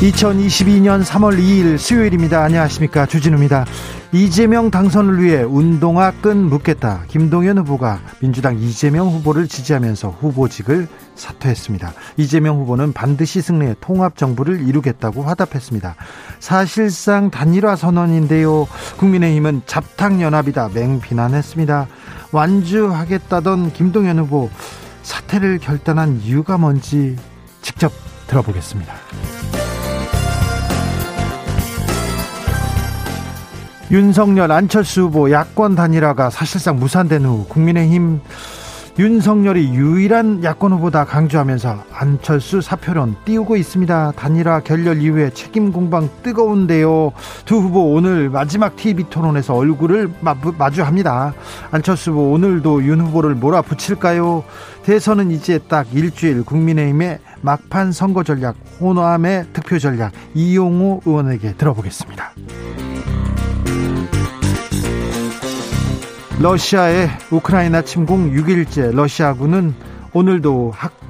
2022년 0.00 1.04
3월 1.04 1.38
2일 1.38 1.78
수요일입니다. 1.78 2.42
안녕하십니까. 2.42 3.06
주진우입니다. 3.06 3.64
이재명 4.12 4.70
당선을 4.70 5.22
위해 5.22 5.42
운동화 5.42 6.10
끈 6.20 6.44
묶겠다. 6.48 7.04
김동연 7.08 7.58
후보가 7.58 8.00
민주당 8.20 8.58
이재명 8.58 9.08
후보를 9.08 9.48
지지하면서 9.48 10.16
후보직을 10.20 10.88
사퇴했습니다. 11.14 11.94
이재명 12.16 12.58
후보는 12.58 12.92
반드시 12.92 13.40
승리해 13.40 13.76
통합정부를 13.80 14.66
이루겠다고 14.68 15.22
화답했습니다. 15.22 15.94
사실상 16.38 17.30
단일화 17.30 17.76
선언인데요. 17.76 18.66
국민의힘은 18.98 19.62
잡탕연합이다 19.66 20.70
맹비난했습니다. 20.74 21.86
완주하겠다던 22.32 23.72
김동연 23.72 24.18
후보 24.18 24.50
사퇴를 25.02 25.58
결단한 25.58 26.20
이유가 26.20 26.58
뭔지 26.58 27.16
직접 27.62 27.92
들어보겠습니다. 28.26 28.92
윤석열 33.90 34.50
안철수 34.50 35.02
후보 35.02 35.30
야권 35.30 35.74
단일화가 35.74 36.30
사실상 36.30 36.76
무산된 36.76 37.24
후 37.24 37.44
국민의힘 37.48 38.20
윤석열이 38.96 39.74
유일한 39.74 40.42
야권 40.44 40.72
후보다 40.72 41.04
강조하면서 41.04 41.84
안철수 41.92 42.60
사표론 42.60 43.16
띄우고 43.24 43.56
있습니다. 43.56 44.12
단일화 44.12 44.60
결렬 44.60 45.02
이후에 45.02 45.30
책임 45.30 45.72
공방 45.72 46.08
뜨거운데요. 46.22 47.12
두 47.44 47.56
후보 47.56 47.92
오늘 47.92 48.30
마지막 48.30 48.76
TV 48.76 49.06
토론에서 49.10 49.54
얼굴을 49.54 50.10
마주합니다. 50.56 51.34
안철수 51.72 52.12
후보 52.12 52.32
오늘도 52.32 52.84
윤 52.84 53.00
후보를 53.00 53.34
몰아붙일까요? 53.34 54.44
대선은 54.84 55.32
이제 55.32 55.58
딱 55.58 55.92
일주일 55.92 56.44
국민의힘의 56.44 57.18
막판 57.42 57.90
선거 57.90 58.22
전략, 58.22 58.54
호남의 58.80 59.46
득표 59.52 59.80
전략 59.80 60.12
이용호 60.34 61.02
의원에게 61.04 61.54
들어보겠습니다. 61.54 62.32
러시아의 66.40 67.08
우크라이나 67.30 67.82
침공 67.82 68.32
6일째 68.32 68.94
러시아군은 68.94 69.74
오늘도 70.12 70.72
학 70.74 71.03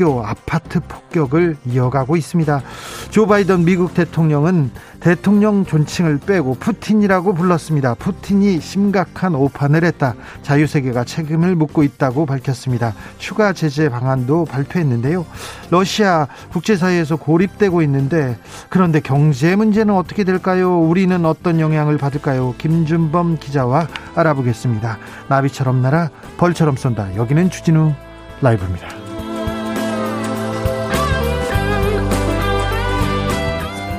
교 0.00 0.24
아파트 0.24 0.80
폭격을 0.80 1.58
이어가고 1.66 2.16
있습니다. 2.16 2.62
조 3.10 3.26
바이든 3.26 3.66
미국 3.66 3.92
대통령은 3.92 4.70
대통령 5.00 5.66
존칭을 5.66 6.20
빼고 6.20 6.54
푸틴이라고 6.54 7.34
불렀습니다. 7.34 7.92
푸틴이 7.94 8.62
심각한 8.62 9.34
오판을 9.34 9.84
했다. 9.84 10.14
자유세계가 10.40 11.04
책임을 11.04 11.54
묻고 11.54 11.82
있다고 11.82 12.24
밝혔습니다. 12.24 12.94
추가 13.18 13.52
제재 13.52 13.90
방안도 13.90 14.46
발표했는데요. 14.46 15.26
러시아 15.68 16.28
국제사회에서 16.50 17.16
고립되고 17.16 17.82
있는데 17.82 18.38
그런데 18.70 19.00
경제 19.00 19.54
문제는 19.54 19.94
어떻게 19.94 20.24
될까요? 20.24 20.78
우리는 20.78 21.26
어떤 21.26 21.60
영향을 21.60 21.98
받을까요? 21.98 22.54
김준범 22.56 23.36
기자와 23.38 23.86
알아보겠습니다. 24.14 24.96
나비처럼 25.28 25.82
날아 25.82 26.08
벌처럼 26.38 26.76
쏜다. 26.76 27.16
여기는 27.16 27.50
주진우 27.50 27.92
라이브입니다. 28.40 29.09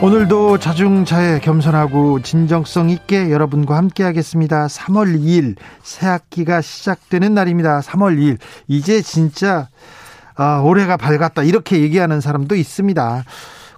오늘도 0.03 0.57
자중자애 0.57 1.41
겸손하고 1.41 2.23
진정성 2.23 2.89
있게 2.89 3.29
여러분과 3.29 3.77
함께 3.77 4.03
하겠습니다. 4.03 4.65
3월 4.65 5.15
2일 5.15 5.57
새 5.83 6.07
학기가 6.07 6.61
시작되는 6.61 7.35
날입니다. 7.35 7.81
3월 7.81 8.17
2일 8.17 8.39
이제 8.67 9.03
진짜 9.03 9.69
아, 10.35 10.59
올해가 10.65 10.97
밝았다 10.97 11.43
이렇게 11.43 11.81
얘기하는 11.81 12.19
사람도 12.19 12.55
있습니다. 12.55 13.25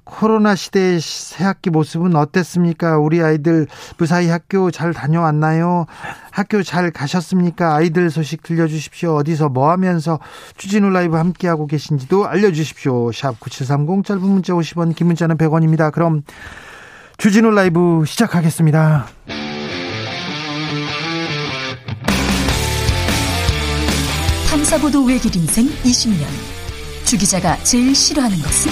코로나 0.06 0.56
시대의 0.56 1.00
새학기 1.00 1.70
모습은 1.70 2.16
어땠습니까? 2.16 2.98
우리 2.98 3.22
아이들 3.22 3.68
무사히 3.98 4.30
학교 4.30 4.70
잘 4.70 4.94
다녀왔나요? 4.94 5.86
학교 6.32 6.62
잘 6.64 6.92
가셨습니까? 6.92 7.76
아이들 7.76 8.10
소식 8.10 8.44
들려주십시오. 8.44 9.16
어디서 9.16 9.50
뭐 9.50 9.72
하면서 9.72 10.20
주진우 10.58 10.90
라이브 10.90 11.16
함께하고 11.16 11.68
계신지도 11.68 12.28
알려주십시오. 12.28 13.12
샵 13.12 13.40
9730 13.40 14.06
짧은 14.06 14.22
문자 14.22 14.54
50원, 14.54 14.96
긴 14.96 15.08
문자는 15.08 15.38
100원입니다. 15.38 15.92
그럼 15.92 16.24
주진우 17.18 17.52
라이브 17.52 18.04
시작하겠습니다. 18.06 19.08
탐사보도 24.50 25.04
외길 25.06 25.36
인생 25.36 25.66
20년. 25.84 26.26
주 27.06 27.18
기자가 27.18 27.58
제일 27.64 27.94
싫어하는 27.94 28.38
것은? 28.38 28.72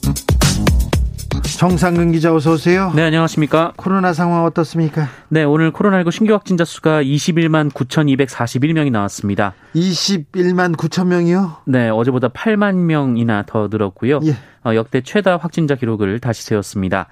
정상근 1.61 2.11
기자 2.11 2.33
어서 2.33 2.53
오세요. 2.53 2.91
네, 2.95 3.03
안녕하십니까. 3.03 3.73
코로나 3.75 4.13
상황 4.13 4.45
어떻습니까? 4.45 5.07
네, 5.29 5.43
오늘 5.43 5.71
코로나19 5.71 6.09
신규 6.09 6.33
확진자 6.33 6.65
수가 6.65 7.03
21만 7.03 7.71
9,241명이 7.71 8.91
나왔습니다. 8.91 9.53
21만 9.75 10.75
9천 10.75 11.05
명이요? 11.05 11.57
네, 11.67 11.89
어제보다 11.89 12.29
8만 12.29 12.77
명이나 12.77 13.43
더 13.45 13.67
늘었고요. 13.69 14.21
예. 14.23 14.37
어, 14.65 14.73
역대 14.73 15.01
최다 15.01 15.37
확진자 15.37 15.75
기록을 15.75 16.19
다시 16.19 16.43
세웠습니다. 16.45 17.09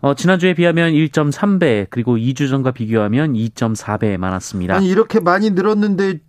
어, 0.00 0.14
지난주에 0.14 0.54
비하면 0.54 0.92
1.3배, 0.92 1.88
그리고 1.90 2.16
2주 2.16 2.48
전과 2.48 2.70
비교하면 2.70 3.34
2.4배 3.34 4.16
많았습니다. 4.16 4.74
아니, 4.74 4.88
이렇게 4.88 5.20
많이 5.20 5.50
늘었는데 5.50 6.20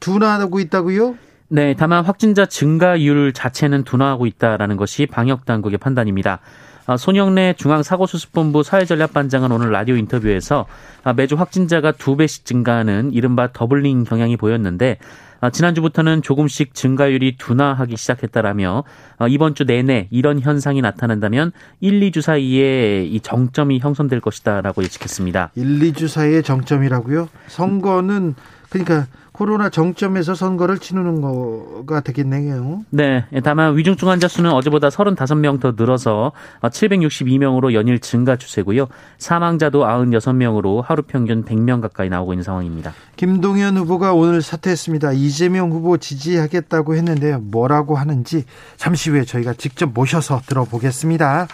둔화하고 0.00 0.58
있다고요? 0.58 1.14
네, 1.50 1.74
다만 1.78 2.04
확진자 2.04 2.44
증가율 2.44 3.32
자체는 3.32 3.84
둔화하고 3.84 4.26
있다라는 4.26 4.76
것이 4.76 5.06
방역 5.06 5.46
당국의 5.46 5.78
판단입니다. 5.78 6.40
아, 6.86 6.98
손영래 6.98 7.54
중앙사고수습본부 7.56 8.62
사회전략반장은 8.62 9.50
오늘 9.50 9.70
라디오 9.70 9.96
인터뷰에서 9.96 10.66
아, 11.04 11.14
매주 11.14 11.36
확진자가 11.36 11.92
두 11.92 12.16
배씩 12.16 12.44
증가하는 12.44 13.14
이른바 13.14 13.50
doubling 13.50 14.04
경향이 14.04 14.36
보였는데 14.36 14.98
아, 15.40 15.48
지난주부터는 15.48 16.20
조금씩 16.20 16.74
증가율이 16.74 17.36
둔화하기 17.38 17.96
시작했다라며 17.96 18.84
이번 19.30 19.54
주 19.54 19.64
내내 19.64 20.08
이런 20.10 20.40
현상이 20.40 20.82
나타난다면 20.82 21.52
1, 21.80 22.00
2주 22.10 22.20
사이에 22.20 23.04
이 23.04 23.20
정점이 23.20 23.78
형성될 23.78 24.20
것이다라고 24.20 24.82
예측했습니다. 24.82 25.52
1, 25.54 25.78
2주 25.92 26.08
사이에 26.08 26.42
정점이라고요? 26.42 27.28
선거는 27.46 28.34
그러니까 28.68 29.06
코로나 29.38 29.68
정점에서 29.68 30.34
선거를 30.34 30.78
치르는 30.78 31.20
거가 31.20 32.00
되겠네요. 32.00 32.82
네. 32.90 33.24
다만 33.44 33.76
위중증 33.76 34.08
환자 34.08 34.26
수는 34.26 34.50
어제보다 34.50 34.88
35명 34.88 35.60
더 35.60 35.74
늘어서 35.76 36.32
762명으로 36.60 37.72
연일 37.72 38.00
증가 38.00 38.34
추세고요. 38.34 38.88
사망자도 39.18 39.84
96명으로 39.84 40.82
하루 40.84 41.02
평균 41.02 41.44
100명 41.44 41.80
가까이 41.80 42.08
나오고 42.08 42.32
있는 42.32 42.42
상황입니다. 42.42 42.92
김동연 43.14 43.76
후보가 43.76 44.12
오늘 44.12 44.42
사퇴했습니다. 44.42 45.12
이재명 45.12 45.70
후보 45.70 45.98
지지하겠다고 45.98 46.96
했는데요. 46.96 47.38
뭐라고 47.38 47.94
하는지 47.94 48.44
잠시 48.76 49.10
후에 49.10 49.22
저희가 49.22 49.52
직접 49.52 49.92
모셔서 49.94 50.40
들어보겠습니다. 50.46 51.46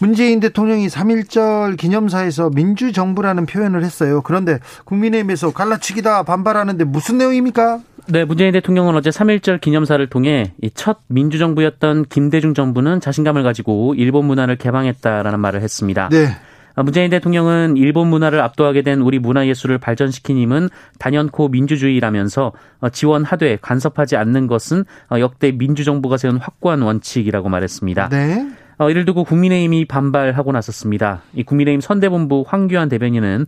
문재인 0.00 0.40
대통령이 0.40 0.88
3.1절 0.88 1.76
기념사에서 1.76 2.50
민주정부라는 2.50 3.46
표현을 3.46 3.84
했어요. 3.84 4.20
그런데 4.22 4.58
국민의힘에서 4.84 5.52
갈라치기다 5.52 6.24
반발하는데 6.24 6.82
무슨 6.84 7.19
내용입니까? 7.20 7.80
네, 8.08 8.24
문재인 8.24 8.52
대통령은 8.52 8.96
어제 8.96 9.10
3.1절 9.10 9.60
기념사를 9.60 10.04
통해 10.08 10.52
첫 10.74 10.98
민주정부였던 11.06 12.06
김대중 12.06 12.54
정부는 12.54 13.00
자신감을 13.00 13.42
가지고 13.42 13.94
일본 13.94 14.24
문화를 14.24 14.56
개방했다라는 14.56 15.38
말을 15.38 15.62
했습니다. 15.62 16.08
네. 16.10 16.28
아, 16.74 16.82
문재인 16.82 17.10
대통령은 17.10 17.76
일본 17.76 18.08
문화를 18.08 18.40
압도하게 18.40 18.82
된 18.82 19.00
우리 19.00 19.18
문화예술을 19.18 19.78
발전시킨 19.78 20.38
힘은 20.38 20.68
단연코 20.98 21.48
민주주의라면서 21.48 22.52
어, 22.80 22.88
지원하되 22.88 23.58
간섭하지 23.60 24.16
않는 24.16 24.46
것은 24.46 24.84
어, 25.10 25.20
역대 25.20 25.52
민주정부가 25.52 26.16
세운 26.16 26.36
확고한 26.38 26.82
원칙이라고 26.82 27.48
말했습니다. 27.48 28.08
네. 28.08 28.48
어, 28.78 28.88
이를 28.88 29.04
두고 29.04 29.24
국민의힘이 29.24 29.84
반발하고 29.84 30.52
나섰습니다. 30.52 31.22
이 31.34 31.42
국민의힘 31.42 31.80
선대본부 31.80 32.44
황교안 32.46 32.88
대변인은 32.88 33.46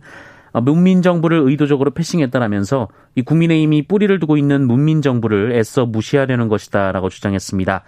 문민 0.61 1.01
정부를 1.01 1.39
의도적으로 1.45 1.91
패싱했다라면서 1.91 2.87
이 3.15 3.21
국민의힘이 3.21 3.87
뿌리를 3.87 4.17
두고 4.19 4.37
있는 4.37 4.67
문민 4.67 5.01
정부를 5.01 5.53
애써 5.53 5.85
무시하려는 5.85 6.47
것이다라고 6.47 7.09
주장했습니다. 7.09 7.83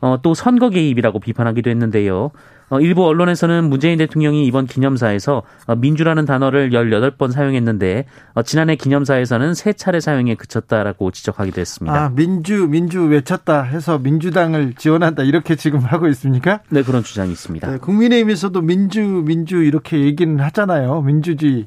어, 0.00 0.18
또 0.22 0.34
선거 0.34 0.70
개입이라고 0.70 1.20
비판하기도 1.20 1.70
했는데요. 1.70 2.30
어, 2.68 2.80
일부 2.80 3.06
언론에서는 3.06 3.68
문재인 3.68 3.98
대통령이 3.98 4.44
이번 4.46 4.66
기념사에서 4.66 5.42
어, 5.66 5.76
민주라는 5.76 6.24
단어를 6.24 6.70
18번 6.70 7.30
사용했는데 7.30 8.06
어, 8.34 8.42
지난해 8.42 8.74
기념사에서는 8.74 9.54
세 9.54 9.72
차례 9.72 10.00
사용에 10.00 10.34
그쳤다라고 10.34 11.12
지적하기도 11.12 11.60
했습니다. 11.60 12.04
아, 12.04 12.08
민주 12.10 12.66
민주 12.66 13.04
외쳤다 13.04 13.62
해서 13.62 13.98
민주당을 13.98 14.74
지원한다 14.74 15.22
이렇게 15.22 15.54
지금 15.54 15.80
하고 15.86 16.08
있습니까? 16.08 16.60
네, 16.70 16.82
그런 16.82 17.04
주장이 17.04 17.30
있습니다. 17.30 17.70
네, 17.70 17.78
국민의힘에서도 17.78 18.60
민주 18.62 19.00
민주 19.24 19.62
이렇게 19.62 20.00
얘기는 20.00 20.38
하잖아요. 20.40 21.02
민주주의 21.02 21.66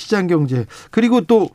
시장 0.00 0.26
경제. 0.26 0.66
그리고 0.90 1.20
또 1.20 1.50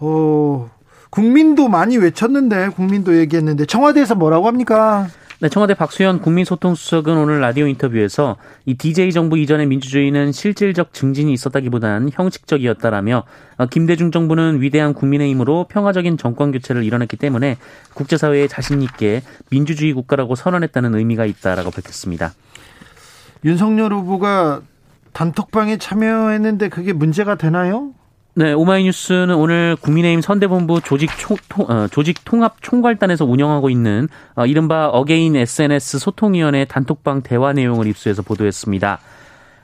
어, 0.00 0.70
국민도 1.10 1.68
많이 1.68 1.96
외쳤는데 1.96 2.70
국민도 2.70 3.18
얘기했는데 3.18 3.66
청와대에서 3.66 4.16
뭐라고 4.16 4.48
합니까? 4.48 5.06
네, 5.40 5.48
청와대 5.48 5.74
박수현 5.74 6.20
국민소통수석은 6.20 7.16
오늘 7.16 7.40
라디오 7.40 7.66
인터뷰에서 7.66 8.36
이 8.64 8.74
DJ 8.74 9.12
정부 9.12 9.36
이전의 9.36 9.66
민주주의는 9.66 10.32
실질적 10.32 10.94
증진이 10.94 11.32
있었다기보다는 11.32 12.10
형식적이었다라며 12.12 13.24
어, 13.58 13.66
김대중 13.66 14.10
정부는 14.10 14.62
위대한 14.62 14.94
국민의 14.94 15.30
힘으로 15.30 15.66
평화적인 15.68 16.16
정권 16.16 16.50
교체를 16.52 16.82
이뤄냈기 16.82 17.16
때문에 17.16 17.58
국제사회에 17.94 18.48
자신 18.48 18.80
있게 18.82 19.22
민주주의 19.50 19.92
국가라고 19.92 20.34
선언했다는 20.34 20.94
의미가 20.94 21.26
있다라고 21.26 21.70
밝혔습니다. 21.70 22.32
윤석열 23.44 23.92
후보가 23.92 24.62
단톡방에 25.14 25.78
참여했는데 25.78 26.68
그게 26.68 26.92
문제가 26.92 27.36
되나요? 27.36 27.92
네, 28.36 28.52
오마이뉴스는 28.52 29.32
오늘 29.36 29.76
국민의힘 29.80 30.20
선대본부 30.20 30.80
조직 30.80 31.08
총, 31.18 31.36
어, 31.68 31.86
조직 31.86 32.24
통합 32.24 32.56
총괄단에서 32.60 33.24
운영하고 33.24 33.70
있는 33.70 34.08
어, 34.34 34.44
이른바 34.44 34.88
again 34.88 35.36
SNS 35.36 36.00
소통위원회 36.00 36.64
단톡방 36.64 37.22
대화 37.22 37.52
내용을 37.52 37.86
입수해서 37.86 38.22
보도했습니다. 38.22 38.98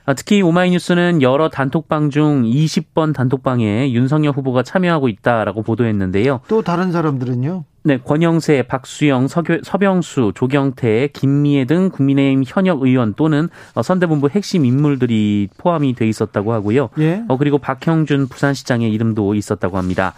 어, 0.07 0.15
특히 0.15 0.43
오마이뉴스는 0.43 1.23
여러 1.23 1.49
단톡방 1.49 2.11
중 2.11 2.43
20번 2.43 3.15
단톡방에 3.15 3.93
윤석열 3.93 4.33
후보가 4.33 4.63
참여하고 4.63 5.09
있다라고 5.09 5.63
보도했는데요. 5.63 6.41
또 6.49 6.63
다른 6.63 6.93
사람들은요? 6.93 7.65
네, 7.83 7.99
권영세, 7.99 8.65
박수영, 8.65 9.29
서교, 9.29 9.61
서병수, 9.63 10.33
조경태, 10.35 11.09
김미애 11.15 11.65
등 11.65 11.89
국민의힘 11.89 12.45
현역 12.47 12.83
의원 12.83 13.15
또는 13.15 13.49
어, 13.75 13.83
선대본부 13.83 14.29
핵심 14.31 14.67
인물들이 14.67 15.49
포함이 15.57 15.95
돼 15.95 16.07
있었다고 16.07 16.53
하고요. 16.53 16.91
예? 16.99 17.23
어, 17.29 17.39
그리고 17.39 17.59
박형준 17.59 18.29
부산시장의 18.29 18.93
이름도 18.93 19.35
있었다고 19.35 19.79
합니다. 19.79 20.13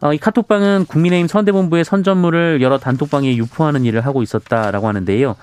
어, 0.00 0.12
이 0.12 0.18
카톡방은 0.18 0.86
국민의힘 0.86 1.28
선대본부의 1.28 1.84
선전물을 1.84 2.62
여러 2.62 2.78
단톡방에 2.78 3.36
유포하는 3.36 3.84
일을 3.84 4.00
하고 4.00 4.22
있었다라고 4.22 4.88
하는데요. 4.88 5.36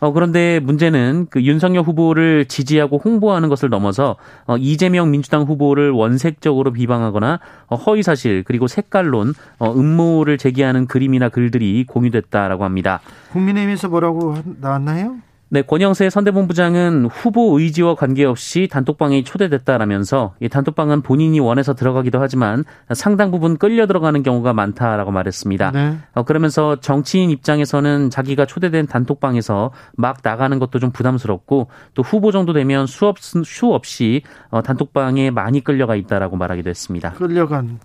어, 0.00 0.12
그런데 0.12 0.60
문제는 0.60 1.26
그 1.30 1.42
윤석열 1.42 1.84
후보를 1.84 2.46
지지하고 2.46 3.00
홍보하는 3.04 3.48
것을 3.48 3.68
넘어서 3.68 4.16
어, 4.46 4.56
이재명 4.56 5.10
민주당 5.10 5.42
후보를 5.42 5.90
원색적으로 5.90 6.72
비방하거나 6.72 7.38
어, 7.68 7.76
허위 7.76 8.02
사실 8.02 8.42
그리고 8.44 8.66
색깔론, 8.66 9.34
어, 9.58 9.72
음모를 9.72 10.38
제기하는 10.38 10.86
그림이나 10.86 11.28
글들이 11.28 11.84
공유됐다라고 11.86 12.64
합니다. 12.64 13.00
국민의힘에서 13.32 13.88
뭐라고 13.88 14.36
나왔나요? 14.60 15.16
네, 15.52 15.62
권영세 15.62 16.10
선대본부장은 16.10 17.06
후보 17.06 17.58
의지와 17.58 17.96
관계없이 17.96 18.68
단톡방에 18.70 19.24
초대됐다라면서 19.24 20.34
이 20.38 20.48
단톡방은 20.48 21.02
본인이 21.02 21.40
원해서 21.40 21.74
들어가기도 21.74 22.20
하지만 22.20 22.64
상당 22.94 23.32
부분 23.32 23.56
끌려 23.56 23.88
들어가는 23.88 24.22
경우가 24.22 24.52
많다라고 24.52 25.10
말했습니다. 25.10 25.72
네. 25.72 25.98
어, 26.14 26.22
그러면서 26.22 26.78
정치인 26.78 27.30
입장에서는 27.30 28.10
자기가 28.10 28.46
초대된 28.46 28.86
단톡방에서 28.86 29.72
막 29.96 30.18
나가는 30.22 30.56
것도 30.60 30.78
좀 30.78 30.92
부담스럽고 30.92 31.66
또 31.94 32.02
후보 32.02 32.30
정도 32.30 32.52
되면 32.52 32.86
수업 32.86 33.18
수 33.18 33.66
없이 33.72 34.22
어, 34.50 34.62
단톡방에 34.62 35.32
많이 35.32 35.64
끌려가 35.64 35.96
있다라고 35.96 36.36
말하기도 36.36 36.70
했습니다. 36.70 37.14
끌려간 37.14 37.80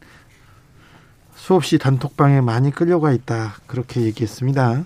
수없이 1.33 1.79
단톡방에 1.79 2.41
많이 2.41 2.69
끌려가 2.69 3.11
있다 3.11 3.55
그렇게 3.65 4.01
얘기했습니다. 4.01 4.83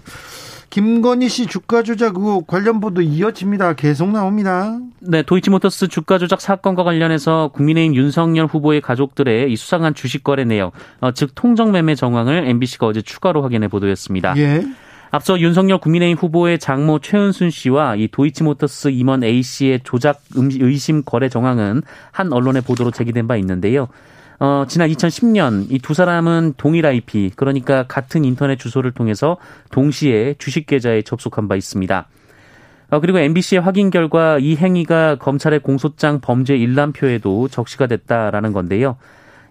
김건희 0.69 1.29
씨 1.29 1.47
주가 1.47 1.81
조작 1.81 2.15
의혹 2.17 2.45
관련 2.45 2.79
보도 2.79 3.01
이어집니다. 3.01 3.73
계속 3.73 4.11
나옵니다. 4.11 4.77
네, 4.99 5.23
도이치모터스 5.23 5.87
주가 5.87 6.17
조작 6.17 6.41
사건과 6.41 6.83
관련해서 6.83 7.49
국민의힘 7.53 7.95
윤석열 7.95 8.45
후보의 8.45 8.81
가족들의 8.81 9.51
이 9.51 9.55
수상한 9.55 9.93
주식 9.95 10.23
거래 10.23 10.43
내역, 10.43 10.73
어, 11.01 11.11
즉 11.11 11.31
통정 11.33 11.71
매매 11.71 11.95
정황을 11.95 12.47
MBC가 12.47 12.87
어제 12.87 13.01
추가로 13.01 13.41
확인해 13.41 13.67
보도했습니다. 13.67 14.37
예. 14.37 14.65
앞서 15.11 15.39
윤석열 15.39 15.79
국민의힘 15.79 16.17
후보의 16.17 16.59
장모 16.59 16.99
최은순 16.99 17.49
씨와 17.49 17.95
이 17.95 18.07
도이치모터스 18.09 18.89
임원 18.89 19.23
A 19.23 19.41
씨의 19.41 19.81
조작 19.83 20.21
의심 20.35 21.03
거래 21.03 21.29
정황은 21.29 21.81
한 22.11 22.31
언론의 22.31 22.61
보도로 22.61 22.91
제기된 22.91 23.27
바 23.27 23.35
있는데요. 23.37 23.87
어, 24.39 24.63
지난 24.67 24.89
2010년 24.89 25.69
이 25.69 25.79
두 25.79 25.93
사람은 25.93 26.53
동일 26.57 26.85
IP, 26.85 27.31
그러니까 27.35 27.83
같은 27.87 28.23
인터넷 28.23 28.57
주소를 28.57 28.91
통해서 28.91 29.37
동시에 29.71 30.35
주식 30.37 30.65
계좌에 30.65 31.01
접속한 31.01 31.47
바 31.47 31.55
있습니다. 31.55 32.07
어, 32.91 32.99
그리고 33.01 33.19
MBC의 33.19 33.61
확인 33.61 33.89
결과 33.89 34.39
이 34.39 34.55
행위가 34.55 35.17
검찰의 35.17 35.59
공소장 35.59 36.21
범죄 36.21 36.55
일람표에도 36.55 37.49
적시가 37.49 37.87
됐다라는 37.87 38.53
건데요. 38.53 38.97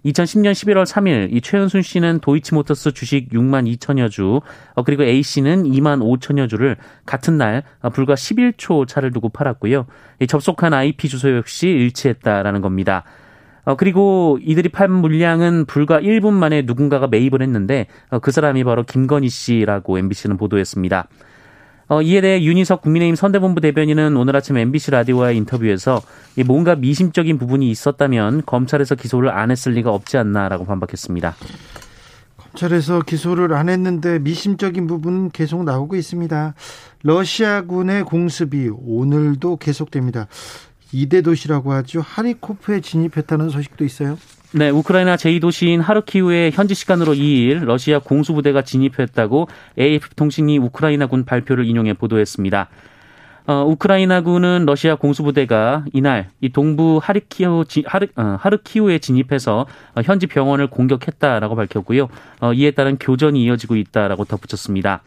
2010년 0.07 0.53
11월 0.53 0.87
3일 0.87 1.35
이 1.35 1.41
최은순 1.41 1.83
씨는 1.83 2.21
도이치모터스 2.21 2.93
주식 2.93 3.31
6만 3.31 3.71
2천여 3.77 4.11
주, 4.11 4.41
어, 4.75 4.83
그리고 4.85 5.03
A 5.03 5.23
씨는 5.23 5.65
2만 5.65 6.01
5천여 6.01 6.49
주를 6.49 6.77
같은 7.05 7.37
날 7.37 7.63
어, 7.83 7.91
불과 7.91 8.15
11초 8.15 8.89
차를 8.89 9.13
두고 9.13 9.29
팔았고요. 9.29 9.87
이 10.21 10.27
접속한 10.27 10.73
IP 10.73 11.09
주소 11.09 11.37
역시 11.37 11.69
일치했다라는 11.69 12.63
겁니다. 12.63 13.05
어, 13.69 13.77
그리고 13.77 14.39
이들이 14.41 14.71
판 14.71 14.91
물량은 14.91 15.67
불과 15.67 16.01
1분 16.01 16.33
만에 16.33 16.63
누군가가 16.63 17.07
매입을 17.07 17.43
했는데 17.43 17.87
어, 18.09 18.19
그 18.19 18.31
사람이 18.31 18.65
바로 18.65 18.83
김건희 18.83 19.29
씨라고 19.29 19.99
MBC는 19.99 20.39
보도했습니다. 20.39 21.07
어, 21.89 22.01
이에 22.01 22.23
대해 22.23 22.43
윤희석 22.43 22.81
국민의힘 22.81 23.15
선대본부 23.15 23.61
대변인은 23.61 24.17
오늘 24.17 24.37
아침 24.37 24.57
MBC 24.57 24.93
라디오와의 24.93 25.37
인터뷰에서 25.37 26.01
뭔가 26.47 26.77
미심적인 26.77 27.37
부분이 27.37 27.69
있었다면 27.71 28.45
검찰에서 28.47 28.95
기소를 28.95 29.29
안 29.29 29.51
했을 29.51 29.73
리가 29.73 29.93
없지 29.93 30.17
않나라고 30.17 30.65
반박했습니다. 30.65 31.35
검찰에서 32.39 33.03
기소를 33.03 33.53
안 33.53 33.69
했는데 33.69 34.19
미심적인 34.19 34.87
부분은 34.87 35.31
계속 35.31 35.65
나오고 35.65 35.97
있습니다. 35.97 36.55
러시아군의 37.03 38.05
공습이 38.05 38.71
오늘도 38.73 39.59
계속됩니다. 39.59 40.27
2대 40.93 41.25
도시라고 41.25 41.73
하죠. 41.73 42.01
하리코프에 42.01 42.81
진입했다는 42.81 43.51
소식도 43.51 43.85
있어요. 43.85 44.19
네, 44.53 44.71
우크라이나 44.71 45.17
제2도시인 45.17 45.83
하르키우에 45.83 46.51
현지 46.55 46.75
시간으로 46.75 47.13
2일 47.13 47.65
러시아 47.65 47.99
공수부대가 47.99 48.63
진입했다고 48.63 49.49
AF통신이 49.79 50.59
우크라이나군 50.59 51.27
발표를 51.27 51.67
인용해 51.67 51.93
보도했습니다. 51.93 52.69
어, 53.47 53.65
우크라이나군은 53.67 54.65
러시아 54.67 54.95
공수부대가 54.95 55.85
이날 55.93 56.31
이 56.41 56.51
동부 56.51 57.01
하르키우 57.03 57.65
하르, 57.87 58.07
어, 58.17 58.37
하르키우에 58.41 58.99
진입해서 58.99 59.67
어, 59.95 60.01
현지 60.03 60.27
병원을 60.27 60.69
공격했다라고 60.69 61.55
밝혔고요. 61.55 62.09
어, 62.41 62.53
이에 62.53 62.71
따른 62.71 62.99
교전이 62.99 63.43
이어지고 63.45 63.77
있다라고 63.77 64.25
덧붙였습니다. 64.27 65.03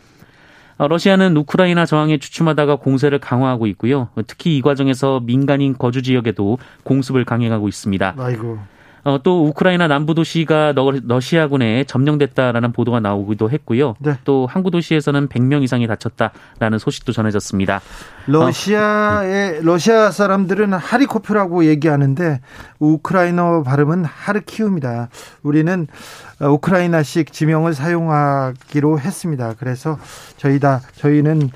어, 0.82 0.88
러시아는 0.88 1.38
우크라이나 1.38 1.86
저항에 1.86 2.18
주춤하다가 2.18 2.78
공세를 2.78 3.20
강화하고 3.20 3.68
있고요. 3.68 4.10
특히 4.26 4.58
이 4.58 4.62
과정에서 4.64 5.20
민간인 5.20 5.78
거주 5.78 6.02
지역에도 6.02 6.58
공습을 6.82 7.24
강행하고 7.24 7.68
있습니다. 7.68 8.16
아이고. 8.18 8.58
어, 9.04 9.20
또 9.24 9.48
우크라이나 9.48 9.88
남부 9.88 10.14
도시가 10.14 10.74
러시아군에 10.76 11.84
점령됐다라는 11.86 12.72
보도가 12.72 13.00
나오기도 13.00 13.50
했고요. 13.50 13.96
네. 14.00 14.18
또 14.26 14.48
항구 14.50 14.70
도시에서는 14.72 15.28
100명 15.28 15.64
이상이 15.64 15.88
다쳤다라는 15.88 16.78
소식도 16.78 17.12
전해졌습니다. 17.12 17.82
러시아의 18.28 19.58
어, 19.58 19.62
러시아 19.64 20.12
사람들은 20.12 20.74
하리코프라고 20.74 21.66
얘기하는데 21.66 22.42
우크라이나 22.80 23.64
발음은 23.64 24.06
하르키우입니다. 24.06 25.10
우리는 25.44 25.88
우크라이나식 26.40 27.32
지명을 27.32 27.74
사용하기로 27.74 29.00
했습니다. 29.00 29.56
그래서 29.58 29.98
저희 30.38 30.60
다 30.60 30.82
저희는 30.96 31.50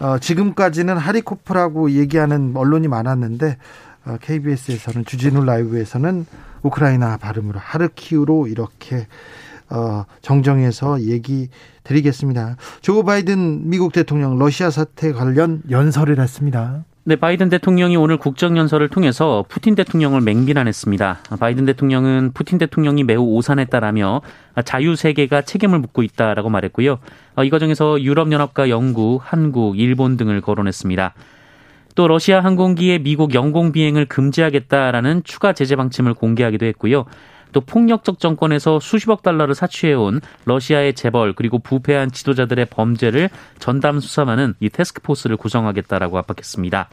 어, 0.00 0.18
지금까지는 0.18 0.96
하리코프라고 0.96 1.92
얘기하는 1.92 2.54
언론이 2.56 2.88
많았는데 2.88 3.56
어, 4.06 4.16
KBS에서는 4.20 5.04
주진우 5.04 5.44
라이브에서는 5.44 6.26
우크라이나 6.62 7.16
발음으로 7.16 7.58
하르키우로 7.58 8.46
이렇게 8.46 9.06
어, 9.70 10.04
정정해서 10.20 11.02
얘기 11.02 11.48
드리겠습니다. 11.84 12.56
조 12.80 13.02
바이든 13.04 13.70
미국 13.70 13.92
대통령 13.92 14.38
러시아 14.38 14.70
사태 14.70 15.12
관련 15.12 15.62
연설을 15.70 16.18
했습니다. 16.18 16.84
네, 17.02 17.16
바이든 17.16 17.48
대통령이 17.48 17.96
오늘 17.96 18.18
국정연설을 18.18 18.88
통해서 18.88 19.44
푸틴 19.48 19.74
대통령을 19.74 20.20
맹비난했습니다. 20.20 21.20
바이든 21.40 21.64
대통령은 21.64 22.32
푸틴 22.34 22.58
대통령이 22.58 23.04
매우 23.04 23.22
오산했다라며 23.22 24.20
자유세계가 24.64 25.42
책임을 25.42 25.78
묻고 25.78 26.02
있다라고 26.02 26.50
말했고요. 26.50 26.98
어, 27.36 27.44
이 27.44 27.48
과정에서 27.48 28.02
유럽연합과 28.02 28.68
영국, 28.68 29.20
한국, 29.24 29.78
일본 29.78 30.18
등을 30.18 30.42
거론했습니다. 30.42 31.14
또 31.94 32.08
러시아 32.08 32.40
항공기의 32.40 33.00
미국 33.00 33.34
영공 33.34 33.72
비행을 33.72 34.06
금지하겠다라는 34.06 35.22
추가 35.24 35.52
제재 35.52 35.76
방침을 35.76 36.14
공개하기도 36.14 36.66
했고요. 36.66 37.04
또 37.52 37.60
폭력적 37.60 38.20
정권에서 38.20 38.78
수십억 38.80 39.22
달러를 39.22 39.54
사취해온 39.54 40.20
러시아의 40.44 40.94
재벌 40.94 41.32
그리고 41.32 41.58
부패한 41.58 42.12
지도자들의 42.12 42.66
범죄를 42.66 43.28
전담 43.58 44.00
수사하는 44.00 44.54
이 44.60 44.68
테스크포스를 44.68 45.36
구성하겠다라고 45.36 46.18
압박했습니다. 46.18 46.88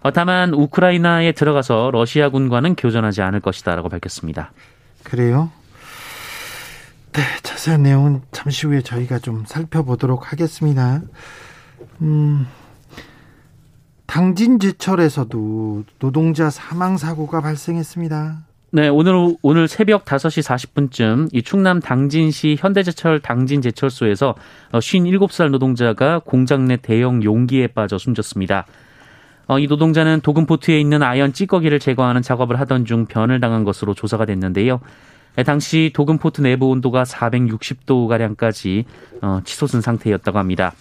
어, 0.00 0.10
다만 0.12 0.54
우크라이나에 0.54 1.32
들어가서 1.32 1.90
러시아군과는 1.92 2.76
교전하지 2.76 3.22
않을 3.22 3.40
것이다라고 3.40 3.88
밝혔습니다. 3.88 4.52
그래요? 5.02 5.50
네, 7.12 7.22
자세한 7.42 7.82
내용은 7.82 8.22
잠시 8.30 8.66
후에 8.66 8.82
저희가 8.82 9.18
좀 9.18 9.44
살펴보도록 9.46 10.30
하겠습니다. 10.32 11.00
음, 12.00 12.46
당진제철에서도 14.08 15.84
노동자 15.98 16.50
사망 16.50 16.96
사고가 16.96 17.40
발생했습니다. 17.40 18.38
네, 18.70 18.88
오늘 18.88 19.36
오늘 19.42 19.68
새벽 19.68 20.04
5시 20.04 20.42
40분쯤 20.42 21.28
이 21.32 21.42
충남 21.42 21.80
당진시 21.80 22.56
현대제철 22.58 23.20
당진제철소에서 23.20 24.34
57살 24.72 25.50
노동자가 25.50 26.20
공장 26.24 26.66
내 26.66 26.76
대형 26.76 27.22
용기에 27.22 27.68
빠져 27.68 27.96
숨졌습니다. 27.96 28.66
어, 29.46 29.58
이 29.58 29.66
노동자는 29.66 30.20
도금포트에 30.22 30.78
있는 30.80 31.02
아연 31.02 31.32
찌꺼기를 31.32 31.78
제거하는 31.78 32.20
작업을 32.20 32.58
하던 32.60 32.84
중 32.84 33.06
변을 33.06 33.40
당한 33.40 33.64
것으로 33.64 33.94
조사가 33.94 34.24
됐는데요. 34.26 34.80
당시 35.46 35.92
도금포트 35.94 36.40
내부 36.40 36.68
온도가 36.68 37.04
460도 37.04 38.08
가량까지 38.08 38.84
어, 39.22 39.40
치솟은 39.44 39.80
상태였다고 39.80 40.38
합니다. 40.38 40.72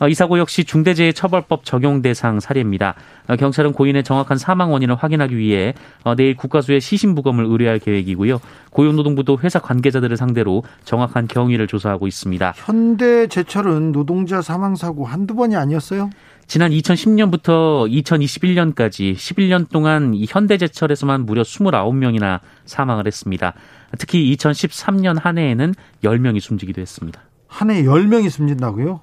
어, 0.00 0.08
이 0.08 0.14
사고 0.14 0.38
역시 0.38 0.64
중대재해처벌법 0.64 1.64
적용 1.64 2.02
대상 2.02 2.40
사례입니다. 2.40 2.94
어, 3.28 3.36
경찰은 3.36 3.72
고인의 3.72 4.02
정확한 4.02 4.38
사망 4.38 4.72
원인을 4.72 4.96
확인하기 4.96 5.36
위해 5.36 5.74
어, 6.02 6.14
내일 6.16 6.36
국가수에 6.36 6.80
시신 6.80 7.14
부검을 7.14 7.44
의뢰할 7.44 7.78
계획이고요. 7.78 8.40
고용노동부도 8.70 9.38
회사 9.44 9.60
관계자들을 9.60 10.16
상대로 10.16 10.64
정확한 10.84 11.28
경위를 11.28 11.68
조사하고 11.68 12.08
있습니다. 12.08 12.54
현대제철은 12.56 13.92
노동자 13.92 14.42
사망 14.42 14.74
사고 14.74 15.04
한두 15.04 15.34
번이 15.34 15.54
아니었어요? 15.54 16.10
지난 16.46 16.72
2010년부터 16.72 17.88
2021년까지 17.90 19.14
11년 19.14 19.70
동안 19.70 20.12
이 20.14 20.26
현대제철에서만 20.28 21.24
무려 21.24 21.42
29명이나 21.42 22.40
사망을 22.66 23.06
했습니다. 23.06 23.54
특히 23.98 24.34
2013년 24.36 25.20
한 25.20 25.38
해에는 25.38 25.74
10명이 26.02 26.40
숨지기도 26.40 26.82
했습니다. 26.82 27.20
한 27.46 27.70
해에 27.70 27.84
10명이 27.84 28.28
숨진다고요? 28.28 29.00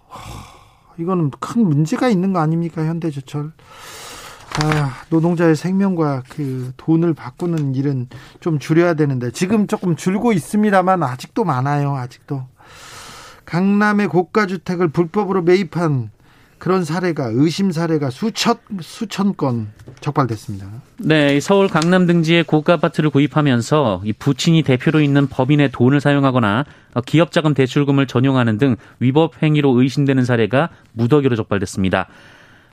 이거는 1.01 1.31
큰 1.39 1.67
문제가 1.67 2.09
있는 2.09 2.33
거 2.33 2.39
아닙니까 2.39 2.85
현대제철? 2.85 3.51
아, 4.63 4.93
노동자의 5.09 5.55
생명과 5.55 6.23
그 6.29 6.73
돈을 6.77 7.13
바꾸는 7.13 7.73
일은 7.75 8.07
좀 8.41 8.59
줄여야 8.59 8.95
되는데 8.95 9.31
지금 9.31 9.65
조금 9.65 9.95
줄고 9.95 10.33
있습니다만 10.33 11.03
아직도 11.03 11.45
많아요. 11.45 11.95
아직도 11.95 12.43
강남의 13.45 14.07
고가 14.09 14.47
주택을 14.47 14.89
불법으로 14.89 15.41
매입한 15.41 16.11
그런 16.61 16.85
사례가 16.85 17.31
의심 17.33 17.71
사례가 17.71 18.11
수천 18.11 18.55
수천 18.81 19.35
건 19.35 19.69
적발됐습니다. 19.99 20.67
네, 20.99 21.39
서울 21.39 21.67
강남 21.67 22.05
등지의 22.05 22.43
고가 22.43 22.73
아파트를 22.73 23.09
구입하면서 23.09 24.03
이 24.05 24.13
부친이 24.13 24.61
대표로 24.61 25.01
있는 25.01 25.25
법인의 25.25 25.71
돈을 25.71 25.99
사용하거나 25.99 26.65
기업 27.07 27.31
자금 27.31 27.55
대출금을 27.55 28.05
전용하는 28.05 28.59
등 28.59 28.75
위법 28.99 29.41
행위로 29.41 29.81
의심되는 29.81 30.23
사례가 30.23 30.69
무더기로 30.93 31.35
적발됐습니다. 31.35 32.07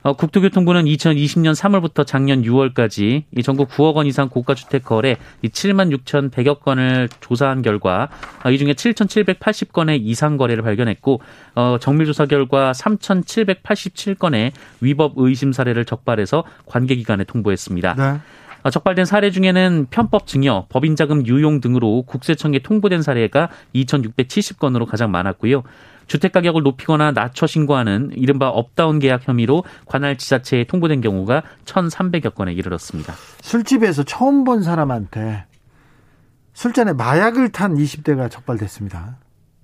어, 0.01 0.13
국토교통부는 0.13 0.85
2020년 0.85 1.53
3월부터 1.53 2.07
작년 2.07 2.41
6월까지 2.41 3.23
이 3.35 3.43
전국 3.43 3.69
9억 3.69 3.95
원 3.95 4.05
이상 4.05 4.29
고가 4.29 4.55
주택 4.55 4.85
거래 4.85 5.17
이 5.41 5.49
7만 5.49 5.95
6천100여 5.97 6.61
건을 6.61 7.09
조사한 7.19 7.61
결과 7.61 8.09
어, 8.45 8.49
이 8.49 8.57
중에 8.57 8.73
7,780건의 8.73 9.99
이상 10.01 10.37
거래를 10.37 10.63
발견했고 10.63 11.21
어, 11.55 11.77
정밀 11.81 12.05
조사 12.05 12.25
결과 12.25 12.71
3,787건의 12.71 14.51
위법 14.79 15.13
의심 15.17 15.51
사례를 15.51 15.83
적발해서 15.83 16.45
관계 16.65 16.95
기관에 16.95 17.25
통보했습니다. 17.25 17.95
네. 17.95 18.19
어, 18.63 18.69
적발된 18.69 19.05
사례 19.05 19.31
중에는 19.31 19.87
편법 19.89 20.27
증여, 20.27 20.67
법인 20.69 20.95
자금 20.95 21.25
유용 21.25 21.61
등으로 21.61 22.03
국세청에 22.03 22.59
통보된 22.59 23.01
사례가 23.01 23.49
2,670건으로 23.75 24.85
가장 24.85 25.11
많았고요. 25.11 25.63
주택 26.09 26.33
가격을 26.33 26.63
높이거나 26.63 27.11
낮춰 27.11 27.47
신고하는 27.47 28.11
이른바 28.15 28.49
up 28.49 28.66
down 28.66 28.99
계약 28.99 29.25
혐의로 29.27 29.63
관할 29.85 30.17
지자체에 30.17 30.65
통보된 30.65 30.99
경우가 30.99 31.43
1,300여 31.65 32.33
건에 32.33 32.51
이르렀습니다. 32.51 33.13
술집에서 33.41 34.03
처음 34.03 34.43
본 34.43 34.63
사람한테 34.63 35.45
술잔에 36.53 36.93
마약을 36.93 37.49
탄 37.49 37.75
20대가 37.75 38.29
적발됐습니다. 38.29 39.17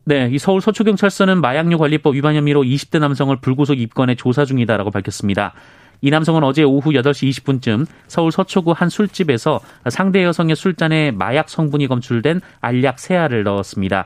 네, 0.06 0.30
이 0.32 0.38
서울 0.38 0.62
서초경찰서는 0.62 1.42
마약류 1.42 1.80
관리법 1.80 2.14
위반 2.14 2.36
혐의로 2.36 2.62
20대 2.62 3.00
남성을 3.00 3.36
불구속 3.42 3.80
입건해 3.80 4.14
조사 4.14 4.46
중이다라고 4.46 4.92
밝혔습니다. 4.92 5.54
이 6.02 6.12
남성은 6.12 6.44
어제 6.44 6.62
오후 6.62 6.92
8시 6.92 7.30
20분쯤 7.30 7.88
서울 8.08 8.32
서초구 8.32 8.72
한 8.72 8.90
술집에서 8.90 9.62
상대 9.90 10.24
여성의 10.24 10.56
술잔에 10.56 11.10
마약 11.10 11.50
성분이 11.50 11.88
검출된 11.88 12.42
알약 12.62 13.00
세 13.00 13.16
알을 13.16 13.44
넣었습니다. 13.44 14.06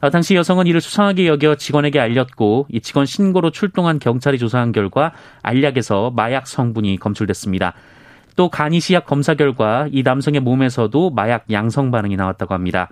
아, 0.00 0.10
당시 0.10 0.34
여성은 0.34 0.66
이를 0.66 0.80
수상하게 0.80 1.26
여겨 1.26 1.56
직원에게 1.56 1.98
알렸고 1.98 2.66
이 2.70 2.80
직원 2.80 3.06
신고로 3.06 3.50
출동한 3.50 3.98
경찰이 3.98 4.38
조사한 4.38 4.72
결과 4.72 5.12
알약에서 5.42 6.12
마약 6.14 6.46
성분이 6.46 6.98
검출됐습니다. 6.98 7.72
또 8.36 8.50
간이 8.50 8.80
시약 8.80 9.06
검사 9.06 9.34
결과 9.34 9.88
이 9.90 10.02
남성의 10.02 10.40
몸에서도 10.40 11.10
마약 11.10 11.46
양성 11.50 11.90
반응이 11.90 12.16
나왔다고 12.16 12.52
합니다. 12.52 12.90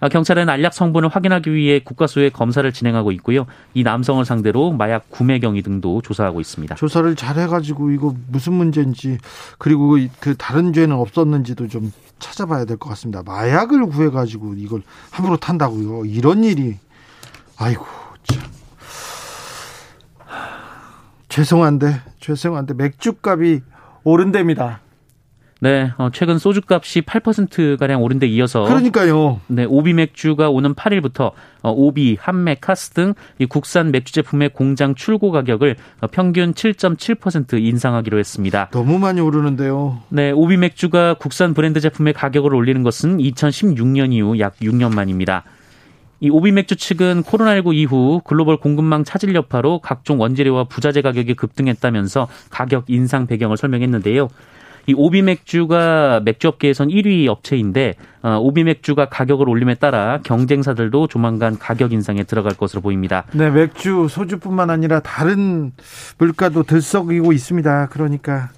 아, 0.00 0.08
경찰은 0.08 0.48
알약 0.48 0.72
성분을 0.74 1.08
확인하기 1.08 1.52
위해 1.52 1.80
국가수의 1.80 2.30
검사를 2.30 2.70
진행하고 2.72 3.10
있고요. 3.12 3.46
이 3.74 3.82
남성을 3.82 4.24
상대로 4.24 4.70
마약 4.72 5.10
구매 5.10 5.40
경위 5.40 5.60
등도 5.62 6.02
조사하고 6.02 6.40
있습니다. 6.40 6.76
조사를 6.76 7.16
잘 7.16 7.36
해가지고 7.36 7.90
이거 7.90 8.14
무슨 8.28 8.52
문제인지 8.54 9.18
그리고 9.58 9.96
그 10.20 10.36
다른 10.36 10.72
죄는 10.72 10.94
없었는지도 10.94 11.66
좀 11.68 11.92
찾아봐야 12.20 12.64
될 12.64 12.76
것 12.76 12.88
같습니다. 12.90 13.22
마약을 13.24 13.86
구해가지고 13.86 14.54
이걸 14.54 14.82
함부로 15.10 15.36
탄다고요. 15.36 16.04
이런 16.04 16.44
일이 16.44 16.76
아이고 17.56 17.84
참 18.22 18.42
죄송한데 21.28 22.00
죄송한데 22.20 22.74
맥주값이 22.74 23.62
오른답니다. 24.04 24.80
네, 25.60 25.90
어, 25.98 26.10
최근 26.12 26.38
소주값이 26.38 27.00
8%가량 27.02 28.00
오른 28.00 28.20
데 28.20 28.28
이어서 28.28 28.62
그러니까요. 28.62 29.40
네, 29.48 29.64
오비 29.64 29.92
맥주가 29.92 30.50
오는 30.50 30.72
8일부터 30.74 31.32
어, 31.62 31.72
오비, 31.72 32.16
한맥, 32.20 32.60
카스 32.60 32.90
등 32.90 33.14
이 33.40 33.46
국산 33.46 33.90
맥주 33.90 34.12
제품의 34.12 34.50
공장 34.50 34.94
출고 34.94 35.32
가격을 35.32 35.76
어, 36.00 36.06
평균 36.06 36.54
7.7% 36.54 37.60
인상하기로 37.60 38.18
했습니다. 38.18 38.68
너무 38.70 38.98
많이 38.98 39.20
오르는데요. 39.20 40.00
네, 40.10 40.30
오비 40.30 40.56
맥주가 40.56 41.14
국산 41.14 41.54
브랜드 41.54 41.80
제품의 41.80 42.12
가격을 42.12 42.54
올리는 42.54 42.82
것은 42.84 43.18
2016년 43.18 44.12
이후 44.12 44.38
약 44.38 44.56
6년 44.60 44.94
만입니다. 44.94 45.42
이 46.20 46.30
오비 46.30 46.50
맥주 46.52 46.74
측은 46.76 47.22
코로나19 47.22 47.74
이후 47.74 48.20
글로벌 48.24 48.56
공급망 48.56 49.04
차질 49.04 49.34
여파로 49.34 49.80
각종 49.80 50.20
원재료와 50.20 50.64
부자재 50.64 51.00
가격이 51.02 51.34
급등했다면서 51.34 52.28
가격 52.50 52.84
인상 52.88 53.26
배경을 53.26 53.56
설명했는데요. 53.56 54.28
이 54.88 54.94
오비 54.96 55.20
맥주가 55.20 56.22
맥주 56.24 56.48
업계에선 56.48 56.88
1위 56.88 57.26
업체인데 57.28 57.94
어, 58.22 58.38
오비 58.40 58.64
맥주가 58.64 59.10
가격을 59.10 59.46
올림에 59.46 59.74
따라 59.74 60.18
경쟁사들도 60.22 61.08
조만간 61.08 61.58
가격 61.58 61.92
인상에 61.92 62.24
들어갈 62.24 62.54
것으로 62.54 62.80
보입니다. 62.80 63.24
네, 63.32 63.50
맥주, 63.50 64.08
소주뿐만 64.08 64.70
아니라 64.70 65.00
다른 65.00 65.72
물가도 66.16 66.62
들썩이고 66.62 67.34
있습니다. 67.34 67.88
그러니까 67.90 68.48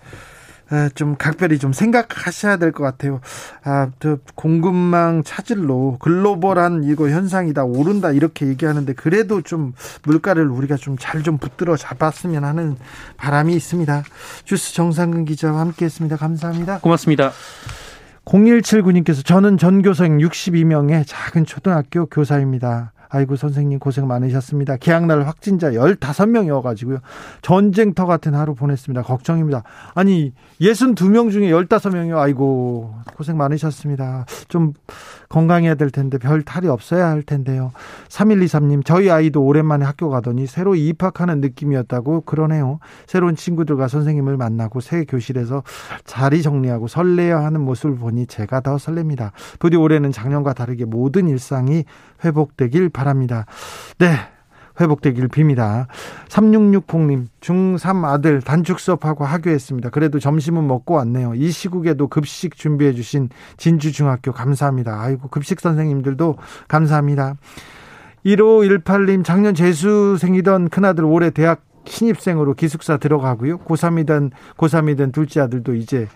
좀 0.95 1.17
각별히 1.17 1.59
좀 1.59 1.73
생각하셔야 1.73 2.59
될 2.59 2.73
것 2.73 2.85
같아요. 2.85 3.21
아, 3.65 3.89
저 3.99 4.19
공급망 4.35 5.23
차질로 5.25 5.97
글로벌한 6.01 6.85
이거 6.85 7.09
현상이다 7.09 7.65
오른다 7.65 8.13
이렇게 8.13 8.47
얘기하는데 8.47 8.93
그래도 8.93 9.41
좀 9.43 9.73
물가를 10.05 10.47
우리가 10.49 10.77
좀 10.77 10.97
잘좀 10.99 11.31
좀 11.31 11.39
붙들어 11.39 11.77
잡았으면 11.77 12.43
하는 12.45 12.77
바람이 13.17 13.55
있습니다. 13.55 14.03
주스 14.45 14.75
정상근 14.75 15.25
기자와 15.27 15.61
함께했습니다. 15.61 16.17
감사합니다. 16.17 16.81
고맙습니다. 16.81 17.31
0179님께서 18.25 19.25
저는 19.25 19.59
전교생 19.59 20.19
62명의 20.19 21.05
작은 21.07 21.47
초등학교 21.47 22.07
교사입니다. 22.07 22.93
아이고 23.11 23.37
선생님 23.37 23.81
고생 23.81 24.07
많으셨습니다. 24.07 24.77
개학날 24.77 25.27
확진자 25.27 25.73
15명이어 25.73 26.63
가지고요. 26.63 26.99
전쟁터 27.43 28.07
같은 28.07 28.35
하루 28.35 28.55
보냈습니다. 28.55 29.03
걱정입니다. 29.03 29.65
아니 29.95 30.33
62명 30.61 31.33
중에 31.33 31.51
15명이요. 31.51 32.19
아이고 32.19 32.95
고생 33.17 33.37
많으셨습니다. 33.37 34.27
좀 34.49 34.73
건강해야 35.29 35.75
될 35.75 35.91
텐데 35.91 36.19
별 36.19 36.43
탈이 36.43 36.69
없어야 36.69 37.09
할 37.09 37.23
텐데요. 37.23 37.73
3123님 38.09 38.85
저희 38.85 39.11
아이도 39.11 39.43
오랜만에 39.45 39.85
학교 39.85 40.09
가더니 40.09 40.47
새로 40.47 40.77
입학하는 40.77 41.41
느낌이었다고 41.41 42.23
그러네요. 42.23 42.79
새로운 43.07 43.35
친구들과 43.35 43.89
선생님을 43.89 44.37
만나고 44.37 44.81
새 44.81 45.05
교실에서 45.05 45.65
자리 46.05 46.43
정리하고 46.43 46.87
설레어 46.87 47.39
하는 47.39 47.61
모습을 47.61 47.97
보니 47.97 48.27
제가 48.27 48.61
더 48.61 48.77
설렙니다. 48.77 49.33
부디 49.59 49.77
올해는 49.77 50.13
작년과 50.13 50.53
다르게 50.53 50.85
모든 50.85 51.29
일상이 51.29 51.85
회복되길 52.25 52.89
바랍니다. 52.89 53.00
네. 53.99 54.17
회복되길 54.81 55.29
빕니다. 55.29 55.87
3660님, 56.29 57.27
중3 57.41 58.05
아들 58.05 58.41
단축 58.41 58.81
수업하고 58.81 59.25
하교했습니다. 59.25 59.91
그래도 59.91 60.19
점심은 60.19 60.67
먹고 60.67 60.95
왔네요. 60.95 61.35
이 61.35 61.51
시국에도 61.51 62.09
급식 62.09 62.57
준비해주신 62.57 63.29
진주중학교 63.59 64.33
감사합니다. 64.33 65.01
아이고, 65.01 65.29
급식 65.29 65.61
선생님들도 65.61 66.37
감사합니다. 66.69 67.35
1518님, 68.25 69.25
작년 69.25 69.55
재수생이던 69.55 70.71
큰아들 70.71 71.05
올해 71.05 71.31
대학 71.31 71.63
신입생으로 71.85 72.55
기숙사 72.55 72.97
들어가고요. 72.99 73.59
고3이던, 73.59 74.31
고3이던 74.57 75.13
둘째 75.13 75.41
아들도 75.41 75.75
이제 75.75 76.09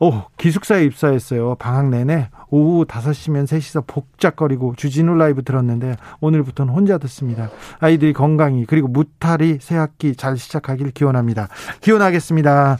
오, 0.00 0.22
기숙사에 0.36 0.84
입사했어요. 0.84 1.56
방학 1.56 1.88
내내 1.88 2.30
오후 2.50 2.84
5시면 2.84 3.46
셋이서 3.46 3.82
복잡거리고 3.86 4.74
주진우 4.76 5.14
라이브 5.16 5.42
들었는데 5.42 5.96
오늘부터는 6.20 6.72
혼자 6.72 6.98
듣습니다. 6.98 7.50
아이들이 7.80 8.12
건강히 8.12 8.64
그리고 8.64 8.86
무탈이 8.86 9.58
새학기 9.60 10.14
잘 10.14 10.38
시작하길 10.38 10.92
기원합니다. 10.92 11.48
기원하겠습니다. 11.80 12.78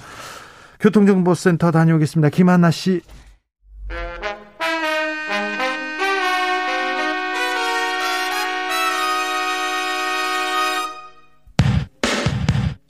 교통정보센터 0.78 1.72
다녀오겠습니다. 1.72 2.28
김한나 2.28 2.70
씨. 2.70 3.00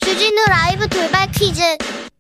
주진우 0.01 0.37
라이브 0.51 0.87
돌발 0.89 1.31
퀴즈. 1.33 1.63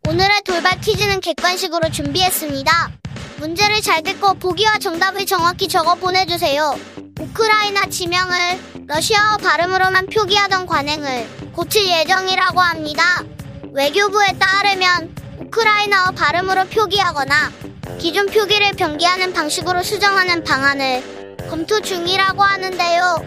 오늘의 0.09 0.41
돌발 0.43 0.81
퀴즈는 0.81 1.21
객관식으로 1.21 1.91
준비했습니다. 1.91 2.93
문제를 3.41 3.83
잘 3.83 4.03
듣고 4.03 4.33
보기와 4.33 4.79
정답을 4.79 5.27
정확히 5.27 5.69
적어 5.69 5.97
보내주세요. 5.97 6.79
우크라이나 7.21 7.85
지명을 7.91 8.59
러시아어 8.87 9.37
발음으로만 9.37 10.07
표기하던 10.07 10.65
관행을 10.65 11.27
고칠 11.53 11.87
예정이라고 11.87 12.59
합니다. 12.59 13.23
외교부에 13.75 14.33
따르면 14.39 15.15
우크라이나어 15.41 16.13
발음으로 16.13 16.65
표기하거나 16.69 17.53
기존 17.99 18.29
표기를 18.29 18.73
변기하는 18.73 19.35
방식으로 19.35 19.83
수정하는 19.83 20.43
방안을 20.43 21.37
검토 21.51 21.83
중이라고 21.83 22.43
하는데요. 22.43 23.23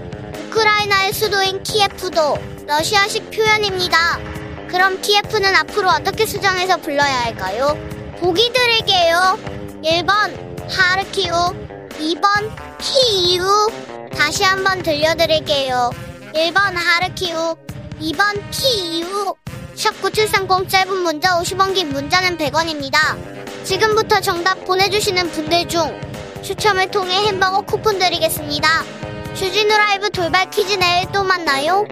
우크라이나의 0.48 1.14
수도인 1.14 1.62
키예프도 1.62 2.40
러시아식 2.66 3.30
표현입니다. 3.30 4.31
그럼 4.72 5.02
TF는 5.02 5.54
앞으로 5.54 5.90
어떻게 5.90 6.26
수정해서 6.26 6.78
불러야 6.78 7.24
할까요? 7.24 7.78
보기 8.20 8.54
드릴게요. 8.54 9.38
1번 9.84 10.70
하르키우 10.70 11.34
2번 12.00 12.50
키이우 12.80 13.46
다시 14.16 14.44
한번 14.44 14.82
들려드릴게요. 14.82 15.92
1번 16.34 16.74
하르키우 16.76 17.58
2번 18.00 18.42
키이우 18.52 19.36
샵9730 19.76 20.70
짧은 20.70 20.98
문자 21.00 21.38
50원 21.38 21.74
긴 21.74 21.90
문자는 21.90 22.38
100원입니다. 22.38 23.66
지금부터 23.66 24.22
정답 24.22 24.64
보내주시는 24.66 25.32
분들 25.32 25.68
중 25.68 26.00
추첨을 26.42 26.90
통해 26.92 27.26
햄버거 27.26 27.60
쿠폰 27.62 28.00
드리겠습니다. 28.00 28.84
주진우 29.36 29.68
라이브 29.68 30.10
돌발 30.12 30.50
퀴즈 30.50 30.74
내일 30.74 31.12
또 31.12 31.24
만나요. 31.24 31.86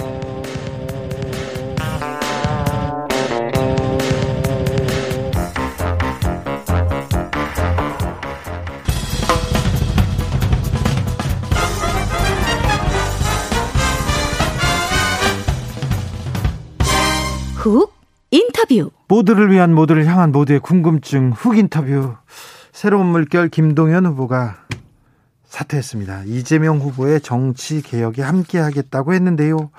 훅 17.70 17.94
인터뷰 18.32 18.92
모두를 19.08 19.52
위한 19.52 19.74
모두를 19.74 20.06
향한 20.06 20.32
모두의 20.32 20.60
궁금증 20.60 21.32
훅 21.32 21.58
인터뷰 21.58 22.16
새로운 22.72 23.08
물결 23.08 23.50
김동연 23.50 24.06
후보가 24.06 24.58
사퇴했습니다. 25.48 26.24
이재명 26.26 26.78
후보의 26.78 27.22
정치 27.22 27.82
개혁에 27.82 28.22
함께하겠다고 28.22 29.14
했는데요. 29.14 29.72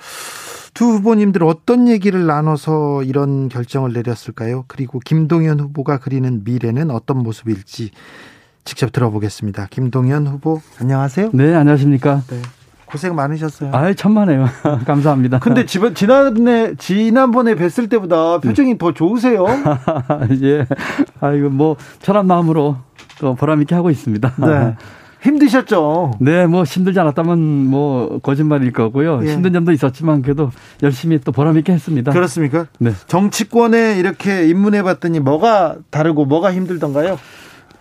두 0.75 0.87
후보님들 0.87 1.45
어떤 1.45 1.89
얘기를 1.89 2.27
나눠서 2.27 3.05
이런 3.05 3.49
결정을 3.49 3.93
내렸을까요? 3.93 4.65
그리고 4.67 4.99
김동연 4.99 5.61
후보가 5.61 5.99
그리는 5.99 6.43
미래는 6.45 6.91
어떤 6.91 7.19
모습일지 7.19 7.91
직접 8.65 8.93
들어보겠습니다. 8.93 9.69
김동연 9.71 10.27
후보 10.27 10.61
안녕하세요. 10.81 11.31
네, 11.33 11.55
안녕하십니까? 11.55 12.23
네. 12.29 12.43
고생 12.91 13.15
많으셨어요. 13.15 13.71
아, 13.73 13.93
천만에요. 13.93 14.47
감사합니다. 14.87 15.39
근데 15.39 15.65
지난 15.65 15.95
지난번에 15.95 16.75
지난번에 16.77 17.55
뵀을 17.55 17.89
때보다 17.91 18.39
표정이 18.39 18.73
네. 18.73 18.79
더 18.79 18.93
좋으세요. 18.93 19.47
예. 20.43 20.67
아이고 21.21 21.51
뭐 21.51 21.77
편한 22.03 22.27
마음으로 22.27 22.77
또 23.19 23.35
보람 23.35 23.61
있게 23.63 23.75
하고 23.75 23.91
있습니다. 23.91 24.33
네. 24.39 24.77
힘드셨죠? 25.23 26.13
네, 26.21 26.47
뭐 26.47 26.65
힘들지 26.65 26.99
않았다면 26.99 27.39
뭐 27.67 28.21
거짓말일 28.23 28.73
거고요. 28.73 29.21
예. 29.25 29.33
힘든 29.33 29.53
점도 29.53 29.73
있었지만 29.73 30.23
그래도 30.23 30.51
열심히 30.83 31.19
또 31.21 31.31
보람 31.31 31.59
있게 31.59 31.73
했습니다. 31.73 32.13
그렇습니까? 32.13 32.67
네. 32.79 32.93
정치권에 33.07 33.99
이렇게 33.99 34.47
입문해 34.49 34.83
봤더니 34.83 35.21
뭐가 35.21 35.77
다르고 35.91 36.25
뭐가 36.25 36.53
힘들던가요? 36.55 37.19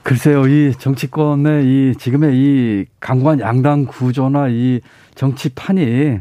글쎄요, 0.03 0.47
이 0.47 0.73
정치권의 0.77 1.65
이 1.65 1.95
지금의 1.97 2.35
이 2.35 2.85
강관 2.99 3.39
양당 3.39 3.85
구조나 3.85 4.47
이 4.49 4.81
정치판이 5.15 6.19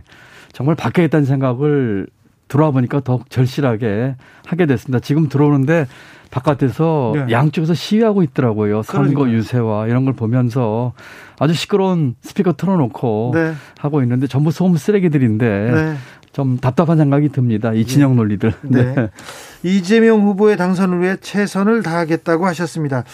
정말 0.53 0.75
바뀌겠다는 0.75 1.25
생각을 1.25 2.07
들어와 2.49 2.71
보니까 2.71 3.01
더욱 3.01 3.31
절실하게 3.31 4.17
하게 4.47 4.67
됐습니다. 4.67 5.01
지금 5.01 5.29
들어오는데 5.29 5.87
바깥에서 6.31 7.13
네. 7.15 7.33
양쪽에서 7.33 7.75
시위하고 7.75 8.23
있더라고요. 8.23 8.83
선거 8.83 9.11
그러니까요. 9.11 9.37
유세와 9.37 9.87
이런 9.87 10.05
걸 10.05 10.15
보면서 10.15 10.93
아주 11.39 11.55
시끄러운 11.55 12.15
스피커 12.21 12.55
틀어놓고 12.55 13.31
네. 13.35 13.53
하고 13.79 14.03
있는데 14.03 14.27
전부 14.27 14.51
소음 14.51 14.77
쓰레기들인데 14.77 15.71
네. 15.73 15.95
좀 16.33 16.59
답답한 16.59 16.99
생각이 16.99 17.31
듭니다. 17.31 17.73
이 17.73 17.85
진영 17.85 18.11
네. 18.11 18.17
논리들. 18.17 18.53
네. 18.63 18.95
네. 18.95 19.11
이재명 19.63 20.23
후보의 20.23 20.57
당선을 20.57 21.01
위해 21.01 21.17
최선을 21.21 21.83
다하겠다고 21.83 22.47
하셨습니다. 22.47 23.05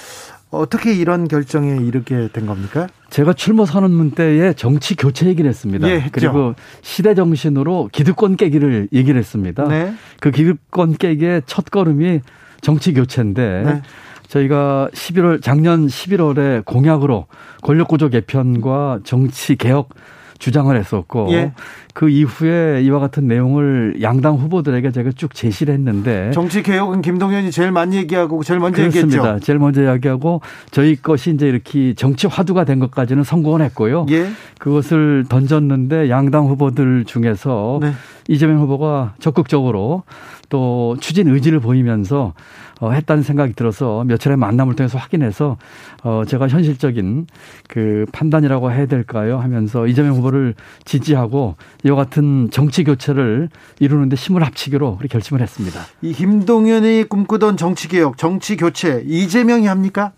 어떻게 0.54 0.92
이런 0.92 1.28
결정에 1.28 1.76
이르게 1.76 2.28
된 2.32 2.46
겁니까? 2.46 2.88
제가 3.10 3.32
출마 3.32 3.64
선언문 3.64 4.12
때에 4.12 4.52
정치 4.54 4.96
교체 4.96 5.26
얘기를 5.26 5.48
했습니다. 5.48 5.88
예, 5.88 6.08
그리고 6.12 6.54
시대 6.82 7.14
정신으로 7.14 7.90
기득권 7.92 8.36
깨기를 8.36 8.88
얘기를 8.92 9.18
했습니다. 9.18 9.68
네. 9.68 9.94
그 10.20 10.30
기득권 10.30 10.96
깨기의 10.96 11.42
첫 11.46 11.66
걸음이 11.70 12.20
정치 12.60 12.92
교체인데 12.92 13.62
네. 13.64 13.82
저희가 14.28 14.88
11월 14.92 15.42
작년 15.42 15.86
11월에 15.86 16.64
공약으로 16.64 17.26
권력 17.62 17.88
구조 17.88 18.08
개편과 18.08 19.00
정치 19.04 19.56
개혁 19.56 19.90
주장을 20.38 20.76
했었고 20.76 21.28
예. 21.32 21.52
그 21.94 22.08
이후에 22.08 22.82
이와 22.82 22.98
같은 22.98 23.28
내용을 23.28 23.98
양당 24.02 24.34
후보들에게 24.36 24.90
제가 24.90 25.10
쭉 25.14 25.34
제시를 25.34 25.74
했는데 25.74 26.30
정치 26.32 26.62
개혁은 26.62 27.02
김동연이 27.02 27.50
제일 27.50 27.70
많이 27.70 27.96
얘기하고 27.96 28.42
제일 28.42 28.60
먼저 28.60 28.82
그렇습니다. 28.82 29.18
얘기했죠. 29.18 29.44
제일 29.44 29.58
먼저 29.58 29.82
이야기하고 29.82 30.40
저희 30.70 30.96
것이 30.96 31.30
이제 31.30 31.48
이렇게 31.48 31.94
정치 31.94 32.26
화두가 32.26 32.64
된 32.64 32.80
것까지는 32.80 33.22
성공을 33.22 33.62
했고요. 33.62 34.06
예. 34.10 34.28
그것을 34.58 35.24
던졌는데 35.28 36.10
양당 36.10 36.46
후보들 36.46 37.04
중에서 37.04 37.78
네. 37.80 37.92
이재명 38.28 38.60
후보가 38.60 39.14
적극적으로 39.20 40.02
또 40.48 40.96
추진 41.00 41.28
의지를 41.28 41.60
보이면서 41.60 42.34
어, 42.80 42.90
했다는 42.90 43.22
생각이 43.22 43.54
들어서 43.54 44.04
며칠의 44.04 44.36
만남을 44.36 44.74
통해서 44.74 44.98
확인해서 44.98 45.56
어, 46.02 46.22
제가 46.26 46.48
현실적인 46.48 47.26
그 47.68 48.04
판단이라고 48.12 48.72
해야 48.72 48.86
될까요 48.86 49.38
하면서 49.38 49.86
이재명 49.86 50.16
후보를 50.16 50.54
지지하고 50.84 51.56
이와 51.84 51.96
같은 51.96 52.50
정치 52.50 52.84
교체를 52.84 53.48
이루는데 53.78 54.16
힘을 54.16 54.44
합치기로 54.44 54.98
결심을 55.08 55.40
했습니다. 55.40 55.80
이 56.02 56.12
김동연이 56.12 57.04
꿈꾸던 57.08 57.56
정치 57.56 57.88
개혁, 57.88 58.18
정치 58.18 58.56
교체 58.56 59.02
이재명이 59.06 59.66
합니까? 59.66 60.12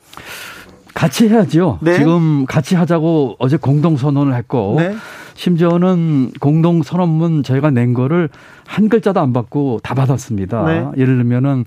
같이 0.95 1.29
해야죠. 1.29 1.79
네. 1.83 1.99
지금 1.99 2.47
같이 2.47 2.75
하자고 2.75 3.37
어제 3.39 3.59
공동 3.59 3.99
선언을 3.99 4.35
했고 4.35 4.77
네. 4.79 4.97
심지어는 5.37 6.33
공동 6.41 6.83
선언문 6.83 7.43
저희가 7.43 7.71
낸 7.71 7.95
거를 7.95 8.29
한 8.67 8.89
글자도 8.89 9.21
안 9.21 9.33
받고 9.33 9.81
다 9.83 9.95
받았습니다. 9.95 10.65
네. 10.65 10.87
예를 10.97 11.17
들면은 11.17 11.65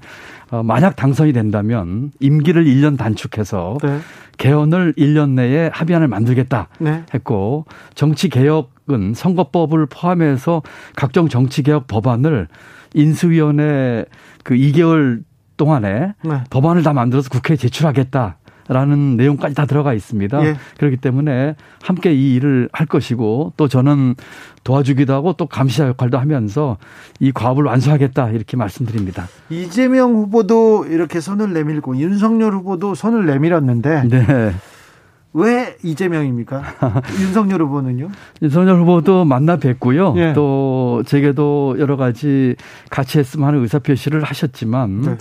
어, 0.52 0.64
만약 0.64 0.96
당선이 0.96 1.32
된다면 1.32 2.12
임기를 2.20 2.66
1년 2.66 2.98
단축해서 2.98 3.78
네. 3.82 4.00
개헌을 4.38 4.94
1년 4.94 5.32
내에 5.32 5.70
합의안을 5.72 6.08
만들겠다 6.08 6.70
네. 6.80 7.04
했고 7.14 7.66
정치 7.94 8.30
개혁은 8.30 9.14
선거법을 9.14 9.86
포함해서 9.86 10.64
각종 10.96 11.30
정치 11.30 11.62
개혁 11.62 11.88
법안을 11.88 12.48
인수위원회 12.96 14.06
그 14.44 14.56
2개월 14.56 15.22
동안에 15.58 16.14
네. 16.24 16.44
법안을 16.50 16.84
다 16.84 16.94
만들어서 16.94 17.30
국회에 17.30 17.56
제출하겠다. 17.58 18.38
라는 18.70 19.18
내용까지 19.18 19.56
다 19.56 19.66
들어가 19.66 19.96
있습니다. 19.96 20.46
예. 20.46 20.56
그렇기 20.78 20.98
때문에 20.98 21.56
함께 21.82 22.14
이 22.14 22.36
일을 22.36 22.70
할 22.72 22.86
것이고 22.86 23.54
또 23.58 23.68
저는 23.68 24.14
도와주기도 24.64 25.12
하고 25.12 25.34
또 25.34 25.48
감시자 25.48 25.88
역할도 25.88 26.20
하면서 26.20 26.78
이 27.20 27.32
과업을 27.32 27.64
완수하겠다 27.64 28.30
이렇게 28.30 28.58
말씀드립니다. 28.58 29.28
이재명 29.50 30.14
후보도 30.14 30.86
이렇게 30.86 31.20
손을 31.20 31.52
내밀고 31.52 31.98
윤석열 31.98 32.54
후보도 32.54 32.94
손을 32.94 33.26
내밀었는데 33.26 34.04
네. 34.08 34.54
왜 35.34 35.76
이재명입니까? 35.84 36.64
윤석열 37.22 37.62
후보는요? 37.62 38.10
윤석열 38.42 38.78
후보도 38.78 39.26
만나 39.26 39.58
뵙고요. 39.58 40.14
예. 40.18 40.34
또 40.34 41.04
제게도 41.06 41.78
여러 41.80 41.98
가지 41.98 42.56
같이 42.90 43.20
했으면 43.20 43.48
하는 43.48 43.62
의사표시를 43.62 44.24
하셨지만 44.24 45.02
네. 45.02 45.18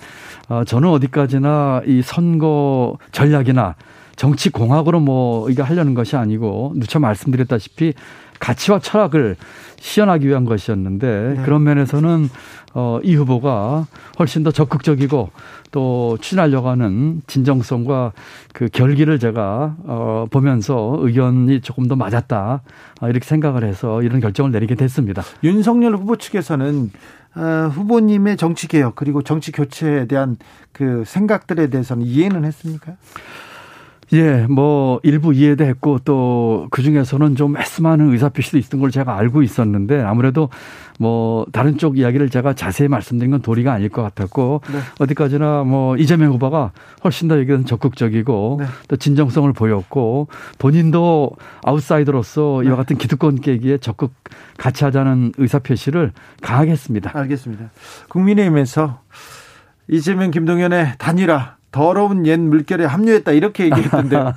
어, 0.49 0.65
저는 0.65 0.89
어디까지나 0.89 1.83
이 1.87 2.03
선거 2.03 2.97
전략이나 3.13 3.75
정치 4.17 4.51
공학으로 4.51 5.01
뭐 5.01 5.49
이게 5.49 5.63
하려는 5.63 5.95
것이 5.95 6.17
아니고 6.17 6.73
누차 6.77 6.99
말씀드렸다시피 6.99 7.95
가치와 8.41 8.79
철학을 8.81 9.37
시연하기 9.81 10.27
위한 10.27 10.45
것이었는데 10.45 11.35
네. 11.37 11.43
그런 11.45 11.63
면에서는 11.63 12.29
어, 12.75 13.01
이 13.03 13.15
후보가 13.15 13.87
훨씬 14.19 14.43
더 14.43 14.51
적극적이고 14.51 15.31
또 15.71 16.19
추진하려고 16.21 16.69
하는 16.69 17.23
진정성과 17.27 18.13
그 18.53 18.69
결기를 18.69 19.19
제가 19.19 19.77
어, 19.85 20.27
보면서 20.31 20.97
의견이 21.01 21.61
조금 21.61 21.89
더 21.89 21.97
맞았다 21.97 22.63
어, 23.01 23.09
이렇게 23.09 23.25
생각을 23.25 23.65
해서 23.65 24.03
이런 24.03 24.21
결정을 24.21 24.51
내리게 24.51 24.75
됐습니다. 24.75 25.23
윤석열 25.43 25.95
후보 25.97 26.17
측에서는 26.17 26.91
어, 27.35 27.69
후보님의 27.73 28.37
정치 28.37 28.67
개혁 28.69 28.95
그리고 28.97 29.23
정치 29.23 29.53
교체에 29.53 30.07
대한 30.07 30.37
그 30.73 31.05
생각들에 31.07 31.69
대해서는 31.69 32.05
이해는 32.05 32.45
했습니까? 32.45 32.97
예, 34.13 34.47
뭐 34.49 35.01
일부 35.03 35.35
이해도 35.35 35.65
했고 35.65 35.99
또 36.01 36.49
그 36.71 36.83
중에서는 36.83 37.37
좀 37.37 37.57
애쓰하는 37.57 38.13
의사표시도 38.13 38.59
있던 38.59 38.81
걸 38.81 38.91
제가 38.91 39.17
알고 39.17 39.43
있었는데 39.43 40.01
아무래도 40.03 40.49
뭐 40.99 41.47
다른 41.53 41.79
쪽 41.79 41.99
이야기를 41.99 42.31
제가 42.31 42.55
자세히 42.55 42.89
말씀드린 42.89 43.31
건 43.31 43.43
도리가 43.43 43.73
아닐 43.73 43.89
것 43.89 44.03
같았고 44.03 44.63
네. 44.73 44.79
어디까지나 44.99 45.65
뭐 45.65 45.97
이재명 45.97 46.33
후보가 46.33 46.73
훨씬 47.05 47.29
더 47.29 47.39
여기는 47.39 47.67
적극적이고 47.67 48.57
네. 48.61 48.67
또 48.89 48.97
진정성을 48.97 49.53
보였고 49.53 50.29
본인도 50.59 51.33
아웃사이더로서 51.65 52.61
네. 52.63 52.69
이와 52.69 52.77
같은 52.77 52.97
기득권 52.97 53.41
깨기에 53.41 53.79
적극 53.79 54.13
같이 54.57 54.85
하자는 54.85 55.33
의사표시를 55.37 56.13
강하게 56.43 56.73
했습니다. 56.73 57.13
알겠습니다. 57.15 57.71
국민의힘에서 58.09 59.01
이재명 59.89 60.31
김동연의 60.31 60.95
단일화 60.99 61.58
더러운 61.71 62.27
옛 62.27 62.39
물결에 62.39 62.85
합류했다 62.85 63.33
이렇게 63.33 63.65
얘기했던데요. 63.67 64.33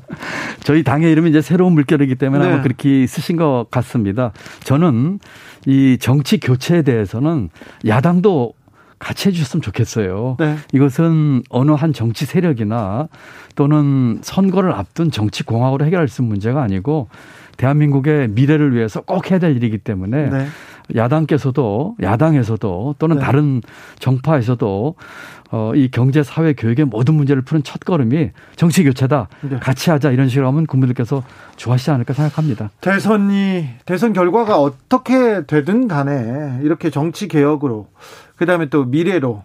저희 0.64 0.82
당의 0.82 1.12
이름이 1.12 1.30
이제 1.30 1.40
새로운 1.40 1.72
물결이기 1.74 2.16
때문에 2.16 2.44
네. 2.44 2.52
아마 2.52 2.62
그렇게 2.62 3.06
쓰신 3.06 3.36
것 3.36 3.66
같습니다. 3.70 4.32
저는 4.64 5.20
이 5.66 5.98
정치 6.00 6.40
교체에 6.40 6.82
대해서는 6.82 7.50
야당도 7.86 8.54
같이 8.98 9.28
해주셨으면 9.28 9.62
좋겠어요. 9.62 10.36
네. 10.40 10.56
이것은 10.72 11.42
어느 11.50 11.72
한 11.72 11.92
정치 11.92 12.24
세력이나 12.24 13.08
또는 13.54 14.18
선거를 14.22 14.72
앞둔 14.72 15.10
정치 15.10 15.42
공학으로 15.42 15.84
해결할 15.84 16.08
수 16.08 16.22
있는 16.22 16.30
문제가 16.30 16.62
아니고 16.62 17.08
대한민국의 17.56 18.28
미래를 18.28 18.74
위해서 18.74 19.00
꼭 19.00 19.30
해야 19.30 19.38
될 19.38 19.56
일이기 19.56 19.78
때문에 19.78 20.30
네. 20.30 20.46
야당께서도 20.94 21.96
야당에서도 22.02 22.96
또는 22.98 23.16
네. 23.16 23.22
다른 23.22 23.62
정파에서도 23.98 24.94
어, 25.50 25.72
이 25.74 25.88
경제 25.90 26.22
사회 26.22 26.52
교육의 26.52 26.86
모든 26.86 27.14
문제를 27.14 27.42
푸는 27.42 27.62
첫 27.62 27.80
걸음이 27.80 28.30
정치 28.56 28.82
교체다. 28.82 29.28
네. 29.42 29.58
같이 29.60 29.90
하자 29.90 30.10
이런 30.10 30.28
식으로 30.28 30.48
하면 30.48 30.66
국민들께서 30.66 31.22
좋아하시지 31.56 31.90
않을까 31.92 32.12
생각합니다. 32.12 32.70
대선이 32.80 33.68
대선 33.86 34.12
결과가 34.12 34.58
어떻게 34.58 35.46
되든 35.46 35.86
간에 35.86 36.58
이렇게 36.62 36.90
정치 36.90 37.28
개혁으로 37.28 37.86
그다음에 38.36 38.66
또 38.68 38.84
미래로 38.84 39.44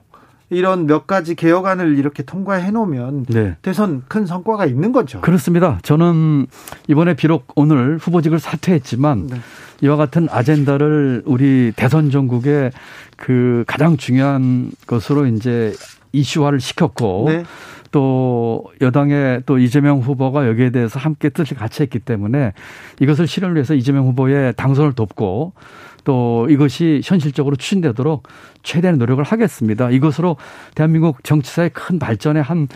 이런 0.49 0.87
몇 0.87 1.05
가지 1.05 1.35
개혁안을 1.35 1.97
이렇게 1.97 2.23
통과해 2.23 2.71
놓으면 2.71 3.25
네. 3.25 3.55
대선 3.61 4.01
큰 4.07 4.25
성과가 4.25 4.65
있는 4.65 4.91
거죠. 4.91 5.21
그렇습니다. 5.21 5.77
저는 5.83 6.47
이번에 6.87 7.13
비록 7.13 7.45
오늘 7.55 7.97
후보직을 7.97 8.39
사퇴했지만 8.39 9.27
네. 9.27 9.37
이와 9.81 9.95
같은 9.95 10.27
아젠다를 10.29 11.23
우리 11.25 11.71
대선 11.75 12.11
전국의 12.11 12.71
그 13.15 13.63
가장 13.67 13.97
중요한 13.97 14.71
것으로 14.87 15.25
이제 15.25 15.73
이슈화를 16.11 16.59
시켰고 16.59 17.25
네. 17.27 17.43
또 17.91 18.65
여당의 18.81 19.43
또 19.45 19.57
이재명 19.57 19.99
후보가 19.99 20.47
여기에 20.47 20.71
대해서 20.71 20.99
함께 20.99 21.29
뜻을 21.29 21.57
같이 21.57 21.81
했기 21.81 21.99
때문에 21.99 22.53
이것을 22.99 23.27
실현을 23.27 23.55
위해서 23.55 23.73
이재명 23.73 24.05
후보의 24.07 24.53
당선을 24.55 24.93
돕고 24.93 25.53
또 26.03 26.47
이것이 26.49 27.01
현실적으로 27.03 27.55
추진되도록 27.55 28.23
최대한 28.63 28.97
노력을 28.97 29.23
하겠습니다. 29.23 29.89
이것으로 29.89 30.37
대한민국 30.75 31.23
정치사의 31.23 31.71
큰 31.71 31.99
발전에 31.99 32.39
한 32.39 32.67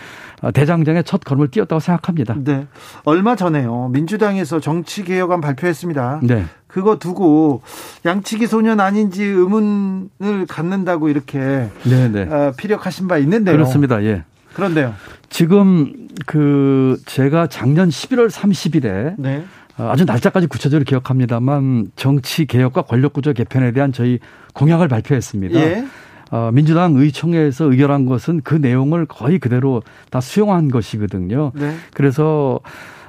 대장장의 0.53 1.03
첫 1.03 1.23
걸음을 1.23 1.49
띄었다고 1.49 1.79
생각합니다. 1.79 2.35
네. 2.43 2.67
얼마 3.03 3.35
전에요. 3.35 3.89
민주당에서 3.89 4.59
정치개혁안 4.59 5.41
발표했습니다. 5.41 6.21
네. 6.23 6.45
그거 6.67 6.97
두고 6.97 7.61
양치기 8.05 8.47
소년 8.47 8.79
아닌지 8.79 9.23
의문을 9.23 10.47
갖는다고 10.47 11.09
이렇게 11.09 11.69
네네. 11.83 12.25
네. 12.25 12.33
어, 12.33 12.53
피력하신 12.57 13.07
바 13.07 13.17
있는데요. 13.19 13.55
그렇습니다. 13.55 14.03
예. 14.03 14.23
그런데요. 14.55 14.93
지금 15.29 16.07
그 16.25 16.99
제가 17.05 17.47
작년 17.47 17.89
11월 17.89 18.29
30일에 18.29 19.15
네. 19.17 19.43
어, 19.77 19.89
아주 19.91 20.05
날짜까지 20.05 20.47
구체적으로 20.47 20.85
기억합니다만 20.85 21.87
정치 21.95 22.45
개혁과 22.45 22.83
권력 22.83 23.13
구조 23.13 23.33
개편에 23.33 23.71
대한 23.71 23.91
저희 23.91 24.19
공약을 24.53 24.87
발표했습니다. 24.87 25.59
예. 25.59 25.85
어, 26.31 26.49
민주당 26.51 26.95
의총회에서 26.95 27.71
의결한 27.71 28.05
것은 28.05 28.41
그 28.43 28.55
내용을 28.55 29.05
거의 29.05 29.39
그대로 29.39 29.83
다 30.09 30.19
수용한 30.19 30.69
것이거든요. 30.69 31.51
네. 31.53 31.75
그래서 31.93 32.59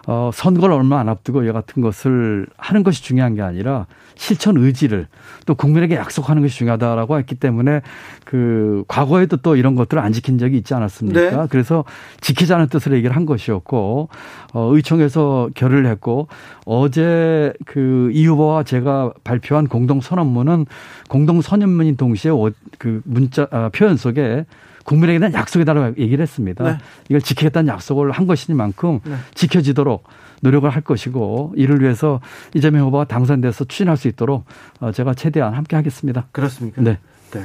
어, 0.06 0.30
선거를 0.32 0.74
얼마 0.74 1.00
안 1.00 1.08
앞두고 1.08 1.44
이 1.44 1.52
같은 1.52 1.82
것을 1.82 2.46
하는 2.56 2.82
것이 2.82 3.02
중요한 3.02 3.34
게 3.34 3.42
아니라 3.42 3.86
실천 4.16 4.56
의지를 4.56 5.08
또 5.44 5.54
국민에게 5.54 5.96
약속하는 5.96 6.42
것이 6.42 6.56
중요하다라고 6.58 7.18
했기 7.18 7.34
때문에 7.34 7.82
그 8.24 8.84
과거에도 8.86 9.38
또 9.38 9.56
이런 9.56 9.74
것들을 9.74 10.00
안 10.00 10.12
지킨 10.12 10.38
적이 10.38 10.58
있지 10.58 10.72
않았습니까? 10.72 11.20
네. 11.20 11.46
그래서 11.50 11.84
지키자는 12.20 12.68
뜻으로 12.68 12.96
얘기를 12.96 13.16
한 13.16 13.26
것이었고 13.26 14.08
어, 14.52 14.70
의총에서 14.72 15.50
결의를 15.54 15.86
했고 15.86 16.28
어제 16.64 17.52
그 17.66 18.14
이 18.14 18.26
후보와 18.26 18.62
제가 18.62 19.12
발표한 19.24 19.66
공동 19.66 20.00
선언문은 20.00 20.66
공동 21.08 21.40
선언문인 21.40 21.96
동시에 21.96 22.30
그 22.78 23.00
문자 23.04 23.46
아, 23.50 23.70
표현 23.72 23.96
속에 23.96 24.46
국민에게 24.84 25.18
대한 25.18 25.34
약속이다라고 25.34 25.98
얘기를 25.98 26.22
했습니다. 26.22 26.64
네. 26.64 26.78
이걸 27.08 27.20
지키겠다는 27.20 27.68
약속을 27.72 28.10
한 28.12 28.26
것이니만큼 28.26 29.00
네. 29.04 29.16
지켜지도록 29.34 30.04
노력을 30.42 30.68
할 30.68 30.82
것이고 30.82 31.54
이를 31.56 31.80
위해서 31.80 32.20
이재명 32.54 32.86
후보가 32.86 33.04
당선돼서 33.04 33.64
추진할 33.64 33.96
수 33.96 34.08
있도록 34.08 34.44
어, 34.80 34.92
제가 34.92 35.14
최대한 35.14 35.54
함께 35.54 35.74
하겠습니다. 35.76 36.26
그렇습니까? 36.32 36.82
네. 36.82 36.98
네. 37.32 37.42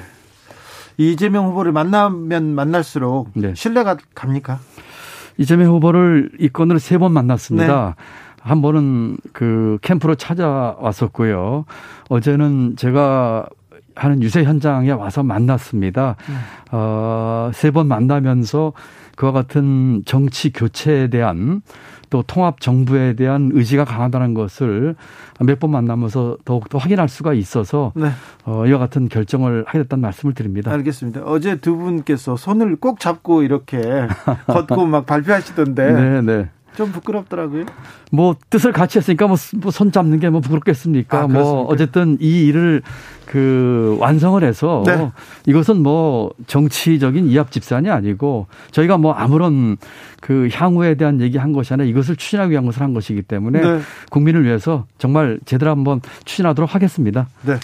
이재명 0.98 1.48
후보를 1.48 1.72
만나면 1.72 2.54
만날수록 2.56 3.32
네. 3.34 3.54
신뢰가 3.56 3.98
갑니까? 4.14 4.60
이재명 5.38 5.72
후보를 5.74 6.32
이 6.40 6.50
건으로 6.50 6.78
세 6.80 6.98
번 6.98 7.14
만났습니다. 7.14 7.96
한 8.42 8.62
번은 8.62 9.18
그 9.32 9.78
캠프로 9.82 10.16
찾아왔었고요. 10.16 11.66
어제는 12.10 12.76
제가 12.78 13.46
하는 14.00 14.22
유세 14.24 14.44
현장에 14.44 14.92
와서 14.92 15.24
만났습니다. 15.24 16.16
어, 16.72 17.52
세 17.54 17.72
번 17.72 17.88
만나면서 17.88 18.74
그와 19.16 19.32
같은 19.32 20.02
정치 20.06 20.52
교체에 20.52 21.10
대한 21.10 21.62
또 22.10 22.24
통합 22.24 22.60
정부에 22.62 23.14
대한 23.14 23.52
의지가 23.54 23.86
강하다는 23.86 24.34
것을 24.34 24.96
몇 25.42 25.60
번 25.60 25.72
만나면서 25.72 26.38
더욱더 26.46 26.78
확인할 26.80 27.08
수가 27.10 27.34
있어서 27.34 27.92
네. 27.96 28.10
어, 28.46 28.66
이와 28.66 28.80
같은 28.80 29.08
결정을 29.10 29.64
하게 29.68 29.80
됐다는 29.80 30.02
말씀을 30.02 30.34
드립니다. 30.34 30.72
알겠습니다. 30.72 31.22
어제 31.26 31.58
두 31.58 31.76
분께서 31.78 32.36
손을 32.38 32.78
꼭 32.78 33.00
잡고 33.00 33.44
이렇게 33.44 33.80
걷고 34.48 34.86
막 34.88 35.06
발표하시던데 35.06 35.92
네, 35.92 36.22
네. 36.22 36.50
좀 36.80 36.94
부끄럽더라고요. 36.94 37.66
뭐 38.10 38.36
뜻을 38.50 38.72
같이 38.72 38.98
했으니까 39.00 39.28
뭐 39.28 39.36
손 39.72 39.92
잡는 39.92 40.20
게 40.22 40.30
뭐 40.30 40.40
부끄럽겠습니까? 40.40 41.24
아, 41.24 41.28
뭐? 41.28 41.66
어쨌든 41.66 42.18
이 42.22 42.46
일을 42.46 42.82
그 43.26 43.98
완성을 44.00 44.42
해서 44.44 44.84
네. 44.86 45.12
이것은 45.46 45.84
뭐 45.84 46.32
정치적인 46.48 47.28
이합 47.30 47.52
집산이 47.52 47.90
아니고 47.90 48.48
저희가 48.72 48.98
뭐 48.98 49.12
아무런 49.12 49.76
그 50.22 50.48
향후에 50.54 50.96
대한 50.96 51.20
얘기한 51.20 51.52
것이 51.52 51.74
아니라 51.74 51.90
이것을 51.90 52.16
추진하기 52.16 52.52
위한 52.52 52.66
것을 52.66 52.82
한 52.82 52.94
것이기 52.94 53.24
때문에 53.24 53.60
네. 53.60 53.80
국민을 54.10 54.46
위해서 54.46 54.86
정말 55.00 55.40
제대로 55.46 55.72
한번 55.72 56.00
추진하도록 56.24 56.74
하겠습니다. 56.74 57.28
네. 57.44 57.56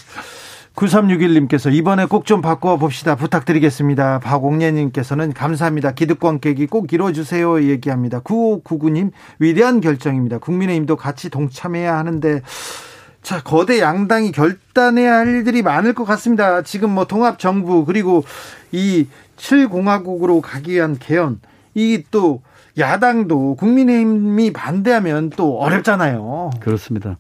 9361님께서 0.76 1.74
이번에 1.74 2.06
꼭 2.06 2.26
좀 2.26 2.42
바꿔 2.42 2.78
봅시다. 2.78 3.16
부탁드리겠습니다. 3.16 4.20
박옥례님께서는 4.20 5.34
감사합니다. 5.34 5.92
기득권 5.92 6.40
깨기 6.40 6.66
꼭 6.66 6.92
이뤄주세요. 6.92 7.62
얘기합니다. 7.64 8.20
9599님 8.22 9.12
위대한 9.40 9.80
결정입니다. 9.80 10.40
국민의힘도 10.40 10.96
같이 10.96 11.30
동참해야 11.30 11.96
하는데 11.98 12.42
자 13.22 13.42
거대 13.44 13.80
양당이 13.80 14.32
결단해야 14.32 15.18
할 15.18 15.28
일들이 15.28 15.62
많을 15.62 15.94
것 15.94 16.04
같습니다. 16.06 16.62
지금 16.64 16.90
뭐 16.92 17.06
통합 17.06 17.38
정부 17.40 17.86
그리고 17.86 18.24
이 18.72 19.08
7공화국으로 19.38 20.42
가기 20.42 20.74
위한 20.74 20.98
개헌 21.00 21.40
이 21.76 22.04
또 22.12 22.42
야당도 22.78 23.56
국민의힘이 23.56 24.52
반대하면 24.52 25.30
또 25.30 25.60
어렵잖아요. 25.60 26.50
그렇습니다. 26.60 27.18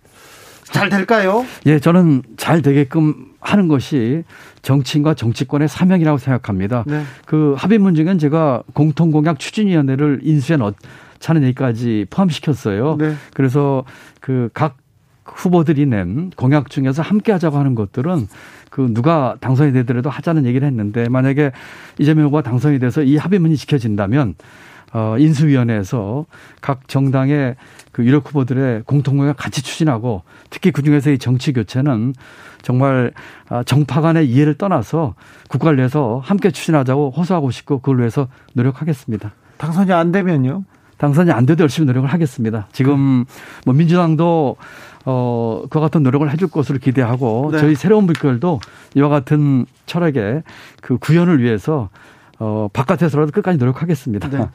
잘 0.71 0.89
될까요? 0.89 1.45
예, 1.65 1.79
저는 1.79 2.23
잘 2.37 2.61
되게끔 2.61 3.34
하는 3.45 3.67
것이 3.67 4.23
정치인과 4.63 5.13
정치권의 5.13 5.67
사명이라고 5.67 6.17
생각합니다. 6.17 6.83
네. 6.87 7.03
그 7.25 7.53
합의문 7.57 7.93
중엔 7.93 8.17
제가 8.17 8.63
공통공약 8.73 9.39
추진위원회를 9.39 10.21
인수해 10.23 10.57
넣자는 10.57 11.43
얘기까지 11.43 12.07
포함시켰어요. 12.09 12.97
네. 12.97 13.13
그래서 13.33 13.85
그각 14.19 14.77
후보들이 15.25 15.85
낸 15.85 16.31
공약 16.35 16.69
중에서 16.69 17.01
함께 17.01 17.31
하자고 17.31 17.57
하는 17.57 17.75
것들은 17.75 18.27
그 18.69 18.91
누가 18.93 19.37
당선이 19.39 19.73
되더라도 19.73 20.09
하자는 20.09 20.45
얘기를 20.45 20.67
했는데 20.67 21.07
만약에 21.07 21.51
이재명 21.99 22.25
후보가 22.25 22.41
당선이 22.41 22.79
돼서 22.79 23.03
이 23.03 23.15
합의문이 23.15 23.55
지켜진다면 23.57 24.35
어, 24.95 25.17
인수위원회에서 25.19 26.25
각 26.61 26.87
정당의 26.87 27.57
그 27.91 28.05
유력 28.05 28.29
후보들의 28.29 28.83
공통공약 28.85 29.35
같이 29.35 29.61
추진하고 29.61 30.23
특히 30.49 30.71
그 30.71 30.83
중에서 30.83 31.11
이 31.11 31.17
정치 31.17 31.51
교체는 31.51 32.13
정말 32.61 33.11
아, 33.49 33.61
정파 33.63 33.99
간의 33.99 34.29
이해를 34.29 34.53
떠나서 34.53 35.15
국가를 35.49 35.79
위해서 35.79 36.21
함께 36.23 36.49
추진하자고 36.49 37.11
호소하고 37.11 37.51
싶고 37.51 37.79
그걸 37.79 37.99
위해서 37.99 38.29
노력하겠습니다. 38.53 39.33
당선이 39.57 39.91
안 39.91 40.13
되면요? 40.13 40.63
당선이 40.97 41.29
안 41.29 41.45
돼도 41.45 41.63
열심히 41.63 41.87
노력을 41.87 42.07
하겠습니다. 42.07 42.69
지금 42.71 43.25
뭐 43.65 43.73
민주당도 43.73 44.55
어, 45.03 45.63
그와 45.69 45.83
같은 45.83 46.03
노력을 46.03 46.31
해줄 46.31 46.47
것으로 46.47 46.79
기대하고 46.79 47.49
네. 47.51 47.59
저희 47.59 47.75
새로운 47.75 48.05
물결도 48.05 48.61
이와 48.95 49.09
같은 49.09 49.65
철학의 49.87 50.43
그 50.81 50.97
구현을 50.97 51.43
위해서 51.43 51.89
어, 52.39 52.67
바깥에서라도 52.73 53.31
끝까지 53.31 53.57
노력하겠습니다. 53.57 54.29
네. 54.29 54.49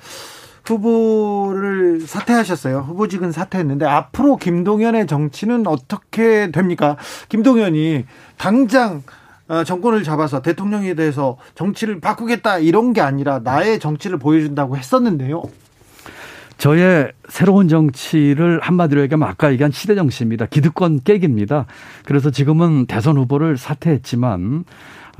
후보를 0.64 2.00
사퇴하셨어요. 2.00 2.80
후보직은 2.80 3.32
사퇴했는데 3.32 3.86
앞으로 3.86 4.36
김동연의 4.36 5.06
정치는 5.06 5.66
어떻게 5.66 6.50
됩니까? 6.50 6.96
김동연이 7.28 8.04
당장 8.36 9.02
어, 9.48 9.64
정권을 9.64 10.04
잡아서 10.04 10.42
대통령에 10.42 10.94
대해서 10.94 11.36
정치를 11.56 12.00
바꾸겠다 12.00 12.58
이런 12.58 12.92
게 12.92 13.00
아니라 13.00 13.40
나의 13.40 13.80
정치를 13.80 14.18
보여준다고 14.18 14.76
했었는데요. 14.76 15.42
저의 16.56 17.10
새로운 17.28 17.68
정치를 17.68 18.60
한마디로 18.60 19.00
얘기하면 19.00 19.26
아까 19.26 19.50
얘기한 19.50 19.72
시대 19.72 19.94
정치입니다. 19.94 20.46
기득권 20.46 21.00
깨기입니다. 21.02 21.66
그래서 22.04 22.30
지금은 22.30 22.86
대선 22.86 23.16
후보를 23.16 23.56
사퇴했지만 23.56 24.64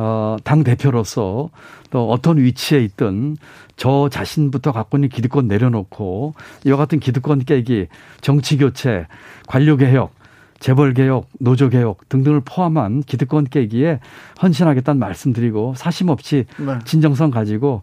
어, 0.03 0.39
당 0.45 0.65
대표로서 0.65 1.51
또 1.91 2.11
어떤 2.11 2.39
위치에 2.39 2.83
있든 2.83 3.37
저 3.77 4.09
자신부터 4.09 4.73
갖고 4.73 4.97
있는 4.97 5.11
기득권 5.11 5.47
내려놓고 5.47 6.33
이와 6.65 6.79
같은 6.79 7.01
기득권 7.01 7.45
깨기, 7.45 7.87
정치 8.23 8.57
교체, 8.57 9.07
관료 9.47 9.77
개혁, 9.77 10.15
재벌 10.59 10.95
개혁, 10.95 11.29
노조 11.39 11.69
개혁 11.69 12.09
등등을 12.09 12.41
포함한 12.47 13.03
기득권 13.03 13.45
깨기에 13.45 14.01
헌신하겠다는 14.43 14.99
말씀드리고 14.99 15.75
사심 15.77 16.09
없이 16.09 16.47
네. 16.57 16.79
진정성 16.87 17.31
가지고 17.31 17.83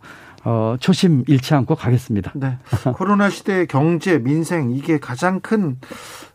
어, 0.49 0.77
초심 0.79 1.25
잃지 1.27 1.53
않고 1.55 1.75
가겠습니다. 1.75 2.31
네. 2.35 2.57
코로나 2.95 3.29
시대의 3.29 3.67
경제, 3.67 4.17
민생 4.17 4.71
이게 4.71 4.97
가장 4.97 5.41
큰 5.41 5.75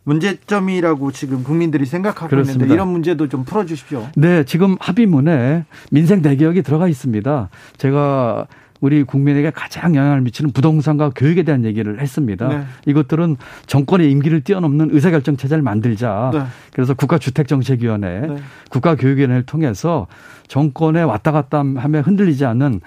문제점이라고 0.05 1.13
지금 1.13 1.43
국민들이 1.43 1.87
생각하고 1.87 2.29
그렇습니다. 2.29 2.65
있는데 2.65 2.75
이런 2.75 2.89
문제도 2.89 3.27
좀 3.31 3.47
풀어 3.47 3.65
주십시오. 3.65 4.07
네, 4.15 4.45
지금 4.45 4.77
합의문에 4.81 5.65
민생 5.91 6.21
대개혁이 6.21 6.61
들어가 6.61 6.89
있습니다. 6.89 7.49
제가 7.79 8.49
우리 8.83 9.03
국민에게 9.03 9.51
가장 9.51 9.95
영향을 9.95 10.21
미치는 10.21 10.51
부동산과 10.53 11.13
교육에 11.17 11.43
대한 11.45 11.65
얘기를 11.65 11.99
했습니다. 11.99 12.49
네. 12.49 12.65
이것들은 12.85 13.37
정권의 13.67 14.11
임기를 14.11 14.43
뛰어넘는 14.43 14.91
의사결정 14.93 15.39
체제를 15.39 15.63
만들자. 15.63 16.31
네. 16.35 16.43
그래서 16.75 16.93
국가주택정책위원회, 16.93 18.21
네. 18.27 18.37
국가교육위원회를 18.71 19.45
통해서 19.47 20.07
정권에 20.49 21.01
왔다 21.01 21.33
갔다 21.33 21.61
하며 21.61 22.01
흔들리지 22.03 22.45
않는 22.45 22.81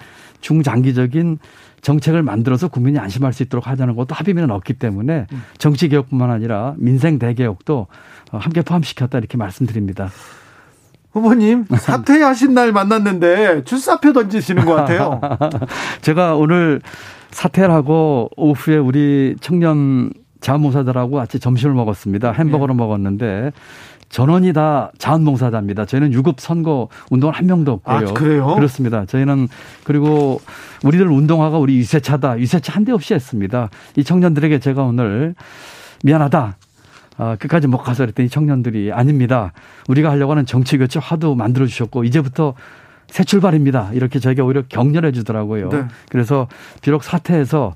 중장기적인 0.46 1.38
정책을 1.80 2.22
만들어서 2.22 2.68
국민이 2.68 3.00
안심할 3.00 3.32
수 3.32 3.42
있도록 3.42 3.66
하자는 3.66 3.96
것도 3.96 4.14
합의문에 4.14 4.46
넣었기 4.46 4.74
때문에 4.74 5.26
음. 5.32 5.42
정치 5.58 5.88
개혁뿐만 5.88 6.30
아니라 6.30 6.74
민생 6.78 7.18
대개혁도 7.18 7.88
함께 8.30 8.62
포함시켰다 8.62 9.18
이렇게 9.18 9.36
말씀드립니다. 9.36 10.08
후보님 11.10 11.64
사퇴하신 11.64 12.54
날 12.54 12.70
만났는데 12.70 13.64
출사표 13.64 14.12
던지시는 14.12 14.64
것 14.66 14.74
같아요. 14.74 15.20
제가 16.02 16.36
오늘 16.36 16.80
사퇴를 17.32 17.70
하고 17.72 18.30
오후에 18.36 18.76
우리 18.76 19.34
청년 19.40 20.12
자원봉사자들하고 20.40 21.16
같이 21.16 21.40
점심을 21.40 21.74
먹었습니다. 21.74 22.30
햄버거를 22.32 22.74
예. 22.74 22.76
먹었는데 22.76 23.52
전원이 24.08 24.52
다 24.52 24.90
자원봉사자입니다. 24.98 25.84
저희는 25.84 26.12
유급 26.12 26.40
선거 26.40 26.88
운동을 27.10 27.34
한 27.34 27.46
명도 27.46 27.72
없고요. 27.72 28.08
아, 28.08 28.12
그래요? 28.14 28.54
그렇습니다. 28.54 29.04
저희는 29.04 29.48
그리고 29.84 30.40
우리들 30.84 31.06
운동화가 31.08 31.58
우리 31.58 31.76
유세차다. 31.78 32.38
유세차 32.38 32.72
한 32.74 32.84
대 32.86 32.92
없이 32.92 33.14
했습니다. 33.14 33.68
이 33.96 34.04
청년들에게 34.04 34.60
제가 34.60 34.84
오늘 34.84 35.34
미안하다. 36.04 36.56
아, 37.18 37.36
끝까지 37.36 37.66
못 37.66 37.78
가서 37.78 38.04
그랬더니 38.04 38.28
청년들이 38.28 38.92
아닙니다. 38.92 39.52
우리가 39.88 40.10
하려고 40.10 40.32
하는 40.32 40.46
정치 40.46 40.78
교체 40.78 41.00
화두 41.02 41.34
만들어 41.34 41.66
주셨고 41.66 42.04
이제부터 42.04 42.54
새 43.08 43.24
출발입니다. 43.24 43.90
이렇게 43.92 44.18
저에게 44.20 44.40
오히려 44.42 44.62
격려해 44.68 45.12
주더라고요. 45.12 45.68
네. 45.70 45.84
그래서 46.10 46.46
비록 46.82 47.02
사퇴해서 47.02 47.74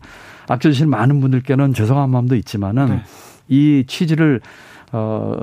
아껴주신 0.48 0.88
많은 0.90 1.20
분들께는 1.20 1.74
죄송한 1.74 2.10
마음도 2.10 2.36
있지만은 2.36 2.86
네. 2.88 3.02
이 3.48 3.84
취지를 3.86 4.40
어 4.92 5.36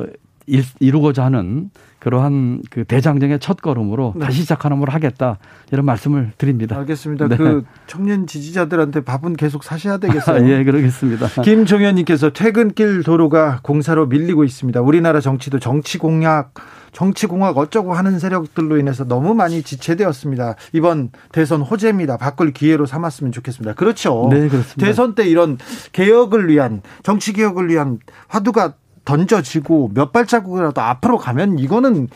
일- 0.48 0.64
이루고자 0.80 1.26
하는 1.26 1.70
그러한 2.00 2.62
그 2.70 2.86
대장정의 2.86 3.40
첫 3.40 3.62
걸음으로 3.62 4.14
네. 4.16 4.26
다시 4.26 4.42
시작하는 4.42 4.80
걸 4.80 4.90
하겠다 4.90 5.40
이런 5.72 5.86
말씀을 5.86 6.32
드립니다. 6.38 6.78
알겠습니다. 6.78 7.28
네. 7.28 7.36
그 7.38 7.66
청년 7.86 8.28
지지자들한테 8.28 9.02
밥은 9.02 9.36
계속 9.36 9.64
사셔야 9.64 9.98
되겠어요. 9.98 10.44
아, 10.44 10.48
예, 10.50 10.64
그러겠습니다. 10.64 11.28
김종현님께서 11.44 12.30
퇴근길 12.32 13.04
도로가 13.04 13.60
공사로 13.64 14.06
밀리고 14.08 14.44
있습니다. 14.44 14.80
우리나라 14.82 15.20
정치도 15.20 15.60
정치 15.60 15.98
공약 15.98 16.54
정치 16.94 17.28
공학 17.28 17.58
어쩌고 17.58 17.94
하는 17.94 18.18
세력들로 18.18 18.78
인해서 18.78 19.04
너무 19.04 19.34
많이 19.36 19.62
지체되었습니다. 19.62 20.56
이번 20.74 21.10
대선 21.32 21.62
호재입니다. 21.62 22.18
바꿀 22.18 22.54
기회로 22.54 22.86
삼았으면 22.86 23.32
좋겠습니다. 23.34 23.74
그렇죠. 23.74 24.30
네, 24.32 24.48
그렇습니다. 24.48 24.86
대선 24.86 25.14
때 25.14 25.28
이런 25.28 25.58
개혁을 25.92 26.48
위한 26.48 26.82
정치 27.04 27.34
개혁을 27.34 27.70
위한 27.70 28.00
화두가 28.30 28.76
던져지고 29.08 29.92
몇 29.94 30.12
발자국이라도 30.12 30.82
앞으로 30.82 31.18
가면 31.18 31.60
이거는 31.60 32.10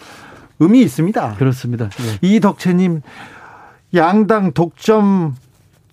의미 0.59 0.81
있습니다. 0.81 1.35
그렇습니다. 1.35 1.89
네. 1.89 2.27
이덕채님 2.27 3.01
양당 3.95 4.51
독점 4.51 5.35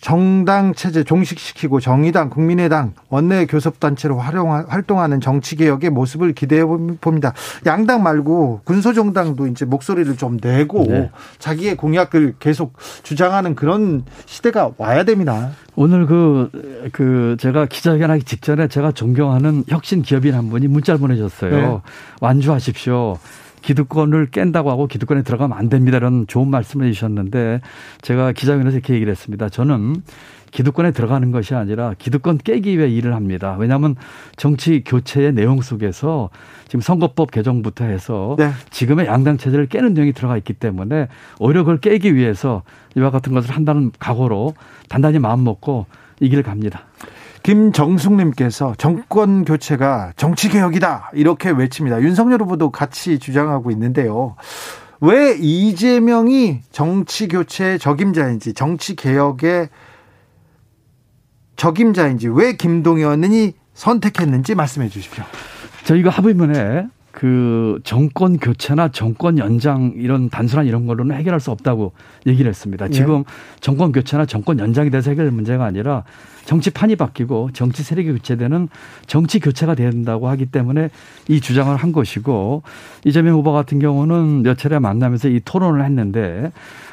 정당 0.01 0.75
체제 0.75 1.03
종식시키고 1.03 1.81
정의당, 1.81 2.31
국민의당, 2.31 2.93
원내 3.09 3.47
교섭단체로 3.47 4.19
활동하는 4.19 5.21
정치 5.21 5.57
개혁의 5.57 5.91
모습을 5.91 6.33
기대해 6.33 6.65
봅니다. 6.65 7.35
양당 7.67 8.03
말고 8.03 8.61
군소정당도 8.65 9.49
이제 9.49 9.65
목소리를 9.65 10.17
좀 10.17 10.39
내고 10.41 10.85
네. 10.89 11.11
자기의 11.39 11.77
공약을 11.77 12.35
계속 12.39 12.75
주장하는 13.03 13.55
그런 13.55 14.05
시대가 14.27 14.71
와야 14.79 15.03
됩니다. 15.03 15.51
오늘 15.75 16.07
그, 16.07 16.91
그, 16.93 17.37
제가 17.39 17.67
기자회견하기 17.67 18.25
직전에 18.25 18.69
제가 18.69 18.93
존경하는 18.93 19.65
혁신 19.69 20.03
기업인 20.03 20.35
한 20.35 20.49
분이 20.49 20.69
문자를 20.69 21.01
보내셨어요. 21.01 21.51
네. 21.51 21.81
완주하십시오. 22.21 23.19
기득권을 23.69 24.31
깬다고 24.31 24.71
하고 24.71 24.87
기득권에 24.87 25.21
들어가면 25.21 25.57
안 25.57 25.69
됩니다. 25.69 25.99
이런 25.99 26.27
좋은 26.27 26.49
말씀을 26.49 26.87
해주셨는데 26.87 27.61
제가 28.01 28.33
기자회견에서 28.33 28.79
이렇게 28.79 28.95
얘기를 28.95 29.11
했습니다. 29.11 29.51
저는 29.51 29.97
기득권에 30.53 30.93
들어가는 30.93 31.31
것이 31.33 31.55
아니라 31.55 31.93
기득권 31.99 32.39
깨기 32.39 32.79
위해 32.79 32.89
일을 32.89 33.15
합니다. 33.15 33.57
왜냐하면 33.59 33.95
정치 34.39 34.83
교체의 34.85 35.35
내용 35.35 35.61
속에서 35.61 36.31
지금 36.67 36.81
선거법 36.81 37.31
개정부터 37.31 37.85
해서 37.85 38.37
네. 38.39 38.53
지금의 38.71 39.05
양당 39.05 39.37
체제를 39.37 39.67
깨는 39.67 39.93
내용이 39.93 40.15
들어가 40.15 40.39
있기 40.39 40.55
때문에 40.55 41.09
오히려 41.39 41.63
그걸 41.63 41.79
깨기 41.79 42.15
위해서 42.15 42.63
이와 42.97 43.11
같은 43.11 43.35
것을 43.35 43.55
한다는 43.55 43.93
각오로 43.99 44.55
단단히 44.89 45.19
마음 45.19 45.45
먹고 45.45 45.85
이 46.21 46.31
길을 46.31 46.43
갑니다. 46.43 46.85
김정숙님께서 47.49 48.75
정권 48.77 49.47
교체가 49.47 50.13
정치 50.17 50.51
개혁이다 50.51 51.13
이렇게 51.15 51.49
외칩니다. 51.49 52.03
윤석열 52.03 52.43
후보도 52.43 52.71
같이 52.71 53.19
주장하고 53.19 53.71
있는데요. 53.71 54.37
왜 55.01 55.35
이재명이 55.35 56.61
정치 56.71 57.27
교체의 57.27 57.79
적임자인지 57.79 58.53
정치 58.53 58.95
개혁의 58.97 59.71
적임자인지 61.57 62.29
왜 62.29 62.53
김동연이 62.53 63.55
선택했는지 63.73 64.55
말씀해 64.55 64.91
주십시오. 64.91 65.25
저희가 65.85 66.11
합의문에 66.11 66.87
그 67.11 67.81
정권 67.85 68.39
교체나 68.39 68.89
정권 68.89 69.39
연장 69.39 69.95
이런 69.97 70.29
단순한 70.29 70.67
이런 70.67 70.87
걸로는 70.87 71.17
해결할 71.17 71.41
수 71.41 71.51
없다고 71.51 71.93
얘기를 72.27 72.49
했습니다. 72.49 72.87
예. 72.87 72.91
지금 72.91 73.25
정권 73.61 73.93
교체나 73.93 74.27
정권 74.27 74.59
연장이 74.59 74.91
돼서 74.91 75.11
해결 75.11 75.31
문제가 75.31 75.65
아니라 75.65 76.05
정치판이 76.45 76.97
바뀌고 76.97 77.51
정치 77.53 77.83
세력이 77.83 78.13
교체되는 78.13 78.69
정치 79.07 79.39
교체가 79.39 79.75
된다고 79.75 80.29
하기 80.29 80.47
때문에 80.47 80.89
이 81.29 81.41
주장을 81.43 81.75
한 81.77 81.93
것이고 81.93 82.63
이재명 83.05 83.35
후보 83.35 83.53
같은 83.53 83.79
경우는 83.79 84.43
몇 84.43 84.57
차례 84.57 84.79
만나면서 84.79 85.29
이 85.29 85.41
토론을 85.45 85.85
했는데 85.85 86.51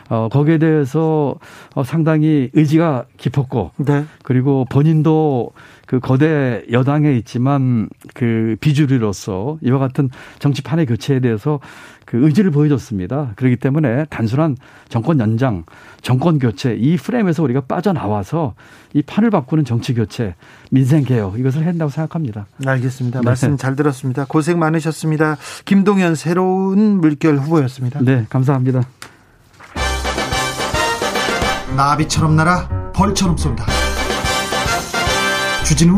어, 0.10 0.28
거기에 0.30 0.58
대해서 0.58 1.36
어, 1.74 1.84
상당히 1.84 2.50
의지가 2.54 3.06
깊었고 3.18 3.72
네. 3.78 4.06
그리고 4.24 4.66
본인도 4.70 5.52
그 5.86 6.00
거대 6.00 6.64
여당에 6.72 7.14
있지만 7.14 7.90
그 8.14 8.56
비주류로서 8.60 9.60
이와 9.62 9.80
같은 9.80 10.10
정치판의 10.40 10.86
교체에 10.88 11.20
대해서 11.20 11.60
그 12.06 12.24
의지를 12.26 12.52
보여줬습니다. 12.52 13.34
그렇기 13.36 13.58
때문에 13.58 14.06
단순한 14.10 14.58
정권 14.90 15.20
연장, 15.20 15.64
정권 16.02 16.40
교체 16.40 16.76
이 16.76 16.98
프레임에서 16.98 17.44
우리가 17.44 17.62
빠져나와서 17.62 18.54
이 18.94 19.02
판을 19.02 19.32
바꾸는 19.32 19.66
정치 19.66 19.94
교체, 19.94 20.36
민생 20.72 21.04
개혁 21.04 21.40
이것을 21.40 21.62
해야 21.62 21.70
한다고 21.70 21.90
생각합니다. 21.90 22.46
알겠습니다. 22.66 23.22
네. 23.22 23.26
말씀 23.26 23.58
잘 23.58 23.76
들었습니다. 23.76 24.26
고생 24.28 24.60
많으셨습니다. 24.60 25.38
김동연 25.66 26.16
새로운 26.16 27.02
물결 27.02 27.38
후보였습니다. 27.38 28.00
네, 28.02 28.26
감사합니다. 28.30 28.84
나비처럼 31.76 32.36
날아 32.36 32.92
벌처럼 32.94 33.36
쏜다. 33.36 33.85
주진 35.66 35.90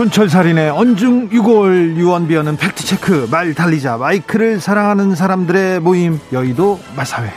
촌철살인의 0.00 0.70
언중 0.70 1.28
6월 1.28 1.94
유언비어는 1.96 2.56
팩트체크 2.56 3.28
말 3.30 3.52
달리자 3.52 3.98
마이크를 3.98 4.58
사랑하는 4.58 5.14
사람들의 5.14 5.80
모임 5.80 6.18
여의도 6.32 6.80
마사회 6.96 7.28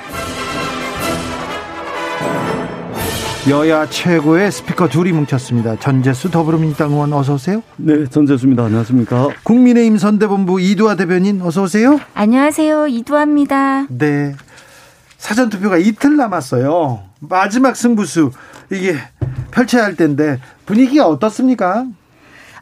여야 3.49 3.85
최고의 3.89 4.49
스피커 4.49 4.87
둘이 4.87 5.11
뭉쳤습니다. 5.11 5.77
전재수 5.77 6.31
더불어민주당 6.31 6.91
의원 6.91 7.11
어서 7.11 7.33
오세요. 7.33 7.61
네, 7.75 8.05
전재수입니다. 8.07 8.63
안녕하십니까? 8.63 9.27
국민의힘 9.43 9.97
선대본부 9.97 10.61
이두아 10.61 10.95
대변인 10.95 11.41
어서 11.41 11.63
오세요. 11.63 11.99
안녕하세요. 12.13 12.87
이두아입니다. 12.87 13.87
네. 13.89 14.35
사전 15.17 15.49
투표가 15.49 15.79
이틀 15.79 16.15
남았어요. 16.15 17.03
마지막 17.19 17.75
승부수 17.75 18.31
이게 18.71 18.95
펼쳐야 19.51 19.83
할 19.83 19.97
텐데 19.97 20.39
분위기가 20.65 21.07
어떻습니까? 21.09 21.87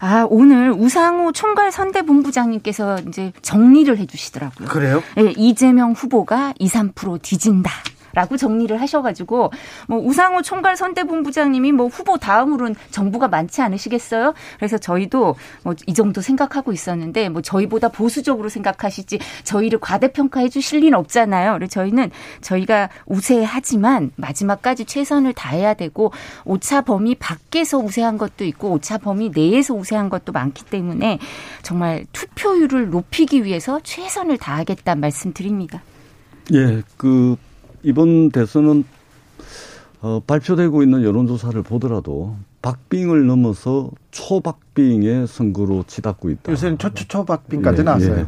아, 0.03 0.25
오늘 0.27 0.71
우상호 0.71 1.31
총괄 1.31 1.71
선대본부장님께서 1.71 3.01
이제 3.07 3.31
정리를 3.43 3.95
해 3.99 4.07
주시더라고요. 4.07 4.67
그래요? 4.67 5.03
네, 5.15 5.31
이재명 5.37 5.91
후보가 5.91 6.55
2, 6.57 6.67
3% 6.67 7.21
뒤진다. 7.21 7.71
라고 8.13 8.37
정리를 8.37 8.79
하셔가지고 8.79 9.51
뭐 9.87 9.99
우상호 9.99 10.41
총괄 10.41 10.77
선대본부장님이 10.77 11.71
뭐 11.73 11.87
후보 11.87 12.17
다음으로는 12.17 12.75
정부가 12.91 13.27
많지 13.27 13.61
않으시겠어요? 13.61 14.33
그래서 14.57 14.77
저희도 14.77 15.35
뭐 15.63 15.75
이 15.87 15.93
정도 15.93 16.21
생각하고 16.21 16.71
있었는데 16.71 17.29
뭐 17.29 17.41
저희보다 17.41 17.89
보수적으로 17.89 18.49
생각하시지 18.49 19.19
저희를 19.43 19.79
과대평가해 19.79 20.49
주실 20.49 20.79
리는 20.81 20.97
없잖아요. 20.97 21.53
그래서 21.53 21.71
저희는 21.71 22.11
저희가 22.41 22.89
우세하지만 23.05 24.11
마지막까지 24.15 24.85
최선을 24.85 25.33
다해야 25.33 25.73
되고 25.73 26.11
오차 26.45 26.81
범위 26.81 27.15
밖에서 27.15 27.77
우세한 27.77 28.17
것도 28.17 28.45
있고 28.45 28.71
오차 28.71 28.99
범위 28.99 29.31
내에서 29.33 29.73
우세한 29.73 30.09
것도 30.09 30.31
많기 30.31 30.65
때문에 30.65 31.19
정말 31.63 32.05
투표율을 32.13 32.89
높이기 32.89 33.43
위해서 33.43 33.79
최선을 33.83 34.37
다하겠다 34.37 34.95
말씀드립니다. 34.95 35.81
예, 36.53 36.81
그 36.97 37.35
이번 37.83 38.29
대선은 38.31 38.83
어, 40.01 40.21
발표되고 40.25 40.81
있는 40.83 41.03
여론조사를 41.03 41.61
보더라도 41.63 42.35
박빙을 42.61 43.27
넘어서 43.27 43.91
초박빙의 44.11 45.27
선거로 45.27 45.83
치닫고 45.87 46.29
있다. 46.31 46.51
요새는 46.51 46.77
초초 46.79 47.07
초박빙까지 47.07 47.79
예, 47.79 47.83
나왔어요. 47.83 48.17
예. 48.19 48.25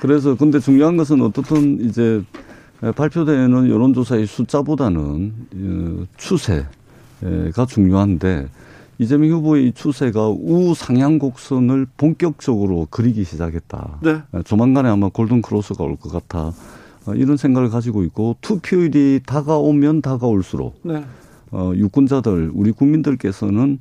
그래서 0.00 0.36
근데 0.36 0.60
중요한 0.60 0.96
것은 0.96 1.20
어떻든 1.22 1.80
이제 1.88 2.22
발표되는 2.94 3.68
여론조사의 3.68 4.26
숫자보다는 4.26 5.32
어, 5.54 6.04
추세가 6.16 7.66
중요한데 7.68 8.48
이재명 9.00 9.30
후보의 9.30 9.68
이 9.68 9.72
추세가 9.72 10.28
우상향 10.28 11.18
곡선을 11.18 11.86
본격적으로 11.96 12.86
그리기 12.90 13.24
시작했다. 13.24 13.98
네. 14.02 14.22
조만간에 14.44 14.88
아마 14.88 15.08
골든 15.08 15.42
크로스가 15.42 15.84
올 15.84 15.96
것 15.96 16.12
같아. 16.12 16.52
어, 17.08 17.14
이런 17.14 17.38
생각을 17.38 17.70
가지고 17.70 18.02
있고 18.04 18.36
투표율이 18.42 19.20
다가오면 19.26 20.02
다가올수록 20.02 20.80
네. 20.82 21.02
어, 21.50 21.72
유권자들 21.74 22.50
우리 22.52 22.70
국민들께서는 22.72 23.78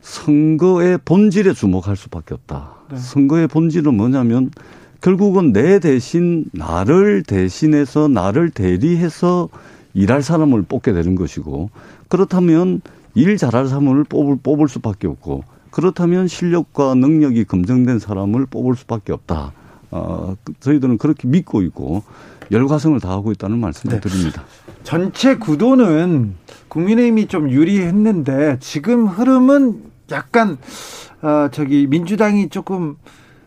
선거의 0.00 0.98
본질에 1.04 1.52
주목할 1.52 1.96
수밖에 1.96 2.34
없다. 2.34 2.74
네. 2.90 2.96
선거의 2.96 3.46
본질은 3.46 3.94
뭐냐면 3.94 4.50
결국은 5.00 5.52
내 5.52 5.78
대신 5.78 6.46
나를 6.52 7.22
대신해서 7.22 8.08
나를 8.08 8.50
대리해서 8.50 9.48
일할 9.94 10.22
사람을 10.22 10.62
뽑게 10.62 10.92
되는 10.92 11.14
것이고 11.14 11.70
그렇다면 12.08 12.80
일 13.14 13.36
잘할 13.36 13.68
사람을 13.68 14.04
뽑을 14.04 14.38
뽑을 14.42 14.68
수밖에 14.68 15.06
없고 15.06 15.44
그렇다면 15.70 16.26
실력과 16.26 16.94
능력이 16.94 17.44
검증된 17.44 17.98
사람을 17.98 18.46
뽑을 18.46 18.74
수밖에 18.74 19.12
없다. 19.12 19.52
어, 19.90 20.34
저희들은 20.60 20.98
그렇게 20.98 21.28
믿고 21.28 21.62
있고 21.62 22.02
열과성을 22.50 22.98
다하고 23.00 23.32
있다는 23.32 23.58
말씀을 23.58 23.96
네. 23.96 24.00
드립니다. 24.00 24.44
전체 24.84 25.36
구도는 25.36 26.34
국민의힘이 26.68 27.26
좀 27.26 27.50
유리했는데 27.50 28.58
지금 28.60 29.06
흐름은 29.06 29.82
약간 30.12 30.58
어, 31.22 31.48
저기 31.50 31.86
민주당이 31.86 32.50
조금 32.50 32.96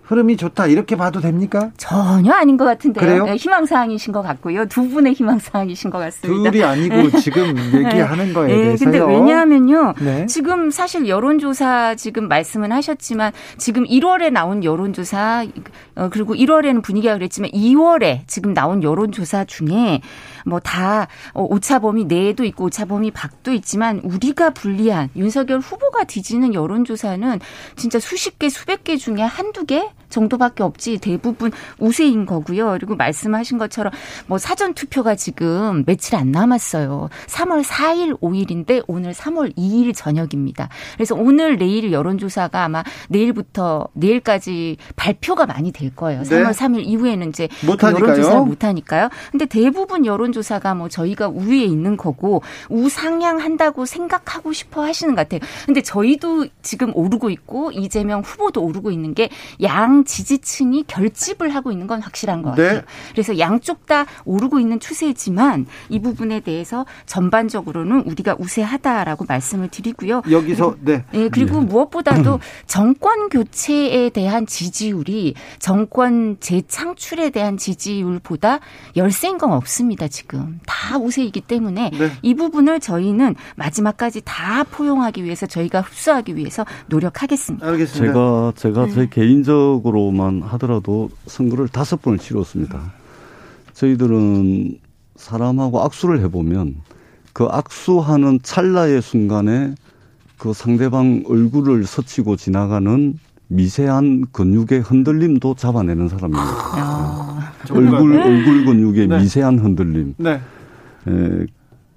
흐름이 0.09 0.37
좋다 0.37 0.65
이렇게 0.65 0.95
봐도 0.95 1.21
됩니까? 1.21 1.69
전혀 1.77 2.33
아닌 2.33 2.57
것 2.57 2.65
같은데요. 2.65 3.05
그래요? 3.05 3.25
네, 3.25 3.35
희망사항이신 3.35 4.11
것 4.11 4.23
같고요. 4.23 4.65
두 4.65 4.89
분의 4.89 5.13
희망사항이신 5.13 5.91
것 5.91 5.99
같습니다. 5.99 6.49
둘이 6.49 6.63
아니고 6.63 6.95
네. 7.13 7.19
지금 7.19 7.55
얘기하는 7.75 8.33
거에 8.33 8.47
네, 8.47 8.55
대해서요. 8.55 8.91
근데 8.91 9.05
왜냐하면요. 9.05 9.93
네. 9.99 10.25
지금 10.25 10.71
사실 10.71 11.07
여론조사 11.07 11.93
지금 11.93 12.27
말씀은 12.27 12.71
하셨지만 12.71 13.33
지금 13.59 13.85
1월에 13.85 14.31
나온 14.31 14.63
여론조사 14.63 15.45
어, 15.95 16.09
그리고 16.11 16.33
1월에는 16.33 16.81
분위기가 16.81 17.13
그랬지만 17.13 17.51
2월에 17.51 18.21
지금 18.25 18.55
나온 18.55 18.81
여론조사 18.81 19.45
중에 19.45 20.01
뭐다 20.47 21.07
어, 21.33 21.45
오차범위 21.47 22.05
내에도 22.05 22.45
있고 22.45 22.65
오차범위 22.65 23.11
밖도 23.11 23.53
있지만 23.53 24.01
우리가 24.03 24.51
불리한 24.51 25.09
윤석열 25.15 25.59
후보가 25.59 26.05
뒤지는 26.05 26.55
여론조사는 26.55 27.39
진짜 27.75 27.99
수십 27.99 28.39
개 28.39 28.49
수백 28.49 28.83
개 28.83 28.97
중에 28.97 29.21
한두 29.21 29.67
개 29.67 29.91
정도밖에 30.09 30.63
없지 30.63 30.97
대부분 30.99 31.51
우세인 31.79 32.25
거고요. 32.25 32.71
그리고 32.73 32.95
말씀하신 32.95 33.57
것처럼 33.57 33.91
뭐 34.27 34.37
사전 34.37 34.73
투표가 34.73 35.15
지금 35.15 35.83
며칠 35.85 36.15
안 36.15 36.31
남았어요. 36.31 37.09
3월 37.27 37.63
4일 37.63 38.19
5일인데 38.19 38.83
오늘 38.87 39.13
3월 39.13 39.55
2일 39.55 39.93
저녁입니다. 39.95 40.69
그래서 40.95 41.15
오늘 41.15 41.57
내일 41.57 41.91
여론조사가 41.91 42.63
아마 42.63 42.83
내일부터 43.09 43.87
내일까지 43.93 44.77
발표가 44.95 45.45
많이 45.45 45.71
될 45.71 45.95
거예요. 45.95 46.21
3월 46.21 46.47
네. 46.47 46.51
3일 46.51 46.85
이후에는 46.85 47.29
이제 47.29 47.47
그 47.61 47.77
여론조사를 47.81 48.41
못 48.41 48.63
하니까요. 48.63 49.09
근데 49.31 49.45
대부분 49.45 50.05
여론조사가 50.05 50.75
뭐 50.75 50.89
저희가 50.89 51.27
우위에 51.27 51.63
있는 51.63 51.97
거고 51.97 52.41
우상향한다고 52.69 53.85
생각하고 53.85 54.53
싶어 54.53 54.83
하시는 54.83 55.15
것 55.15 55.27
같아요. 55.29 55.47
근데 55.65 55.81
저희도 55.81 56.47
지금 56.61 56.91
오르고 56.95 57.29
있고 57.29 57.71
이재명 57.71 58.21
후보도 58.21 58.61
오르고 58.63 58.91
있는 58.91 59.13
게 59.13 59.29
양 59.61 59.98
지지층이 60.05 60.85
결집을 60.87 61.53
하고 61.55 61.71
있는 61.71 61.87
건 61.87 62.01
확실한 62.01 62.41
것 62.41 62.55
네. 62.55 62.63
같아요. 62.63 62.79
네. 62.79 62.85
그래서 63.11 63.39
양쪽 63.39 63.85
다 63.85 64.05
오르고 64.25 64.59
있는 64.59 64.79
추세지만 64.79 65.65
이 65.89 65.99
부분에 65.99 66.41
대해서 66.41 66.85
전반적으로는 67.05 68.01
우리가 68.01 68.35
우세하다라고 68.37 69.25
말씀을 69.27 69.69
드리고요. 69.69 70.21
여기서 70.29 70.75
네. 70.81 71.03
네 71.11 71.29
그리고 71.29 71.59
네. 71.59 71.65
무엇보다도 71.65 72.39
정권 72.67 73.29
교체에 73.29 74.09
대한 74.09 74.45
지지율이 74.45 75.33
정권 75.57 76.37
재창출에 76.39 77.31
대한 77.31 77.57
지지율보다 77.57 78.59
열세인 78.95 79.37
건 79.39 79.53
없습니다. 79.53 80.07
지금 80.07 80.59
다 80.67 80.97
우세이기 80.97 81.41
때문에 81.41 81.89
네. 81.97 82.11
이 82.21 82.35
부분을 82.35 82.79
저희는 82.79 83.35
마지막까지 83.55 84.21
다 84.23 84.63
포용하기 84.63 85.23
위해서 85.23 85.47
저희가 85.47 85.81
흡수하기 85.81 86.35
위해서 86.35 86.65
노력하겠습니다. 86.87 87.65
알겠습니다. 87.67 88.13
제가 88.13 88.53
제가 88.55 88.87
제 88.89 89.01
네. 89.01 89.09
개인적 89.09 89.81
으로 89.85 89.88
만 90.11 90.41
하더라도 90.41 91.09
선거를 91.25 91.67
다섯 91.67 92.01
번을 92.01 92.19
치렀습니다. 92.19 92.93
저희들은 93.73 94.77
사람하고 95.15 95.81
악수를 95.81 96.21
해보면 96.21 96.75
그 97.33 97.45
악수하는 97.45 98.39
찰나의 98.41 99.01
순간에 99.01 99.75
그 100.37 100.53
상대방 100.53 101.23
얼굴을 101.27 101.85
스치고 101.85 102.35
지나가는 102.37 103.17
미세한 103.47 104.27
근육의 104.31 104.81
흔들림도 104.81 105.55
잡아내는 105.55 106.07
사람입니다. 106.07 106.51
아, 106.73 107.51
얼굴 107.71 108.13
얼굴 108.15 108.65
근육의 108.65 109.07
네. 109.07 109.19
미세한 109.19 109.59
흔들림. 109.59 110.13
네. 110.17 110.39
에, 111.07 111.45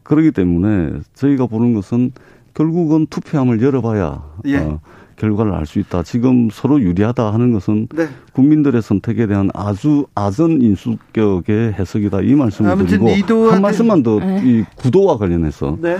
그렇기 0.02 0.32
때문에 0.32 1.00
저희가 1.14 1.46
보는 1.46 1.74
것은 1.74 2.12
결국은 2.54 3.06
투표함을 3.06 3.62
열어봐야 3.62 4.22
예. 4.46 4.58
어, 4.58 4.80
결과를 5.16 5.52
알 5.54 5.66
수 5.66 5.78
있다. 5.78 6.02
지금 6.02 6.48
서로 6.50 6.80
유리하다 6.80 7.32
하는 7.32 7.52
것은 7.52 7.88
네. 7.94 8.08
국민들의 8.32 8.82
선택에 8.82 9.26
대한 9.26 9.50
아주 9.54 10.06
아전 10.14 10.60
인수격의 10.60 11.74
해석이다. 11.74 12.22
이 12.22 12.34
말씀을 12.34 12.86
드리고 12.86 13.50
한 13.50 13.62
말씀만 13.62 14.02
더이 14.02 14.20
네. 14.20 14.64
구도와 14.76 15.18
관련해서 15.18 15.78
네. 15.80 15.98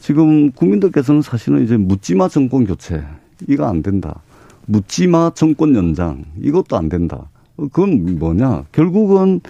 지금 0.00 0.50
국민들께서는 0.52 1.22
사실은 1.22 1.64
이제 1.64 1.76
묻지마 1.76 2.28
정권 2.28 2.64
교체 2.64 3.02
이거 3.48 3.66
안 3.66 3.82
된다. 3.82 4.20
묻지마 4.66 5.32
정권 5.34 5.74
연장 5.74 6.24
이것도 6.40 6.76
안 6.76 6.88
된다. 6.88 7.28
그건 7.56 8.18
뭐냐? 8.18 8.64
결국은 8.72 9.40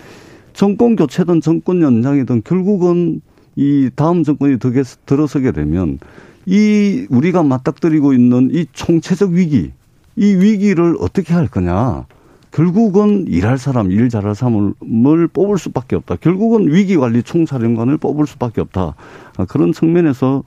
정권 0.53 0.97
교체든 0.97 1.41
정권 1.41 1.83
연장이든 1.83 2.43
결국은 2.45 3.21
이 3.57 3.91
다음 3.95 4.23
정권이 4.23 4.59
들어서게 5.07 5.53
되면 5.53 5.99
이 6.47 7.07
우리가 7.11 7.43
맞닥뜨리고 7.43 8.13
있는 8.13 8.51
이 8.53 8.67
총체적 8.73 9.31
위기, 9.33 9.73
이 10.17 10.35
위기를 10.35 10.97
어떻게 11.01 11.35
할 11.35 11.49
거냐. 11.49 12.07
결국은 12.53 13.27
일할 13.29 13.59
사람, 13.59 13.91
일 13.91 14.09
잘할 14.09 14.35
사람을 14.35 15.29
뽑을 15.29 15.59
수밖에 15.59 15.97
없다. 15.97 16.17
결국은 16.17 16.73
위기관리 16.73 17.23
총사령관을 17.23 17.99
뽑을 17.99 18.27
수밖에 18.27 18.63
없다. 18.63 18.95
아, 19.37 19.45
그런 19.45 19.73
측면에서 19.73 20.43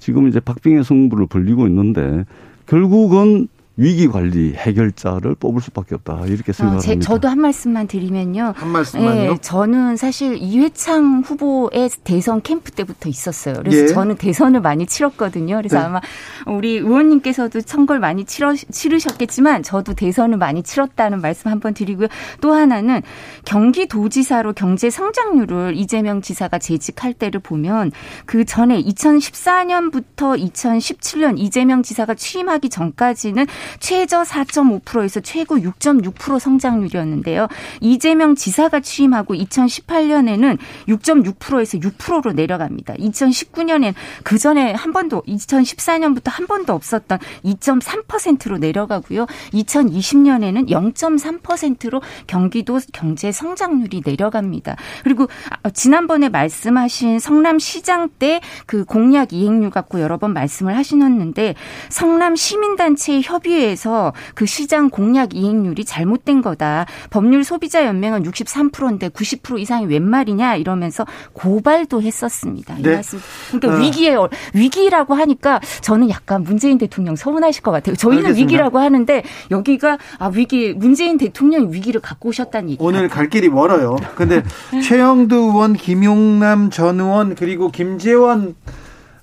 지금 0.00 0.26
이제 0.26 0.40
박빙의 0.40 0.82
승부를 0.82 1.26
벌리고 1.26 1.68
있는데 1.68 2.24
결국은 2.66 3.46
위기 3.76 4.06
관리 4.06 4.52
해결자를 4.54 5.34
뽑을 5.36 5.62
수밖에 5.62 5.94
없다 5.94 6.26
이렇게 6.26 6.52
생각합니다. 6.52 6.92
어, 6.92 6.98
저도 6.98 7.28
한 7.28 7.40
말씀만 7.40 7.86
드리면요. 7.86 8.52
한 8.54 8.68
말씀만요. 8.68 9.32
예, 9.32 9.38
저는 9.40 9.96
사실 9.96 10.36
이회창 10.36 11.22
후보의 11.24 11.88
대선 12.04 12.42
캠프 12.42 12.70
때부터 12.70 13.08
있었어요. 13.08 13.54
그래서 13.56 13.78
예. 13.78 13.86
저는 13.86 14.16
대선을 14.16 14.60
많이 14.60 14.86
치렀거든요. 14.86 15.56
그래서 15.56 15.78
네. 15.78 15.84
아마 15.84 16.00
우리 16.46 16.76
의원님께서도 16.76 17.60
선거를 17.60 18.00
많이 18.00 18.26
치러, 18.26 18.54
치르셨겠지만 18.54 19.62
저도 19.62 19.94
대선을 19.94 20.36
많이 20.36 20.62
치렀다는 20.62 21.22
말씀 21.22 21.50
한번 21.50 21.72
드리고요. 21.72 22.08
또 22.42 22.52
하나는 22.52 23.00
경기도지사로 23.46 24.52
경제 24.52 24.90
성장률을 24.90 25.76
이재명 25.76 26.20
지사가 26.20 26.58
재직할 26.58 27.14
때를 27.14 27.40
보면 27.40 27.90
그 28.26 28.44
전에 28.44 28.82
2014년부터 28.82 30.38
2017년 30.38 31.38
이재명 31.38 31.82
지사가 31.82 32.14
취임하기 32.14 32.68
전까지는 32.68 33.46
최저 33.80 34.22
4.5%에서 34.22 35.20
최고 35.20 35.56
6.6% 35.56 36.38
성장률이었는데요. 36.38 37.48
이재명 37.80 38.34
지사가 38.34 38.80
취임하고 38.80 39.34
2018년에는 39.34 40.58
6.6%에서 40.88 41.78
6%로 41.78 42.32
내려갑니다. 42.32 42.94
2019년엔 42.94 43.94
그 44.22 44.38
전에 44.38 44.72
한 44.72 44.92
번도 44.92 45.22
2014년부터 45.26 46.30
한 46.30 46.46
번도 46.46 46.72
없었던 46.72 47.18
2.3%로 47.44 48.58
내려가고요. 48.58 49.26
2020년에는 49.52 50.68
0.3%로 50.68 52.02
경기도 52.26 52.78
경제 52.92 53.32
성장률이 53.32 54.02
내려갑니다. 54.04 54.76
그리고 55.02 55.28
아, 55.62 55.70
지난번에 55.70 56.28
말씀하신 56.28 57.18
성남시장 57.18 58.10
때 58.18 58.40
그 58.66 58.84
공약 58.84 59.32
이행률 59.32 59.70
갖고 59.70 60.00
여러 60.00 60.18
번 60.18 60.32
말씀을 60.32 60.76
하시는데 60.76 61.54
성남 61.88 62.36
시민단체 62.36 63.20
협의 63.20 63.51
협의회에서 63.52 64.12
그 64.34 64.46
시장 64.46 64.90
공약 64.90 65.34
이행률이 65.34 65.84
잘못된 65.84 66.42
거다. 66.42 66.86
법률 67.10 67.44
소비자 67.44 67.84
연맹은 67.86 68.24
63%인데 68.24 69.08
90% 69.10 69.58
이상이 69.58 69.86
웬 69.86 70.02
말이냐 70.02 70.56
이러면서 70.56 71.06
고발도 71.34 72.02
했었습니다. 72.02 72.78
이 72.78 72.82
네. 72.82 72.94
말씀. 72.94 73.20
그러니까 73.50 73.76
어. 73.76 73.80
위기에 73.80 74.16
위기라고 74.54 75.14
하니까 75.14 75.60
저는 75.82 76.08
약간 76.10 76.42
문재인 76.42 76.78
대통령 76.78 77.16
서운하실 77.16 77.62
것 77.62 77.70
같아요. 77.70 77.96
저희는 77.96 78.26
알겠습니다. 78.26 78.44
위기라고 78.44 78.78
하는데 78.78 79.22
여기가 79.50 79.98
아 80.18 80.30
위기 80.32 80.72
문재인 80.72 81.18
대통령이 81.18 81.72
위기를 81.72 82.00
갖고 82.00 82.30
오셨다는 82.30 82.70
얘기. 82.70 82.82
오늘 82.82 83.08
갈 83.08 83.28
길이 83.28 83.48
멀어요. 83.48 83.96
근데 84.14 84.42
최영두 84.82 85.36
의원, 85.36 85.74
김용남 85.74 86.70
전 86.70 87.00
의원 87.00 87.34
그리고 87.34 87.70
김재원 87.70 88.54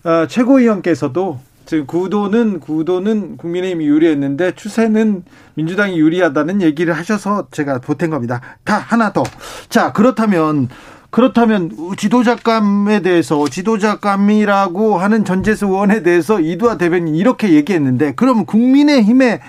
어, 0.03 0.27
최고위원께서도 0.27 1.39
지금 1.70 1.86
구도는 1.86 2.61
구도는 2.61 3.38
국민의힘이 3.38 3.86
유리했는데 3.86 4.55
추세는 4.55 5.24
민주당이 5.53 5.99
유리하다는 5.99 6.63
얘기를 6.63 6.95
하셔서 6.95 7.45
제가 7.51 7.78
보탠 7.78 8.09
겁니다. 8.09 8.41
다 8.63 8.80
하나 8.80 9.13
더. 9.13 9.22
자 9.70 9.93
그렇다면 9.93 10.67
그렇다면 11.11 11.70
지도자감에 11.95 13.03
대해서 13.03 13.47
지도자감이라고 13.47 14.97
하는 14.97 15.24
전재수 15.24 15.67
의원에 15.67 16.01
대해서 16.01 16.39
이두아 16.39 16.80
대변인 16.80 17.13
이렇게 17.13 17.53
얘기했는데 17.53 18.13
그럼 18.15 18.47
국민의힘의 18.47 19.39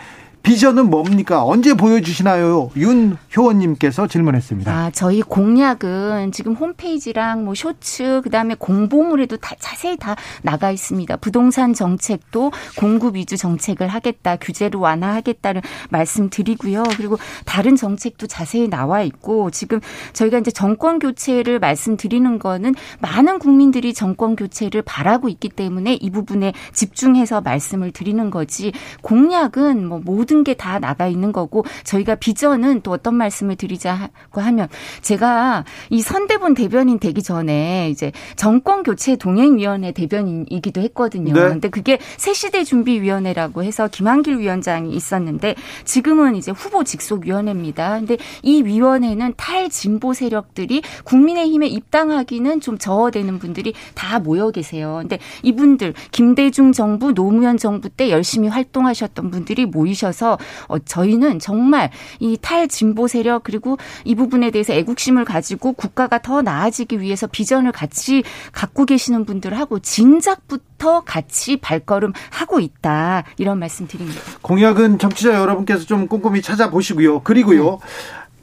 비전은 0.42 0.88
뭡니까? 0.88 1.44
언제 1.44 1.74
보여주시나요? 1.74 2.70
윤효원님께서 2.74 4.06
질문했습니다. 4.06 4.72
아, 4.72 4.90
저희 4.90 5.20
공약은 5.20 6.32
지금 6.32 6.54
홈페이지랑 6.54 7.44
뭐 7.44 7.54
쇼츠, 7.54 8.22
그 8.24 8.30
다음에 8.30 8.54
공보물에도 8.58 9.36
다 9.36 9.54
자세히 9.58 9.96
다 9.96 10.16
나가 10.42 10.70
있습니다. 10.70 11.18
부동산 11.18 11.74
정책도 11.74 12.52
공급 12.78 13.16
위주 13.16 13.36
정책을 13.36 13.88
하겠다, 13.88 14.36
규제를 14.36 14.80
완화하겠다는 14.80 15.60
말씀 15.90 16.30
드리고요. 16.30 16.84
그리고 16.96 17.18
다른 17.44 17.76
정책도 17.76 18.26
자세히 18.26 18.68
나와 18.68 19.02
있고, 19.02 19.50
지금 19.50 19.80
저희가 20.14 20.38
이제 20.38 20.50
정권 20.50 20.98
교체를 20.98 21.58
말씀드리는 21.58 22.38
거는 22.38 22.74
많은 23.00 23.40
국민들이 23.40 23.92
정권 23.92 24.36
교체를 24.36 24.82
바라고 24.82 25.28
있기 25.28 25.50
때문에 25.50 25.94
이 25.94 26.10
부분에 26.10 26.54
집중해서 26.72 27.42
말씀을 27.42 27.90
드리는 27.90 28.30
거지, 28.30 28.72
공약은 29.02 29.86
뭐 29.86 30.00
모든 30.02 30.29
게 30.44 30.54
다 30.54 30.78
나가 30.78 31.06
있는 31.06 31.32
거고, 31.32 31.64
저희가 31.84 32.16
비전은 32.16 32.82
또 32.82 32.90
어떤 32.92 33.14
말씀을 33.14 33.56
드리자고 33.56 34.40
하면, 34.40 34.68
제가 35.02 35.64
이 35.90 36.02
선대본 36.02 36.54
대변인 36.54 36.98
되기 36.98 37.22
전에 37.22 37.88
이제 37.90 38.12
정권 38.36 38.82
교체 38.82 39.16
동행위원회 39.16 39.92
대변인이기도 39.92 40.80
했거든요. 40.82 41.32
네. 41.32 41.40
근데 41.48 41.68
그게 41.68 41.98
새시대 42.16 42.64
준비위원회라고 42.64 43.62
해서 43.64 43.88
김한길 43.88 44.38
위원장이 44.38 44.92
있었는데 44.94 45.54
지금은 45.84 46.36
이제 46.36 46.50
후보 46.50 46.84
직속위원회입니다. 46.84 47.98
근데 47.98 48.16
이 48.42 48.62
위원회는 48.62 49.34
탈진보 49.36 50.12
세력들이 50.14 50.82
국민의힘에 51.04 51.66
입당하기는 51.68 52.60
좀 52.60 52.78
저어되는 52.78 53.38
분들이 53.38 53.72
다 53.94 54.18
모여 54.18 54.50
계세요. 54.50 54.98
근데 55.00 55.18
이분들 55.42 55.94
김대중 56.12 56.72
정부 56.72 57.12
노무현 57.14 57.56
정부 57.56 57.88
때 57.88 58.10
열심히 58.10 58.48
활동하셨던 58.48 59.30
분들이 59.30 59.66
모이셔서 59.66 60.19
어, 60.68 60.78
저희는 60.78 61.38
정말 61.38 61.90
이 62.18 62.36
탈진보 62.40 63.08
세력 63.08 63.44
그리고 63.44 63.78
이 64.04 64.14
부분에 64.14 64.50
대해서 64.50 64.72
애국심을 64.72 65.24
가지고 65.24 65.72
국가가 65.72 66.18
더 66.18 66.42
나아지기 66.42 67.00
위해서 67.00 67.26
비전을 67.26 67.72
같이 67.72 68.22
갖고 68.52 68.84
계시는 68.84 69.24
분들하고 69.24 69.78
진작부터 69.80 71.00
같이 71.00 71.56
발걸음 71.56 72.12
하고 72.30 72.60
있다 72.60 73.24
이런 73.38 73.58
말씀 73.58 73.86
드립니다. 73.86 74.20
공약은 74.42 74.98
정치자 74.98 75.34
여러분께서 75.34 75.84
좀 75.84 76.06
꼼꼼히 76.06 76.42
찾아보시고요. 76.42 77.20
그리고요. 77.20 77.78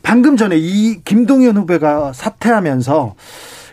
방금 0.03 0.38
전에 0.38 0.55
이 0.57 1.01
김동연 1.03 1.57
후보가 1.57 2.13
사퇴하면서 2.13 3.15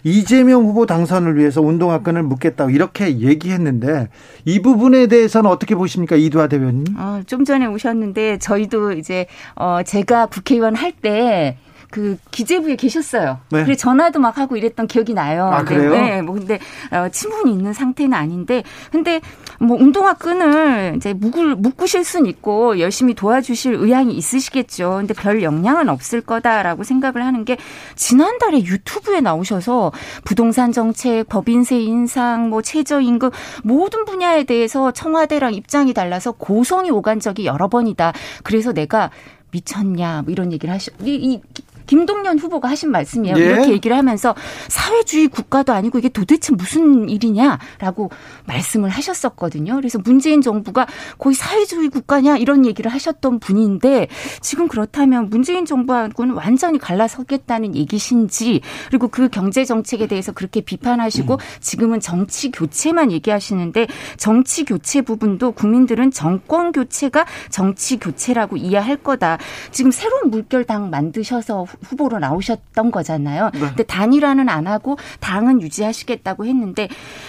이재명 0.04 0.64
후보 0.64 0.86
당선을 0.86 1.36
위해서 1.36 1.60
운동화끈을 1.62 2.22
묶겠다고 2.22 2.70
이렇게 2.70 3.18
얘기했는데 3.18 4.08
이 4.44 4.60
부분에 4.60 5.06
대해서는 5.06 5.50
어떻게 5.50 5.74
보십니까? 5.74 6.14
이두하 6.16 6.46
대변인? 6.46 6.84
어, 6.96 7.22
좀 7.26 7.44
전에 7.44 7.66
오셨는데 7.66 8.38
저희도 8.38 8.92
이제 8.92 9.26
어 9.56 9.80
제가 9.84 10.26
국회의원 10.26 10.76
할때 10.76 11.56
그 11.94 12.16
기재부에 12.32 12.74
계셨어요. 12.74 13.38
네. 13.52 13.62
그래 13.62 13.76
전화도 13.76 14.18
막 14.18 14.36
하고 14.36 14.56
이랬던 14.56 14.88
기억이 14.88 15.14
나요. 15.14 15.44
아, 15.44 15.58
근데, 15.62 15.74
그래요? 15.76 15.90
네, 15.92 16.22
뭐 16.22 16.34
근데 16.34 16.58
어, 16.90 17.08
친분이 17.08 17.52
있는 17.52 17.72
상태는 17.72 18.12
아닌데, 18.12 18.64
근데 18.90 19.20
뭐 19.60 19.76
운동화 19.76 20.14
끈을 20.14 20.94
이제 20.96 21.12
묶을 21.12 21.56
묶으실 21.56 22.04
수는 22.04 22.26
있고 22.26 22.78
열심히 22.78 23.14
도와주실 23.14 23.74
의향이 23.74 24.14
있으시겠죠. 24.14 24.96
근데 24.98 25.14
별 25.14 25.42
영향은 25.42 25.88
없을 25.88 26.20
거다라고 26.20 26.84
생각을 26.84 27.24
하는 27.24 27.44
게 27.44 27.56
지난달에 27.94 28.64
유튜브에 28.64 29.20
나오셔서 29.20 29.92
부동산 30.24 30.72
정책, 30.72 31.28
법인세 31.28 31.80
인상, 31.80 32.50
뭐 32.50 32.62
최저임금 32.62 33.30
모든 33.62 34.04
분야에 34.04 34.44
대해서 34.44 34.90
청와대랑 34.92 35.54
입장이 35.54 35.94
달라서 35.94 36.32
고성이 36.32 36.90
오간 36.90 37.20
적이 37.20 37.46
여러 37.46 37.68
번이다. 37.68 38.12
그래서 38.42 38.72
내가 38.72 39.10
미쳤냐 39.50 40.22
뭐 40.22 40.32
이런 40.32 40.52
얘기를 40.52 40.74
하시 40.74 40.90
이, 41.02 41.14
이 41.14 41.40
김동연 41.86 42.38
후보가 42.38 42.68
하신 42.68 42.90
말씀이에요. 42.90 43.36
예. 43.36 43.40
이렇게 43.40 43.72
얘기를 43.72 43.96
하면서 43.96 44.34
사회주의 44.68 45.28
국가도 45.28 45.72
아니고 45.72 45.98
이게 45.98 46.08
도대체 46.08 46.54
무슨 46.54 47.08
일이냐라고 47.08 48.10
말씀을 48.46 48.88
하셨었거든요. 48.90 49.76
그래서 49.76 49.98
문재인 49.98 50.40
정부가 50.40 50.86
거의 51.18 51.34
사회주의 51.34 51.88
국가냐 51.88 52.36
이런 52.36 52.66
얘기를 52.66 52.90
하셨던 52.90 53.38
분인데 53.40 54.08
지금 54.40 54.68
그렇다면 54.68 55.28
문재인 55.30 55.66
정부하고는 55.66 56.34
완전히 56.34 56.78
갈라서겠다는 56.78 57.74
얘기신지 57.74 58.60
그리고 58.88 59.08
그 59.08 59.28
경제 59.28 59.64
정책에 59.64 60.06
대해서 60.06 60.32
그렇게 60.32 60.60
비판하시고 60.60 61.38
지금은 61.60 62.00
정치 62.00 62.50
교체만 62.50 63.12
얘기하시는데 63.12 63.86
정치 64.16 64.64
교체 64.64 65.02
부분도 65.02 65.52
국민들은 65.52 66.10
정권 66.10 66.72
교체가 66.72 67.26
정치 67.50 67.98
교체라고 67.98 68.56
이해할 68.56 68.96
거다. 68.96 69.38
지금 69.70 69.90
새로운 69.90 70.30
물결당 70.30 70.90
만드셔서 70.90 71.66
후- 71.82 71.94
후보로 71.94 72.18
나오셨던 72.18 72.90
거잖아요. 72.90 73.50
근데 73.52 73.82
단일화는 73.82 74.48
안 74.48 74.66
하고 74.66 74.96
당은 75.20 75.60
유지하시겠다고 75.62 76.46
했는데 76.46 76.88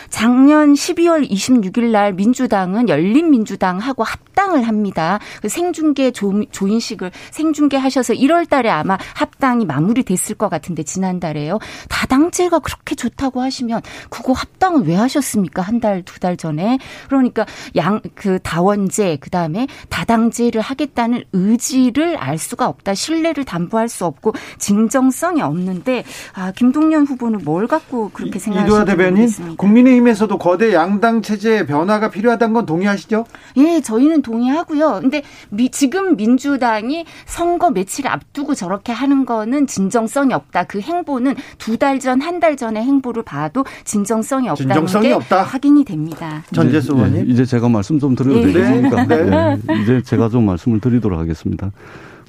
작년 0.09 0.73
12월 0.73 1.29
26일 1.29 1.91
날 1.91 2.13
민주당은 2.13 2.89
열린민주당하고 2.89 4.03
합당을 4.03 4.67
합니다. 4.67 5.19
그 5.41 5.49
생중계 5.49 6.11
조, 6.11 6.43
조인식을 6.51 7.11
생중계하셔서 7.31 8.13
1월 8.13 8.47
달에 8.49 8.69
아마 8.69 8.97
합당이 9.15 9.65
마무리됐을 9.65 10.35
것 10.35 10.49
같은데 10.49 10.83
지난달에요. 10.83 11.59
다당제가 11.89 12.59
그렇게 12.59 12.95
좋다고 12.95 13.41
하시면 13.41 13.81
그거 14.09 14.33
합당을 14.33 14.83
왜 14.87 14.95
하셨습니까? 14.95 15.61
한 15.61 15.79
달, 15.79 16.01
두 16.03 16.19
달 16.19 16.37
전에. 16.37 16.79
그러니까 17.07 17.45
양, 17.75 17.99
그 18.15 18.39
다원제, 18.39 19.17
그 19.19 19.29
다음에 19.29 19.67
다당제를 19.89 20.61
하겠다는 20.61 21.23
의지를 21.33 22.15
알 22.17 22.37
수가 22.37 22.67
없다. 22.67 22.93
신뢰를 22.93 23.43
담보할 23.45 23.89
수 23.89 24.05
없고 24.05 24.33
진정성이 24.57 25.41
없는데, 25.41 26.03
아, 26.33 26.51
김동연 26.51 27.05
후보는 27.05 27.41
뭘 27.45 27.67
갖고 27.67 28.09
그렇게 28.13 28.39
생각하시는지 28.39 28.85
대변인, 28.85 29.13
모르겠습니다. 29.15 29.55
국민의힘에서도 29.57 30.37
거대 30.37 30.73
양당 30.73 31.21
체제의 31.21 31.65
변화가 31.67 32.09
필요하다는 32.09 32.53
건 32.53 32.65
동의하시죠? 32.65 33.25
예, 33.57 33.81
저희는 33.81 34.21
동의하고요. 34.21 34.99
근데 35.01 35.21
미- 35.49 35.69
지금 35.69 36.15
민주당이 36.15 37.05
선거 37.25 37.69
며칠 37.71 38.07
앞두고 38.07 38.55
저렇게 38.55 38.91
하는 38.91 39.25
거는 39.25 39.67
진정성이 39.67 40.33
없다. 40.33 40.63
그 40.65 40.79
행보는 40.79 41.35
두 41.57 41.77
달 41.77 41.99
전, 41.99 42.21
한 42.21 42.39
달 42.39 42.55
전의 42.57 42.83
행보를 42.83 43.23
봐도 43.23 43.65
진정성이 43.83 44.49
없다는 44.49 44.73
진정성이 44.73 45.07
게 45.09 45.13
없다. 45.13 45.43
확인이 45.43 45.83
됩니다. 45.85 46.43
전재수 46.53 46.87
이제, 46.87 46.93
의원님. 46.93 47.27
예, 47.27 47.31
이제 47.31 47.45
제가 47.45 47.67
말씀 47.69 47.99
좀 47.99 48.15
드려도 48.15 48.39
네. 48.45 48.53
되겠습니까? 48.53 49.05
네. 49.05 49.57
예, 49.71 49.81
이제 49.81 50.01
제가 50.01 50.29
좀 50.29 50.45
말씀을 50.45 50.79
드리도록 50.79 51.19
하겠습니다. 51.19 51.71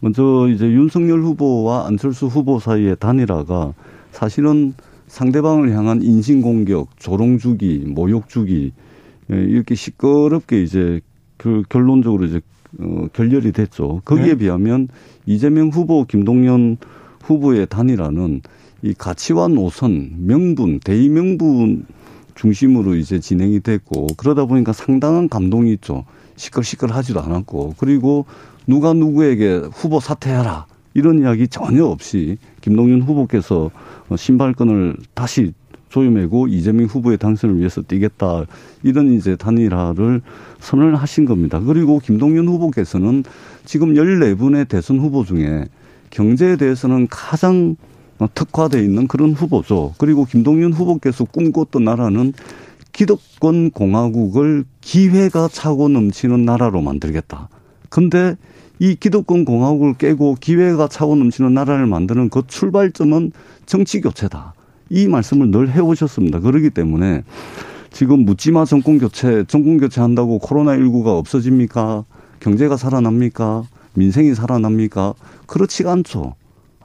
먼저 0.03 0.49
이제 0.49 0.67
윤석열 0.67 1.21
후보와 1.23 1.87
안철수 1.87 2.27
후보 2.27 2.59
사이의 2.59 2.97
단일화가 2.99 3.73
사실은 4.13 4.75
상대방을 5.09 5.73
향한 5.73 6.03
인신공격, 6.03 6.99
조롱주기, 6.99 7.85
모욕주기 7.87 8.73
예, 9.33 9.37
이렇게 9.37 9.75
시끄럽게 9.75 10.63
이제 10.63 11.01
그 11.37 11.63
결론적으로 11.69 12.25
이제 12.27 12.41
어, 12.79 13.07
결렬이 13.13 13.53
됐죠. 13.53 14.03
거기에 14.05 14.29
네. 14.29 14.35
비하면 14.37 14.89
이재명 15.25 15.69
후보, 15.69 16.05
김동연 16.05 16.79
후보의 17.23 17.67
단일화는 17.69 18.43
이 18.83 18.95
가치와 18.95 19.49
노선, 19.49 20.13
명분, 20.19 20.81
대의 20.81 21.09
명분 21.09 21.87
중심으로 22.35 22.97
이제 22.97 23.19
진행이 23.19 23.61
됐고 23.61 24.09
그러다 24.17 24.45
보니까 24.45 24.73
상당한 24.73 25.29
감동이 25.29 25.73
있죠. 25.75 26.05
시끌시끌하지도 26.37 27.21
않았고 27.21 27.75
그리고 27.79 28.27
누가 28.67 28.93
누구에게 28.93 29.63
후보 29.73 30.01
사퇴하라 30.01 30.67
이런 30.95 31.21
이야기 31.21 31.47
전혀 31.47 31.85
없이 31.85 32.39
김동연 32.63 33.03
후보께서 33.03 33.71
어, 34.09 34.17
신발끈을 34.17 34.97
다시 35.15 35.53
조여매고 35.89 36.49
이재명 36.49 36.87
후보의 36.87 37.19
당선을 37.19 37.59
위해서 37.59 37.81
뛰겠다 37.83 38.45
이런 38.83 39.13
이제 39.13 39.37
단일화를 39.37 40.21
선언을 40.61 40.97
하신 40.97 41.27
겁니다. 41.27 41.61
그리고 41.61 42.01
김동연 42.01 42.49
후보께서는 42.49 43.25
지금 43.65 43.95
14분의 43.95 44.69
대선 44.69 44.99
후보 44.99 45.25
중에 45.25 45.67
경제에 46.11 46.57
대해서는 46.57 47.09
가장 47.09 47.77
어, 48.19 48.27
특화돼 48.35 48.83
있는 48.83 49.07
그런 49.07 49.33
후보죠. 49.33 49.95
그리고 49.99 50.25
김동연 50.25 50.73
후보께서 50.73 51.25
꿈꿨던 51.25 51.85
나라는 51.85 52.33
기득권 52.93 53.71
공화국을 53.73 54.65
기회가 54.81 55.49
차고 55.49 55.89
넘치는 55.89 56.47
나라로 56.47 56.81
만들겠다. 56.81 57.51
근데 57.91 58.37
이 58.79 58.95
기득권 58.95 59.45
공화국을 59.45 59.95
깨고 59.95 60.37
기회가 60.41 60.89
차고 60.89 61.17
넘치는 61.17 61.55
나라를 61.55 61.87
만드는 61.87 62.29
그 62.29 62.43
출발점은 62.47 63.33
정치 63.65 64.01
교체다. 64.01 64.55
이 64.91 65.09
말씀을 65.09 65.51
늘 65.51 65.71
해오셨습니다. 65.71 66.41
그렇기 66.41 66.71
때문에 66.71 67.25
지금 67.91 68.25
묻지마 68.27 68.67
정권 68.67 68.99
교체, 68.99 69.45
정권 69.49 69.79
교체 69.79 70.01
한다고 70.01 70.39
코로나19가 70.39 71.07
없어집니까? 71.07 72.05
경제가 72.41 72.77
살아납니까? 72.77 73.65
민생이 73.95 74.35
살아납니까? 74.35 75.15
그렇지가 75.47 75.93
않죠. 75.93 76.35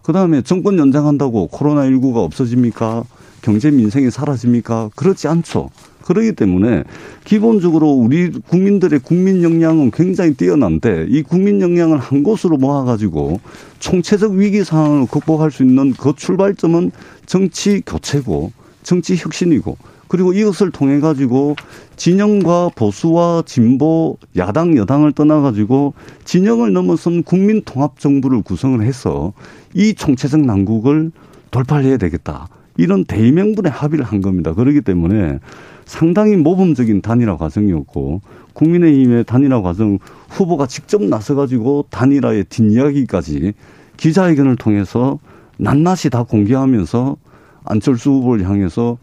그 0.01 0.13
다음에 0.13 0.41
정권 0.41 0.79
연장한다고 0.79 1.49
코로나19가 1.49 2.17
없어집니까? 2.17 3.03
경제 3.41 3.69
민생이 3.69 4.09
사라집니까? 4.09 4.91
그렇지 4.95 5.27
않죠. 5.27 5.69
그러기 6.11 6.33
때문에 6.33 6.83
기본적으로 7.23 7.89
우리 7.89 8.31
국민들의 8.31 8.99
국민 8.99 9.43
역량은 9.43 9.91
굉장히 9.91 10.33
뛰어난데 10.33 11.07
이 11.09 11.23
국민 11.23 11.61
역량을 11.61 11.99
한 11.99 12.21
곳으로 12.21 12.57
모아가지고 12.57 13.39
총체적 13.79 14.33
위기 14.33 14.65
상황을 14.65 15.07
극복할 15.07 15.51
수 15.51 15.63
있는 15.63 15.93
그 15.93 16.13
출발점은 16.15 16.91
정치 17.25 17.81
교체고 17.85 18.51
정치 18.83 19.15
혁신이고 19.15 19.77
그리고 20.09 20.33
이것을 20.33 20.71
통해 20.71 20.99
가지고 20.99 21.55
진영과 21.95 22.71
보수와 22.75 23.43
진보 23.45 24.17
야당 24.35 24.75
여당을 24.75 25.13
떠나 25.13 25.39
가지고 25.39 25.93
진영을 26.25 26.73
넘어선 26.73 27.23
국민 27.23 27.61
통합 27.61 27.97
정부를 27.97 28.41
구성을 28.41 28.83
해서 28.83 29.31
이 29.73 29.93
총체적 29.93 30.41
난국을 30.41 31.11
돌파해야 31.51 31.95
되겠다. 31.95 32.49
이런 32.77 33.05
대의명분의 33.05 33.71
합의를 33.71 34.05
한 34.05 34.21
겁니다. 34.21 34.53
그렇기 34.53 34.81
때문에 34.81 35.39
상당히 35.85 36.35
모범적인 36.37 37.01
단일화 37.01 37.37
과정이었고 37.37 38.21
국민의힘의 38.53 39.25
단일화 39.25 39.61
과정 39.61 39.99
후보가 40.29 40.67
직접 40.67 41.03
나서 41.03 41.35
가지고 41.35 41.85
단일화의 41.89 42.45
뒷이야기까지 42.45 43.53
기자회견을 43.97 44.55
통해서 44.55 45.19
낱낱이 45.57 46.09
다 46.09 46.23
공개하면서 46.23 47.17
안철수 47.65 48.11
후보를 48.11 48.47
향해서 48.47 48.97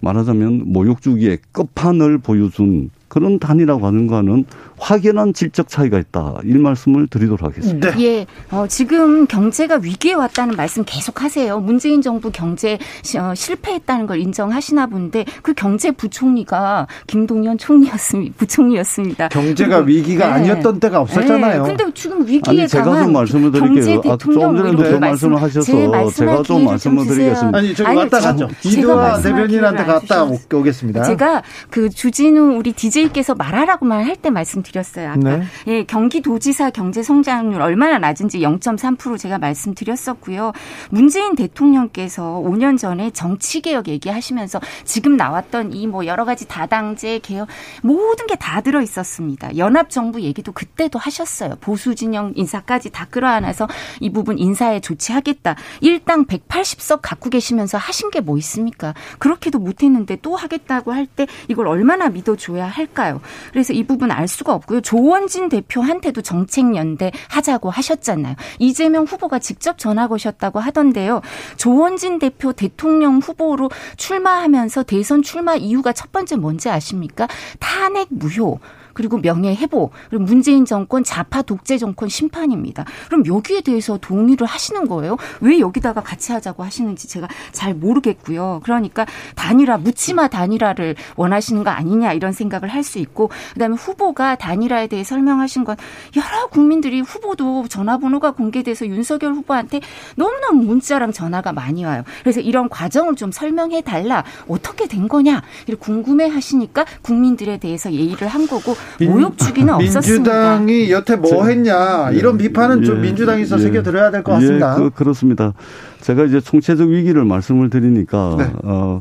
말하자면 0.00 0.64
모욕 0.66 1.02
주기의 1.02 1.38
끝판을 1.52 2.18
보여준 2.18 2.90
그런 3.08 3.38
하는 3.84 4.06
거는 4.06 4.44
확연한 4.80 5.32
질적 5.32 5.68
차이가 5.68 5.98
있다. 5.98 6.36
이 6.44 6.52
말씀을 6.52 7.06
드리도록 7.08 7.42
하겠습니다. 7.42 7.90
네. 7.94 8.04
예, 8.04 8.26
어, 8.50 8.66
지금 8.66 9.26
경제가 9.26 9.80
위기에 9.82 10.14
왔다는 10.14 10.56
말씀 10.56 10.84
계속 10.86 11.22
하세요. 11.22 11.58
문재인 11.58 12.00
정부 12.02 12.30
경제 12.30 12.78
어, 13.18 13.34
실패했다는 13.34 14.06
걸 14.06 14.20
인정하시나 14.20 14.86
본데 14.86 15.24
그 15.42 15.52
경제 15.54 15.90
부총리가 15.90 16.86
김동연 17.06 17.58
총리였습니다. 17.58 18.34
부총리였습니다. 18.38 19.28
경제가 19.28 19.82
그리고, 19.82 19.98
위기가 19.98 20.26
네. 20.26 20.32
아니었던 20.32 20.80
때가 20.80 21.00
없었잖아요. 21.00 21.62
네. 21.62 21.68
근데 21.68 21.92
지금 21.94 22.26
위기에 22.26 22.60
아니, 22.62 22.68
제가 22.68 23.02
좀 23.02 23.12
말씀을 23.12 23.50
드릴게요. 23.50 24.02
아, 24.06 24.16
좀 24.16 24.34
전에 24.34 24.98
말씀을 24.98 25.42
하셔서 25.42 26.10
제가 26.10 26.42
좀 26.42 26.64
말씀을 26.64 27.06
드리겠습니다. 27.06 27.58
아니, 27.58 27.74
저기 27.74 27.96
왔다 27.96 28.20
갔죠. 28.20 28.48
이도화 28.64 29.20
대변인한테 29.20 29.84
갔다 29.84 30.24
오겠습니다. 30.24 31.02
제가 31.02 31.42
그 31.68 31.90
주진우 31.90 32.56
우리 32.56 32.72
DJ 32.72 33.00
DJ께서 33.00 33.34
말하라고만 33.34 34.04
할때 34.04 34.30
말씀드렸 34.30 34.69
어요. 34.76 35.10
아까 35.10 35.36
네. 35.36 35.42
예, 35.66 35.84
경기도지사 35.84 36.70
경제 36.70 37.02
성장률 37.02 37.60
얼마나 37.60 37.98
낮은지 37.98 38.40
0.3% 38.40 39.18
제가 39.18 39.38
말씀드렸었고요. 39.38 40.52
문재인 40.90 41.34
대통령께서 41.34 42.42
5년 42.44 42.78
전에 42.78 43.10
정치 43.10 43.60
개혁 43.60 43.88
얘기하시면서 43.88 44.60
지금 44.84 45.16
나왔던 45.16 45.72
이 45.72 45.86
뭐 45.86 46.06
여러 46.06 46.24
가지 46.24 46.46
다당제 46.46 47.18
개혁 47.20 47.48
모든 47.82 48.26
게 48.26 48.36
다 48.36 48.60
들어 48.60 48.80
있었습니다. 48.80 49.56
연합 49.56 49.90
정부 49.90 50.20
얘기도 50.22 50.52
그때도 50.52 50.98
하셨어요. 50.98 51.56
보수 51.60 51.94
진영 51.94 52.32
인사까지 52.36 52.90
다 52.90 53.06
끌어안아서 53.10 53.66
이 54.00 54.10
부분 54.10 54.38
인사에 54.38 54.80
조치하겠다. 54.80 55.56
일당 55.80 56.24
180석 56.26 57.00
갖고 57.02 57.28
계시면서 57.30 57.78
하신 57.78 58.10
게 58.10 58.20
뭐 58.20 58.36
있습니까? 58.38 58.94
그렇게도 59.18 59.58
못했는데 59.58 60.16
또 60.22 60.36
하겠다고 60.36 60.92
할 60.92 61.06
때 61.06 61.26
이걸 61.48 61.66
얼마나 61.66 62.08
믿어줘야 62.08 62.66
할까? 62.66 62.90
할까요? 62.90 63.20
그래서 63.52 63.72
이 63.72 63.84
부분 63.84 64.10
알 64.10 64.26
수가 64.28 64.54
없 64.54 64.59
고요. 64.66 64.80
조원진 64.80 65.48
대표한테도 65.48 66.22
정책연대 66.22 67.12
하자고 67.28 67.70
하셨잖아요. 67.70 68.36
이재명 68.58 69.04
후보가 69.04 69.38
직접 69.38 69.78
전화 69.78 70.08
거셨다고 70.08 70.58
하던데요. 70.60 71.20
조원진 71.56 72.18
대표 72.18 72.52
대통령 72.52 73.18
후보로 73.18 73.70
출마하면서 73.96 74.84
대선 74.84 75.22
출마 75.22 75.54
이유가 75.54 75.92
첫 75.92 76.12
번째 76.12 76.36
뭔지 76.36 76.68
아십니까? 76.68 77.28
탄핵 77.58 78.08
무효. 78.10 78.58
그리고 79.00 79.18
명예 79.18 79.54
회복, 79.54 79.92
그리고 80.10 80.24
문재인 80.24 80.66
정권 80.66 81.02
좌파 81.04 81.40
독재 81.40 81.78
정권 81.78 82.10
심판입니다. 82.10 82.84
그럼 83.08 83.24
여기에 83.26 83.62
대해서 83.62 83.96
동의를 83.96 84.46
하시는 84.46 84.86
거예요? 84.86 85.16
왜 85.40 85.58
여기다가 85.58 86.02
같이 86.02 86.32
하자고 86.32 86.62
하시는지 86.62 87.08
제가 87.08 87.28
잘 87.50 87.72
모르겠고요. 87.72 88.60
그러니까 88.62 89.06
단일화 89.36 89.78
묻지마 89.78 90.28
단일화를 90.28 90.96
원하시는 91.16 91.64
거 91.64 91.70
아니냐 91.70 92.12
이런 92.12 92.32
생각을 92.32 92.68
할 92.68 92.80
수 92.90 92.98
있고 92.98 93.30
그다음에 93.52 93.76
후보가 93.76 94.36
단일화에 94.36 94.86
대해 94.86 95.04
설명하신 95.04 95.64
건 95.64 95.76
여러 96.16 96.46
국민들이 96.48 97.00
후보도 97.00 97.68
전화번호가 97.68 98.32
공개돼서 98.32 98.86
윤석열 98.86 99.32
후보한테 99.34 99.80
너무너무 100.16 100.64
문자랑 100.64 101.12
전화가 101.12 101.52
많이 101.52 101.84
와요. 101.84 102.02
그래서 102.22 102.40
이런 102.40 102.68
과정을 102.68 103.16
좀 103.16 103.32
설명해 103.32 103.82
달라. 103.82 104.24
어떻게 104.48 104.86
된 104.86 105.08
거냐? 105.08 105.42
이렇게 105.66 105.80
궁금해 105.80 106.28
하시니까 106.28 106.84
국민들에 107.02 107.58
대해서 107.58 107.92
예의를 107.92 108.28
한 108.28 108.46
거고 108.46 108.74
모욕 109.00 109.36
주기는 109.38 109.72
없었습니다. 109.74 110.58
민주당이 110.58 110.90
여태 110.90 111.16
뭐 111.16 111.46
했냐 111.46 112.10
이런 112.10 112.36
비판은 112.38 112.82
예, 112.82 112.84
좀 112.84 113.00
민주당에서 113.00 113.58
예, 113.58 113.62
새겨 113.62 113.82
들어야 113.82 114.10
될 114.10 114.22
것 114.22 114.32
같습니다. 114.32 114.76
예, 114.78 114.90
그, 114.94 115.02
렇습니다 115.02 115.54
제가 116.00 116.24
이제 116.24 116.40
총체적 116.40 116.88
위기를 116.88 117.24
말씀을 117.24 117.70
드리니까 117.70 118.36
네. 118.38 118.52
어, 118.64 119.00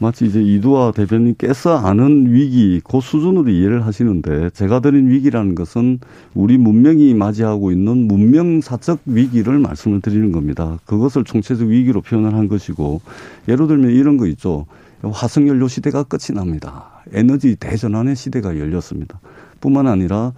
마치 0.00 0.26
이제 0.26 0.40
이두화 0.40 0.92
대변인께서 0.92 1.76
아는 1.78 2.32
위기 2.32 2.80
그 2.88 3.00
수준으로 3.00 3.50
이해를 3.50 3.84
하시는데 3.84 4.50
제가 4.50 4.78
드린 4.80 5.08
위기라는 5.08 5.54
것은 5.56 5.98
우리 6.34 6.56
문명이 6.56 7.14
맞이하고 7.14 7.72
있는 7.72 8.06
문명사적 8.06 9.00
위기를 9.06 9.58
말씀을 9.58 10.00
드리는 10.00 10.30
겁니다. 10.30 10.78
그것을 10.86 11.24
총체적 11.24 11.68
위기로 11.68 12.00
표현을 12.02 12.34
한 12.34 12.46
것이고 12.48 13.00
예를 13.48 13.66
들면 13.66 13.90
이런 13.90 14.16
거 14.18 14.26
있죠. 14.28 14.66
화석연료 15.02 15.68
시대가 15.68 16.02
끝이 16.02 16.34
납니다. 16.34 17.02
에너지 17.12 17.56
대전환의 17.56 18.16
시대가 18.16 18.58
열렸습니다. 18.58 19.20
뿐만 19.60 19.86
아니라 19.86 20.32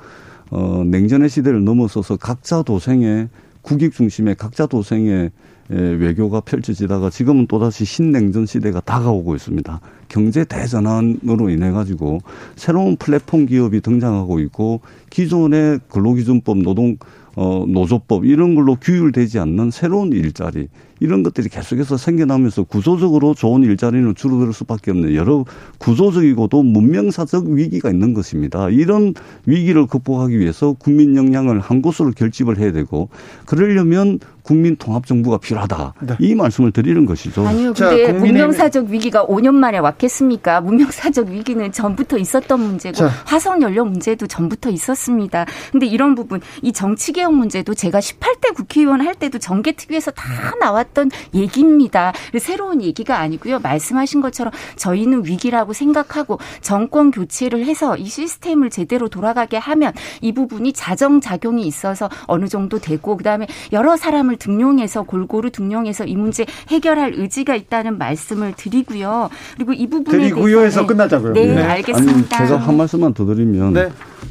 어, 0.51 0.83
냉전의 0.85 1.29
시대를 1.29 1.65
넘어서서 1.65 2.17
각자 2.17 2.63
도생의 2.63 3.29
국익 3.63 3.93
중심의 3.93 4.35
각자 4.37 4.67
도생의 4.67 5.31
외교가 5.71 6.41
펼쳐지다가 6.41 7.11
지금은 7.11 7.47
또다시 7.47 7.85
신냉전 7.85 8.45
시대가 8.45 8.81
다가오고 8.81 9.37
있습니다. 9.37 9.81
경제 10.09 10.45
대전환으로 10.45 11.49
인해 11.49 11.71
가지고 11.71 12.19
새로운 12.57 12.97
플랫폼 12.97 13.47
기업이 13.47 13.81
등장하고 13.81 14.41
있고 14.41 14.81
기존의 15.11 15.81
근로기준법 15.89 16.59
노동 16.59 16.97
어 17.37 17.65
노조법 17.69 18.25
이런 18.25 18.57
걸로 18.57 18.75
규율되지 18.75 19.39
않는 19.39 19.71
새로운 19.71 20.13
일자리 20.13 20.67
이런 21.01 21.23
것들이 21.23 21.49
계속해서 21.49 21.97
생겨나면서 21.97 22.65
구조적으로 22.65 23.35
좋은 23.35 23.63
일자리는 23.63 24.15
줄어들 24.15 24.53
수밖에 24.53 24.91
없는 24.91 25.15
여러 25.15 25.45
구조적이고도 25.79 26.63
문명사적 26.63 27.47
위기가 27.47 27.91
있는 27.91 28.15
것입니다. 28.15 28.69
이런 28.69 29.15
위기를 29.47 29.87
극복하기 29.87 30.39
위해서 30.39 30.75
국민 30.79 31.17
역량을 31.17 31.61
한 31.61 31.83
곳으로 31.83 32.11
결집을 32.13 32.59
해야 32.59 32.73
되고 32.73 33.09
그러려면 33.47 34.19
국민 34.43 34.77
통합 34.77 35.07
정부가 35.07 35.39
필요하다. 35.39 35.95
네. 36.01 36.17
이 36.19 36.35
말씀을 36.35 36.73
드리는 36.73 37.05
것이죠. 37.07 37.47
아니요. 37.47 37.73
근데 37.73 38.07
자, 38.07 38.13
문명사적 38.13 38.87
위기가 38.89 39.25
5년 39.27 39.55
만에 39.55 39.79
왔겠습니까? 39.79 40.61
문명사적 40.63 41.29
위기는 41.29 41.71
전부터 41.71 42.19
있었던 42.19 42.61
문제고 42.61 42.97
자. 42.97 43.11
화석 43.27 43.63
연료 43.63 43.85
문제도 43.85 44.27
전부터 44.27 44.71
있었습니다. 44.71 45.47
근데 45.71 45.87
이런 45.87 46.15
부분 46.15 46.41
이 46.63 46.73
정치 46.73 47.13
개혁 47.13 47.35
문제도 47.35 47.73
제가 47.73 48.01
18대 48.01 48.55
국회의원 48.55 49.01
할 49.03 49.15
때도 49.15 49.39
정계 49.39 49.73
특위에서 49.73 50.11
다 50.11 50.55
나왔 50.61 50.90
있었던 50.91 51.11
얘기입니다. 51.35 52.13
새로운 52.39 52.83
얘기가 52.83 53.19
아니고요. 53.19 53.61
말씀하신 53.61 54.21
것처럼 54.21 54.53
저희는 54.77 55.25
위기라고 55.25 55.73
생각하고 55.73 56.39
정권 56.61 57.11
교체를 57.11 57.65
해서 57.65 57.97
이 57.97 58.07
시스템을 58.07 58.71
제대로 58.71 59.09
돌아가게 59.09 59.57
하면 59.57 59.93
이 60.21 60.33
부분이 60.33 60.73
자정 60.73 61.21
작용이 61.21 61.67
있어서 61.67 62.09
어느 62.27 62.47
정도 62.47 62.79
되고 62.79 63.17
그다음에 63.17 63.47
여러 63.73 63.97
사람을 63.97 64.37
등용해서 64.37 65.03
골고루 65.03 65.51
등용해서 65.51 66.05
이 66.05 66.17
문제 66.17 66.47
해결할 66.69 67.15
의지가 67.17 67.55
있다는 67.57 67.99
말씀을 67.99 68.55
드리고요. 68.57 69.31
그리고 69.57 69.73
이 69.73 69.87
부분에 69.87 70.31
대해서 70.31 70.87
끝나자고요. 70.87 71.33
네, 71.33 71.47
네, 71.47 71.63
알겠습니다. 71.63 72.39
아니, 72.39 72.49
제가 72.49 72.61
한 72.61 72.77
말씀만 72.77 73.15
더 73.15 73.25
드리면 73.25 73.73
네. 73.73 73.89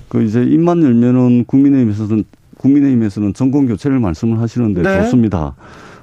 그 0.08 0.24
이제 0.24 0.44
입만 0.44 0.84
열면은 0.84 1.46
국민의힘에서는 1.46 2.24
국민의힘에서는 2.58 3.34
정권 3.34 3.68
교체를 3.68 4.00
말씀을 4.00 4.40
하시는데 4.40 4.82
네. 4.82 5.02
좋습니다. 5.04 5.56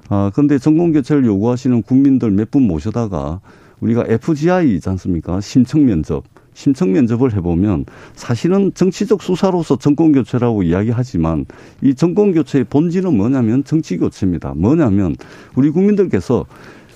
아, 0.09 0.31
근데 0.35 0.59
전공 0.59 0.93
교체를 0.93 1.25
요구하시는 1.27 1.83
국민들 1.83 2.31
몇 2.31 2.51
분 2.51 2.63
모셔다가 2.63 3.41
우리가 3.81 4.05
FGI이지 4.09 4.89
않습니까? 4.91 5.41
심청 5.41 5.85
면접. 5.85 6.25
심청 6.55 6.93
면접을 6.93 7.35
해보면 7.35 7.85
사실은 8.15 8.73
정치적 8.73 9.21
수사로서 9.23 9.77
정권 9.77 10.13
교체라고 10.13 10.63
이야기하지만 10.63 11.45
이 11.83 11.95
정권 11.95 12.33
교체의 12.33 12.65
본질은 12.65 13.15
뭐냐면 13.15 13.63
정치 13.65 13.99
교체입니다. 13.99 14.55
뭐냐면 14.57 15.17
우리 15.55 15.69
국민들께서 15.69 16.47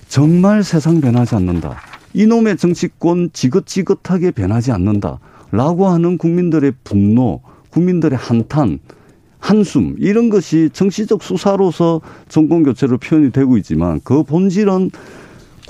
정말 0.08 0.62
세상 0.62 1.02
변하지 1.02 1.34
않는다. 1.34 1.76
이놈의 2.14 2.56
정치권 2.56 3.30
지긋지긋하게 3.34 4.30
변하지 4.30 4.72
않는다. 4.72 5.18
라고 5.52 5.88
하는 5.88 6.16
국민들의 6.16 6.72
분노, 6.82 7.42
국민들의 7.70 8.16
한탄, 8.16 8.78
한숨 9.40 9.96
이런 9.98 10.28
것이 10.28 10.70
정치적 10.72 11.22
수사로서 11.22 12.00
정권 12.28 12.62
교체로 12.62 12.98
표현이 12.98 13.32
되고 13.32 13.56
있지만 13.56 14.00
그 14.04 14.22
본질은 14.22 14.90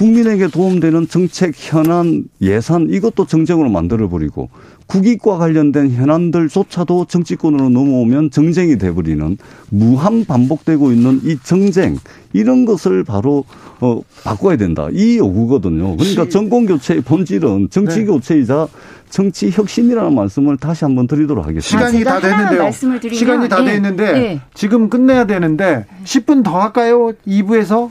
국민에게 0.01 0.49
도움되는 0.49 1.09
정책 1.09 1.53
현안 1.57 2.25
예산 2.41 2.89
이것도 2.89 3.27
정쟁으로 3.27 3.69
만들어 3.69 4.09
버리고 4.09 4.49
국익과 4.87 5.37
관련된 5.37 5.91
현안들조차도 5.91 7.05
정치권으로 7.05 7.69
넘어오면 7.69 8.31
정쟁이 8.31 8.79
돼 8.79 8.93
버리는 8.93 9.37
무한 9.69 10.25
반복되고 10.25 10.91
있는 10.93 11.21
이 11.23 11.37
정쟁 11.43 11.99
이런 12.33 12.65
것을 12.65 13.05
바로 13.05 13.45
어 13.81 14.01
바꿔야 14.25 14.57
된다 14.57 14.89
이 14.91 15.19
요구거든요. 15.19 15.99
그러니까 15.99 16.29
정권 16.31 16.65
교체의 16.65 17.03
본질은 17.03 17.69
정치 17.71 18.01
네. 18.01 18.05
교체이자 18.07 18.69
정치 19.11 19.51
혁신이라는 19.51 20.15
말씀을 20.15 20.57
다시 20.57 20.85
한번 20.85 21.07
드리도록 21.09 21.47
하겠습니다. 21.47 21.91
시간이 21.91 22.05
다 22.05 22.21
됐는데요. 22.21 22.71
시간이 23.13 23.49
다 23.51 23.63
네. 23.63 23.73
됐는데 23.73 24.13
네. 24.13 24.41
지금 24.55 24.89
끝내야 24.89 25.27
되는데 25.27 25.85
10분 26.05 26.43
더 26.43 26.59
할까요? 26.59 27.13
2부에서 27.27 27.91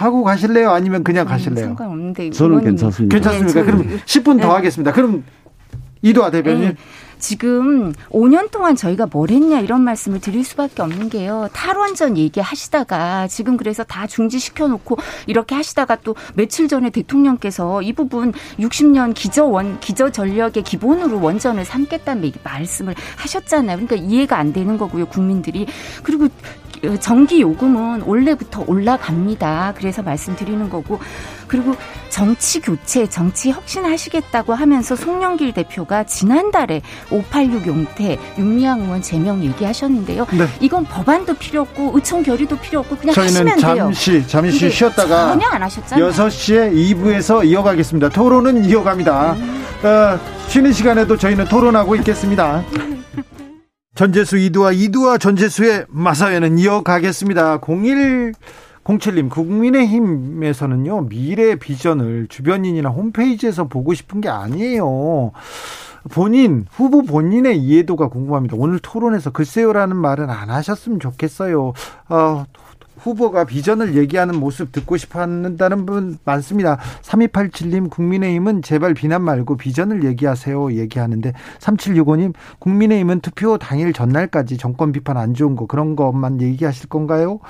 하고 0.00 0.24
가실래요? 0.24 0.70
아니면 0.70 1.04
그냥 1.04 1.26
가실래요? 1.26 1.66
상관없는데 1.66 2.30
저는 2.30 2.64
괜찮습니다. 2.64 3.14
괜찮습니까? 3.14 3.60
네, 3.60 3.66
그럼 3.66 4.00
10분 4.06 4.40
더 4.40 4.48
네. 4.48 4.54
하겠습니다. 4.54 4.92
그럼 4.92 5.24
이도아 6.02 6.30
대변인. 6.30 6.68
네. 6.70 6.76
지금 7.18 7.92
5년 8.08 8.50
동안 8.50 8.74
저희가 8.74 9.06
뭘 9.06 9.28
했냐 9.30 9.60
이런 9.60 9.82
말씀을 9.82 10.20
드릴 10.20 10.42
수밖에 10.42 10.80
없는 10.80 11.10
게요. 11.10 11.48
탈원전 11.52 12.16
얘기하시다가 12.16 13.28
지금 13.28 13.58
그래서 13.58 13.84
다 13.84 14.06
중지시켜 14.06 14.68
놓고 14.68 14.96
이렇게 15.26 15.54
하시다가 15.54 15.96
또 15.96 16.16
며칠 16.34 16.66
전에 16.66 16.88
대통령께서 16.88 17.82
이 17.82 17.92
부분 17.92 18.32
60년 18.58 19.12
기저 19.14 19.44
원 19.44 19.78
기저 19.80 20.10
전력의 20.10 20.62
기본으로 20.62 21.20
원전을 21.20 21.66
삼겠다는 21.66 22.32
말씀을 22.42 22.94
하셨잖아요. 23.16 23.76
그러니까 23.76 23.96
이해가 23.96 24.38
안 24.38 24.54
되는 24.54 24.78
거고요, 24.78 25.06
국민들이. 25.06 25.66
그리고 26.02 26.28
전기 27.00 27.40
요금은 27.42 28.02
원래부터 28.02 28.64
올라갑니다. 28.66 29.74
그래서 29.76 30.02
말씀드리는 30.02 30.68
거고 30.68 30.98
그리고 31.46 31.74
정치 32.08 32.60
교체, 32.60 33.08
정치 33.08 33.50
혁신 33.50 33.84
하시겠다고 33.84 34.54
하면서 34.54 34.94
송영길 34.96 35.52
대표가 35.52 36.04
지난달에 36.04 36.82
586 37.10 37.66
용태, 37.66 38.18
윤미향 38.38 38.82
의원 38.82 39.02
제명 39.02 39.42
얘기하셨는데요. 39.42 40.26
네. 40.32 40.46
이건 40.60 40.84
법안도 40.84 41.34
필요 41.34 41.62
없고 41.62 41.92
의총 41.94 42.22
결의도 42.22 42.56
필요 42.58 42.80
없고 42.80 42.96
그냥 42.96 43.14
하시면 43.16 43.56
돼요. 43.58 43.76
잠시 43.76 44.26
잠시 44.26 44.70
쉬었다가 44.70 45.28
전혀 45.32 45.48
안 45.48 45.62
하셨잖아요. 45.62 46.10
6시에 46.10 46.72
2부에서 46.94 47.44
이어가겠습니다. 47.46 48.08
토론은 48.10 48.64
이어갑니다. 48.64 49.32
음. 49.32 49.64
어, 49.82 50.18
쉬는 50.48 50.72
시간에도 50.72 51.16
저희는 51.16 51.46
토론하고 51.46 51.96
있겠습니다. 51.96 52.62
전재수 53.94 54.38
이두와 54.38 54.72
이두와 54.72 55.18
전재수의 55.18 55.86
마사회는 55.88 56.58
이어가겠습니다. 56.58 57.58
0107님 57.58 59.28
국민의힘에서는요 59.30 61.08
미래 61.08 61.56
비전을 61.56 62.28
주변인이나 62.28 62.88
홈페이지에서 62.88 63.68
보고 63.68 63.92
싶은 63.92 64.20
게 64.20 64.28
아니에요. 64.28 65.32
본인 66.12 66.66
후보 66.70 67.02
본인의 67.02 67.58
이해도가 67.58 68.08
궁금합니다. 68.08 68.56
오늘 68.58 68.78
토론에서 68.78 69.30
글쎄요라는 69.30 69.96
말은 69.96 70.30
안 70.30 70.48
하셨으면 70.50 70.98
좋겠어요. 70.98 71.74
어, 72.08 72.44
후보가 73.00 73.44
비전을 73.44 73.96
얘기하는 73.96 74.38
모습 74.38 74.72
듣고 74.72 74.96
싶어 74.98 75.20
한다는 75.20 75.86
분 75.86 76.18
많습니다. 76.24 76.78
3287님 77.02 77.88
국민의힘은 77.90 78.60
제발 78.62 78.92
비난 78.92 79.22
말고 79.22 79.56
비전을 79.56 80.04
얘기하세요 80.04 80.74
얘기하는데 80.74 81.32
3765님 81.58 82.34
국민의힘은 82.58 83.20
투표 83.20 83.56
당일 83.56 83.92
전날까지 83.94 84.58
정권 84.58 84.92
비판 84.92 85.16
안 85.16 85.32
좋은 85.32 85.56
거 85.56 85.66
그런 85.66 85.96
것만 85.96 86.42
얘기하실 86.42 86.88
건가요? 86.90 87.40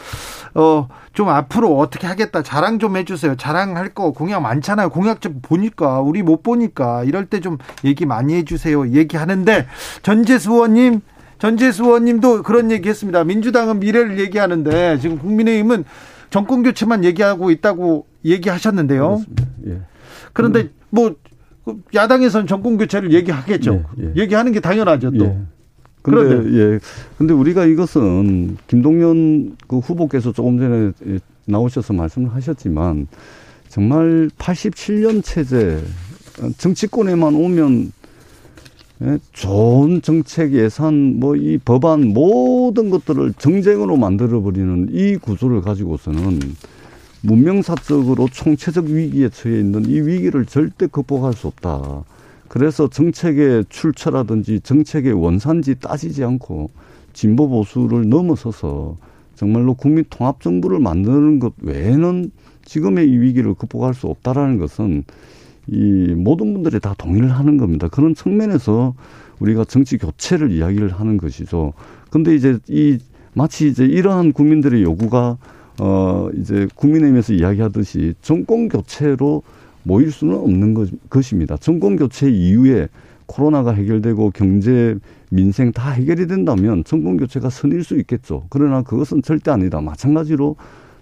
어, 0.55 0.87
좀 1.13 1.29
앞으로 1.29 1.77
어떻게 1.79 2.07
하겠다 2.07 2.43
자랑 2.43 2.79
좀 2.79 2.97
해주세요. 2.97 3.37
자랑할 3.37 3.89
거 3.89 4.13
공약 4.13 4.41
많잖아요. 4.43 4.91
공약 4.91 5.21
좀 5.21 5.41
보니까 5.43 6.01
우리 6.01 6.23
못 6.23 6.45
보니까 6.45 7.03
이럴 7.03 7.27
때 7.27 7.41
좀 7.41 7.57
얘기 7.85 8.05
많이 8.05 8.35
해주세요. 8.35 8.91
얘기하는데 8.91 9.67
전재수 10.03 10.53
의원님 10.53 11.01
전재수 11.41 11.85
의원님도 11.85 12.43
그런 12.43 12.71
얘기했습니다. 12.71 13.25
민주당은 13.25 13.81
미래를 13.81 14.21
얘기하는데 14.21 14.99
지금 15.01 15.19
국민의힘은 15.19 15.85
정권 16.29 16.63
교체만 16.63 17.05
얘기하고 17.05 17.51
있다고 17.51 18.07
얘기하셨는데요. 18.25 19.23
예. 19.67 19.81
그런데 20.33 20.61
음. 20.61 20.71
뭐 20.91 21.17
야당에서는 21.95 22.47
정권 22.47 22.77
교체를 22.77 23.13
얘기하겠죠. 23.13 23.85
예, 24.01 24.05
예. 24.05 24.13
얘기하는 24.23 24.53
게 24.53 24.61
당연하죠. 24.61 25.11
또. 25.13 25.25
예. 25.25 25.39
근데 26.03 26.19
그런데. 26.21 26.59
예. 26.59 26.79
근데 27.17 27.33
우리가 27.33 27.65
이것은 27.65 28.59
김동연 28.67 29.57
그 29.67 29.79
후보께서 29.79 30.33
조금 30.33 30.59
전에 30.59 31.19
나오셔서 31.47 31.95
말씀을 31.95 32.35
하셨지만 32.35 33.07
정말 33.69 34.31
87년 34.39 35.25
체제 35.25 35.83
정치권에만 36.59 37.35
오면 37.35 37.81
예, 37.83 38.00
좋은 39.33 40.03
정책 40.03 40.53
예산 40.53 41.19
뭐 41.19 41.35
이 41.35 41.59
법안 41.59 42.09
모든 42.09 42.91
것들을 42.91 43.33
정쟁으로 43.39 43.97
만들어 43.97 44.43
버리는 44.43 44.89
이 44.93 45.17
구조를 45.17 45.63
가지고서는 45.63 46.39
문명사적으로 47.23 48.29
총체적 48.31 48.87
위기에 48.87 49.31
처해 49.31 49.59
있는 49.61 49.87
이 49.87 50.01
위기를 50.01 50.45
절대 50.45 50.87
극복할 50.87 51.33
수 51.33 51.47
없다. 51.47 52.05
그래서 52.49 52.89
정책의 52.89 53.67
출처라든지 53.71 54.61
정책의 54.61 55.13
원산지 55.13 55.77
따지지 55.77 56.25
않고 56.25 56.71
진보 57.15 57.49
보수를 57.49 58.09
넘어서서 58.09 58.97
정말로 59.35 59.75
국민 59.75 60.05
통합 60.11 60.43
정부를 60.43 60.79
만드는 60.79 61.39
것 61.39 61.55
외에는 61.63 62.31
지금의 62.67 63.09
이 63.09 63.19
위기를 63.19 63.55
극복할 63.55 63.95
수 63.95 64.09
없다라는 64.09 64.59
것은 64.59 65.05
이 65.67 66.15
모든 66.17 66.53
분들이 66.53 66.81
다 66.81 66.95
동의를 66.97 67.31
하는 67.31 67.57
겁니다. 67.57 67.89
그런 67.89 68.15
측면에서 68.15 68.95
우리가 69.39 69.65
정치 69.65 69.99
교체를 69.99 70.53
이야기를 70.53 70.93
하는 70.93 71.17
것이죠. 71.17 71.73
근데 72.11 72.35
이제 72.35 72.59
이 72.69 72.99
마치 73.35 73.69
이제 73.69 73.85
이러한 73.85 74.33
국민들의 74.33 74.83
요구가 74.83 75.39
어 75.79 76.29
이제 76.37 76.69
국민의힘에서 76.75 77.33
이야기하듯이 77.33 78.15
정권 78.21 78.69
교체로 78.69 79.43
모일 79.83 80.13
수는 80.13 80.35
없는 80.35 80.75
것, 80.75 80.91
것입니다. 81.09 81.57
정권 81.57 81.97
교체 81.97 82.31
이후에 82.31 82.89
코로나가 83.27 83.73
해결되고 83.73 84.33
경제 84.33 84.97
민생 85.31 85.73
다 85.73 85.91
해결이 85.91 86.27
된다면 86.27 86.83
정권 86.85 87.17
교체가 87.17 87.49
선일 87.49 87.85
수 87.85 87.97
있겠죠. 88.01 88.45
그러나 88.51 88.83
그것은 88.83 89.23
절대 89.23 89.51
아니다. 89.53 89.81
마찬가지로 89.81 90.57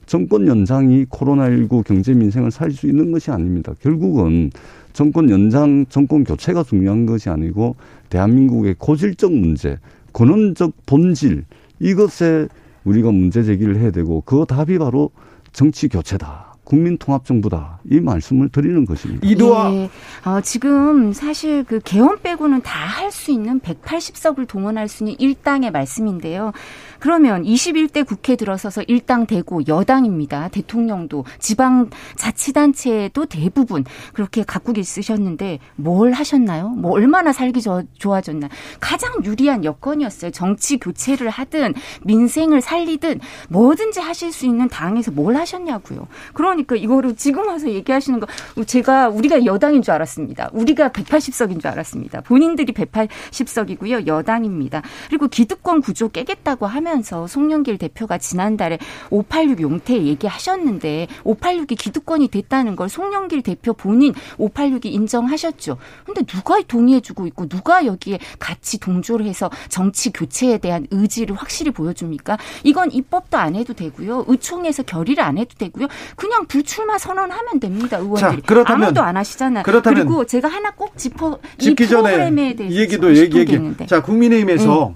정권 0.09 0.47
연장이 0.49 1.05
코로나19 1.05 1.85
경제 1.85 2.15
민생을 2.15 2.51
살릴 2.51 2.75
수 2.75 2.87
있는 2.89 3.13
것이 3.13 3.31
아닙니다. 3.31 3.73
결국은 3.81 4.51
정권 4.95 5.31
연장, 5.31 5.85
정권 5.89 6.25
교체가 6.25 6.65
중요한 6.65 7.07
것이 7.07 7.29
아니고 7.29 7.77
대한민국의 8.09 8.77
고질적 8.79 9.31
문제, 9.33 9.79
근원적 10.13 10.73
본질 10.87 11.45
이것에 11.79 12.49
우리가 12.85 13.13
문제 13.13 13.43
제기를 13.43 13.77
해야 13.77 13.91
되고 13.91 14.23
그 14.23 14.45
답이 14.49 14.79
바로 14.79 15.11
정치 15.53 15.89
교체다. 15.89 16.49
국민통합정부다 16.65 17.81
이 17.91 17.99
말씀을 17.99 18.51
드리는 18.51 18.85
것입니다. 18.85 19.27
이도아 19.27 19.73
예. 19.73 19.89
어, 20.27 20.41
지금 20.43 21.15
사실 21.15 21.65
그 21.65 21.81
개헌 21.83 22.21
빼고는 22.23 22.61
다 22.61 22.89
할 22.99 23.11
수 23.11 23.31
있는 23.31 23.59
180석을 23.61 24.47
동원할 24.47 24.87
수 24.87 25.03
있는 25.05 25.17
일당의 25.19 25.71
말씀인데요. 25.71 26.53
그러면 26.99 27.43
21대 27.43 28.07
국회 28.07 28.37
들어서서 28.37 28.83
일당 28.83 29.27
되고 29.27 29.61
여당입니다. 29.67 30.49
대통령도 30.49 31.25
지방 31.39 31.91
자치단체도 32.17 33.27
대부분 33.27 33.85
그렇게 34.13 34.43
갖고 34.43 34.73
있으셨는데 34.77 35.59
뭘 35.77 36.13
하셨나요? 36.13 36.69
뭐 36.71 36.93
얼마나 36.93 37.33
살기 37.33 37.63
좋아졌나? 37.99 38.49
가장 38.81 39.25
유리한 39.25 39.65
여건이었어요. 39.65 40.31
정치 40.31 40.79
교체를 40.79 41.31
하든 41.31 41.75
민생을 42.05 42.61
살리든 42.61 43.21
뭐든지 43.49 44.01
하실 44.01 44.33
수 44.33 44.47
있는 44.47 44.69
당에서 44.69 45.11
뭘 45.11 45.37
하셨냐고요. 45.37 46.07
그러니까 46.35 46.77
이거를 46.77 47.17
지금 47.17 47.47
와서 47.49 47.69
얘기하시는 47.69 48.21
거 48.21 48.27
제가 48.65 49.09
우리가 49.09 49.45
여당인 49.45 49.83
줄 49.83 49.95
알았습니다. 49.95 50.51
우리가 50.53 50.91
180석인 50.91 51.61
줄 51.61 51.71
알았습니다. 51.71 52.21
본인들이 52.23 52.73
180석이고요. 52.73 54.07
여당입니다. 54.07 54.83
그리고 55.09 55.29
기득권 55.29 55.81
구조 55.81 56.09
깨겠다고 56.09 56.67
하면 56.67 56.88
하면서 56.89 57.27
송영길 57.27 57.79
대표가 57.79 58.19
지난달에 58.19 58.79
586 59.11 59.61
용태 59.61 60.03
얘기하셨는데 60.03 61.07
586이 61.25 61.77
기득권이 61.79 62.29
됐다는 62.29 62.77
걸 62.77 62.89
송영길 62.89 63.43
대표 63.43 63.75
본인 63.75 64.15
586이 64.39 64.87
인정하셨죠. 64.87 65.77
근데 66.05 66.23
누가 66.23 66.61
동의해주고 66.67 67.27
있고 67.29 67.47
누가 67.47 67.85
여기에 67.85 68.19
같이 68.39 68.79
동조를 68.81 69.27
해서 69.27 69.51
정치 69.69 70.11
교체에 70.11 70.59
대한 70.59 70.87
의지를 70.91 71.37
확실히 71.37 71.71
보여줍니까? 71.71 72.39
이건 72.65 72.91
입법도 72.91 73.37
안 73.37 73.55
해도 73.55 73.75
되고요. 73.75 74.25
의총에서 74.27 74.83
결의를 74.85 75.23
안 75.23 75.39
해도 75.39 75.55
되고요. 75.59 75.87
그냥 76.17 76.47
불출마 76.47 76.99
선언하면 76.99 77.61
됩니다. 77.61 77.99
의원들이. 77.99 78.43
자, 78.43 78.65
아무도 78.67 79.03
안 79.03 79.17
하시잖아요. 79.17 79.63
그렇다면 79.63 80.07
그리고 80.07 80.25
제가 80.25 80.49
하나 80.49 80.71
꼭 80.73 80.97
짚어 80.97 81.39
이 81.61 81.75
프로그램에 81.75 82.55
대해서 82.55 82.75
이 82.75 82.81
얘기도 82.81 83.15
얘기 83.17 83.39
얘기 83.39 83.59
자 83.87 84.03
국민의힘에서 84.03 84.89
음. 84.89 84.95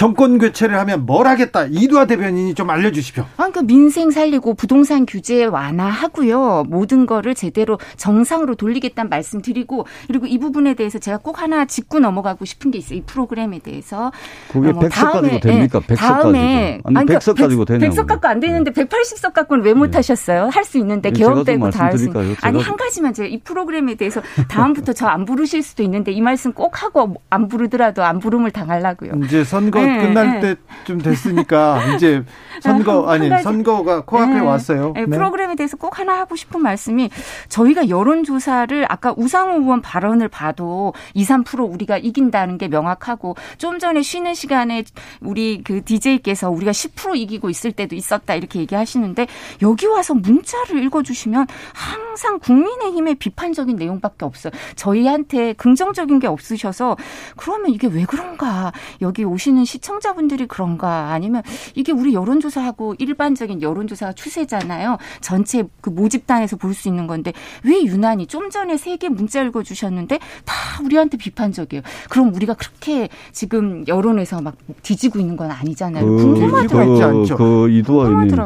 정권 0.00 0.38
교체를 0.38 0.78
하면 0.78 1.04
뭘 1.04 1.26
하겠다. 1.26 1.66
이두화 1.66 2.06
대변인이 2.06 2.54
좀 2.54 2.70
알려주십시오. 2.70 3.22
아, 3.24 3.26
그러니까 3.36 3.60
민생 3.60 4.10
살리고 4.10 4.54
부동산 4.54 5.04
규제 5.04 5.44
완화하고요. 5.44 6.64
모든 6.68 7.04
거를 7.04 7.34
제대로 7.34 7.78
정상으로 7.98 8.54
돌리겠다는 8.54 9.10
말씀 9.10 9.42
드리고 9.42 9.86
그리고 10.06 10.24
이 10.26 10.38
부분에 10.38 10.72
대해서 10.72 10.98
제가 10.98 11.18
꼭 11.18 11.42
하나 11.42 11.66
짚고 11.66 11.98
넘어가고 11.98 12.46
싶은 12.46 12.70
게 12.70 12.78
있어요. 12.78 12.98
이 13.00 13.02
프로그램에 13.02 13.58
대해서. 13.58 14.10
그게 14.50 14.72
뭐 14.72 14.84
100석 14.84 15.12
가지고 15.12 15.40
됩니까? 15.40 15.80
100석 15.80 15.96
다음에, 15.98 16.80
가지고. 16.82 16.88
아니, 16.88 16.96
아니 16.96 17.06
100석 17.06 17.36
가지고 17.38 17.64
되냐고. 17.66 17.94
100석 17.94 18.06
갖고 18.06 18.28
안 18.28 18.40
되는데 18.40 18.70
180석 18.70 19.34
갖고는 19.34 19.62
왜 19.66 19.74
못하셨어요? 19.74 20.48
할 20.50 20.64
수 20.64 20.78
있는데 20.78 21.10
개업 21.10 21.44
되고 21.44 21.68
다 21.68 21.84
할 21.84 21.98
수 21.98 22.06
있는데. 22.06 22.36
아니 22.40 22.58
한 22.62 22.78
가지만 22.78 23.12
제가 23.12 23.28
이 23.28 23.38
프로그램에 23.40 23.96
대해서 23.96 24.22
다음부터 24.48 24.94
저 24.94 25.08
안 25.08 25.26
부르실 25.26 25.62
수도 25.62 25.82
있는데 25.82 26.10
이 26.12 26.22
말씀 26.22 26.54
꼭 26.54 26.82
하고 26.82 27.16
안 27.28 27.48
부르더라도 27.48 28.02
안 28.02 28.18
부름을 28.18 28.50
당하려고요. 28.50 29.12
이제 29.24 29.44
선거 29.44 29.89
네, 29.98 30.06
끝날 30.06 30.40
네. 30.40 30.56
때좀 30.84 31.00
됐으니까 31.00 31.80
이제 31.96 32.24
선거 32.60 33.08
아니 33.08 33.28
선거가 33.42 34.02
코앞에 34.04 34.34
네, 34.34 34.40
왔어요. 34.40 34.92
네, 34.94 35.06
프로그램에 35.06 35.54
대해서 35.54 35.76
꼭 35.76 35.98
하나 35.98 36.18
하고 36.18 36.36
싶은 36.36 36.60
말씀이 36.60 37.10
저희가 37.48 37.88
여론 37.88 38.24
조사를 38.24 38.86
아까 38.88 39.14
우상호 39.16 39.60
의원 39.60 39.80
발언을 39.80 40.28
봐도 40.28 40.92
2, 41.14 41.24
3% 41.24 41.72
우리가 41.72 41.98
이긴다는 41.98 42.58
게 42.58 42.68
명확하고 42.68 43.36
좀 43.58 43.78
전에 43.78 44.02
쉬는 44.02 44.34
시간에 44.34 44.84
우리 45.20 45.62
그 45.64 45.82
DJ께서 45.84 46.50
우리가 46.50 46.72
10% 46.72 47.16
이기고 47.16 47.50
있을 47.50 47.72
때도 47.72 47.94
있었다 47.94 48.34
이렇게 48.34 48.60
얘기하시는데 48.60 49.26
여기 49.62 49.86
와서 49.86 50.14
문자를 50.14 50.82
읽어 50.84 51.02
주시면 51.02 51.46
항상 51.72 52.38
국민의힘의 52.38 53.16
비판적인 53.16 53.76
내용밖에 53.76 54.24
없어요. 54.24 54.52
저희한테 54.76 55.54
긍정적인 55.54 56.18
게 56.18 56.26
없으셔서 56.26 56.96
그러면 57.36 57.70
이게 57.70 57.86
왜 57.86 58.04
그런가 58.04 58.72
여기 59.00 59.24
오시는 59.24 59.64
시청자분들이 59.74 60.46
그런가 60.46 61.12
아니면 61.12 61.42
이게 61.74 61.92
우리 61.92 62.12
여론조사하고 62.14 62.96
일반적인 62.98 63.62
여론조사가 63.62 64.12
추세잖아요. 64.14 64.98
전체 65.20 65.64
그 65.80 65.90
모집단에서 65.90 66.56
볼 66.56 66.70
수 66.70 66.88
있는 66.88 67.06
건데 67.08 67.32
왜 67.64 67.82
유난히 67.84 68.26
좀 68.26 68.48
전에 68.50 68.76
세 68.76 68.96
개 68.96 69.08
문자 69.08 69.42
읽어주셨는데 69.42 70.18
다 70.44 70.54
우리한테 70.84 71.16
비판적이에요. 71.16 71.82
그럼 72.10 72.34
우리가 72.34 72.54
그렇게 72.54 73.08
지금 73.32 73.84
여론에서 73.88 74.40
막 74.40 74.56
뒤지고 74.82 75.18
있는 75.20 75.36
건 75.36 75.50
아니잖아요. 75.50 76.04
그, 76.04 76.16
궁금하더라고요. 76.16 77.22
그, 77.24 77.34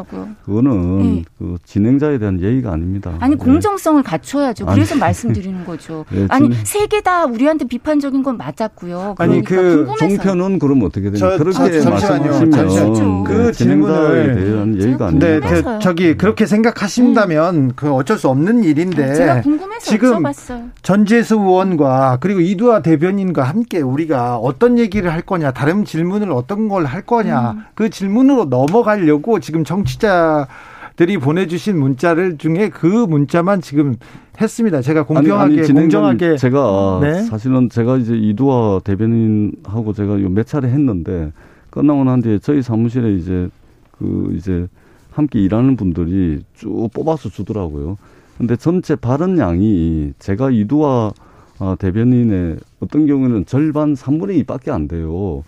그 0.09 0.27
그거는 0.45 0.99
네. 1.01 1.23
그 1.37 1.57
진행자에 1.65 2.17
대한 2.19 2.39
예의가 2.41 2.71
아닙니다. 2.71 3.13
아니 3.19 3.35
네. 3.35 3.43
공정성을 3.43 4.01
갖춰야죠. 4.03 4.65
그래서 4.65 4.93
아니. 4.95 4.99
말씀드리는 5.05 5.65
거죠. 5.65 6.05
네, 6.11 6.25
아니 6.29 6.53
세 6.63 6.87
개 6.87 7.01
다 7.01 7.25
우리한테 7.25 7.65
비판적인 7.67 8.23
건 8.23 8.37
맞았고요. 8.37 9.15
아니 9.19 9.43
그 9.43 9.85
종편은 9.99 10.59
그럼 10.59 10.83
어떻게 10.83 11.11
되냐? 11.15 11.37
그렇게 11.37 11.59
말씀하시면 11.89 13.23
그 13.23 13.31
네, 13.33 13.51
진행자에 13.51 14.33
대한 14.35 14.81
예의가 14.81 15.07
아닙니다. 15.07 15.27
네, 15.49 15.61
저, 15.61 15.79
저기 15.79 16.15
그렇게 16.17 16.45
생각하신다면 16.45 17.55
음. 17.55 17.71
그 17.75 17.91
어쩔 17.91 18.17
수 18.17 18.29
없는 18.29 18.63
일인데 18.63 19.13
제가 19.15 19.41
궁금해서 19.41 19.79
지금 19.91 20.23
여쭤봤어요. 20.23 20.69
전재수 20.81 21.35
의원과 21.35 22.17
그리고 22.21 22.39
이두아 22.39 22.81
대변인과 22.81 23.43
함께 23.43 23.81
우리가 23.81 24.37
어떤 24.37 24.77
얘기를 24.79 25.11
할 25.11 25.21
거냐, 25.21 25.51
다른 25.51 25.83
질문을 25.85 26.31
어떤 26.31 26.67
걸 26.69 26.85
할 26.85 27.01
거냐 27.01 27.51
음. 27.51 27.63
그 27.73 27.89
질문으로 27.89 28.45
넘어가려고 28.45 29.39
지금 29.39 29.63
정치자 29.63 30.47
들이 30.95 31.17
보내주신 31.17 31.77
문자를 31.77 32.37
중에 32.37 32.69
그 32.69 32.85
문자만 32.87 33.61
지금 33.61 33.95
했습니다. 34.39 34.81
제가 34.81 35.03
공평하게 35.03 35.53
아니, 35.53 35.59
아니, 35.61 35.73
공정하게 35.73 36.37
제가 36.37 36.99
네? 37.01 37.23
사실은 37.23 37.69
제가 37.69 37.97
이제 37.97 38.15
이두화 38.15 38.81
대변인하고 38.83 39.93
제가 39.93 40.15
몇 40.15 40.47
차례 40.47 40.69
했는데 40.69 41.33
끝나고 41.69 42.05
난 42.05 42.21
뒤에 42.21 42.39
저희 42.39 42.61
사무실에 42.61 43.13
이제 43.13 43.49
그 43.91 44.33
이제 44.37 44.67
함께 45.11 45.41
일하는 45.41 45.75
분들이 45.75 46.41
쭉 46.53 46.89
뽑아서 46.93 47.29
주더라고요. 47.29 47.97
근데 48.37 48.55
전체 48.55 48.95
발언 48.95 49.37
양이 49.37 50.13
제가 50.19 50.51
이두화 50.51 51.11
아, 51.59 51.75
대변인의 51.79 52.57
어떤 52.81 53.07
경우는 53.07 53.45
절반 53.45 53.93
3분의 53.93 54.43
2밖에 54.43 54.71
안 54.71 54.87
돼요. 54.89 55.43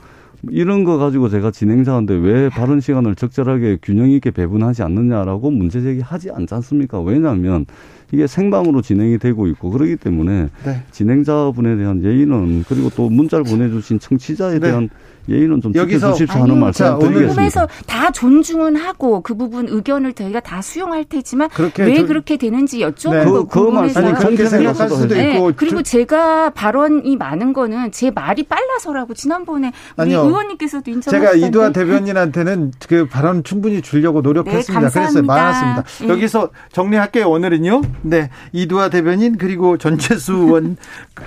이런 0.51 0.83
거 0.83 0.97
가지고 0.97 1.29
제가 1.29 1.51
진행자인데 1.51 2.15
왜 2.15 2.49
발언 2.49 2.79
시간을 2.79 3.15
적절하게 3.15 3.79
균형 3.81 4.09
있게 4.11 4.31
배분하지 4.31 4.83
않느냐라고 4.83 5.51
문제 5.51 5.81
제기하지 5.81 6.31
않지 6.31 6.53
않습니까? 6.55 7.01
왜냐하면 7.01 7.65
이게 8.11 8.25
생방으로 8.27 8.81
진행이 8.81 9.17
되고 9.17 9.47
있고 9.47 9.69
그러기 9.69 9.97
때문에 9.97 10.49
네. 10.63 10.83
진행자분에 10.91 11.75
대한 11.75 12.03
예의는 12.03 12.63
그리고 12.67 12.89
또 12.89 13.09
문자를 13.09 13.43
보내주신 13.43 13.99
청취자에 13.99 14.59
네. 14.59 14.59
대한 14.59 14.89
예의는 15.29 15.61
좀 15.61 15.73
여기서 15.75 16.13
지켜주십시오 16.13 16.41
하는 16.41 16.59
말씀 16.59 16.99
드리겠습니다. 16.99 17.67
다 17.85 18.11
존중은 18.11 18.77
하고 18.77 19.21
그 19.21 19.35
부분 19.35 19.67
의견을 19.67 20.13
저희가 20.13 20.39
다 20.39 20.61
수용할 20.61 21.03
테지만 21.03 21.49
왜 21.79 22.03
그렇게 22.03 22.37
되는지 22.37 22.79
여쭤보고 22.79 23.11
네. 23.11 23.25
그, 23.25 23.45
궁금해서 23.45 24.01
그 24.01 24.13
그렇게 24.13 24.45
생각할 24.45 24.89
수도 24.89 25.13
네. 25.13 25.33
있고 25.33 25.51
그리고 25.55 25.83
제가 25.83 26.51
발언이 26.51 27.17
많은 27.17 27.51
거는 27.53 27.91
제 27.91 28.09
말이 28.09 28.43
빨라서라고 28.43 29.13
지난번에 29.13 29.73
우리 29.97 30.03
아니요. 30.03 30.21
의원님께서도 30.21 30.91
인정하셨는데 30.91 31.37
제가 31.37 31.47
이두환 31.47 31.73
대변인한테는 31.73 32.71
그 32.87 33.07
발언 33.07 33.43
충분히 33.43 33.81
주려고 33.81 34.21
노력했습니다. 34.21 34.89
네, 34.89 34.93
그래서 34.93 35.21
많았습니다. 35.21 35.83
네. 36.03 36.07
여기서 36.07 36.51
정리할게요. 36.71 37.29
오늘은요. 37.29 37.81
네, 38.01 38.29
이두아 38.51 38.89
대변인 38.89 39.37
그리고 39.37 39.77
전재수 39.77 40.33
의원 40.33 40.77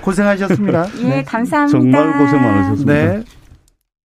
고생하셨습니다. 0.03 0.87
예, 1.05 1.23
감사합니다. 1.23 1.79
정말 1.79 2.19
고생 2.19 2.41
많으셨습니다. 2.43 2.93
네. 2.93 3.25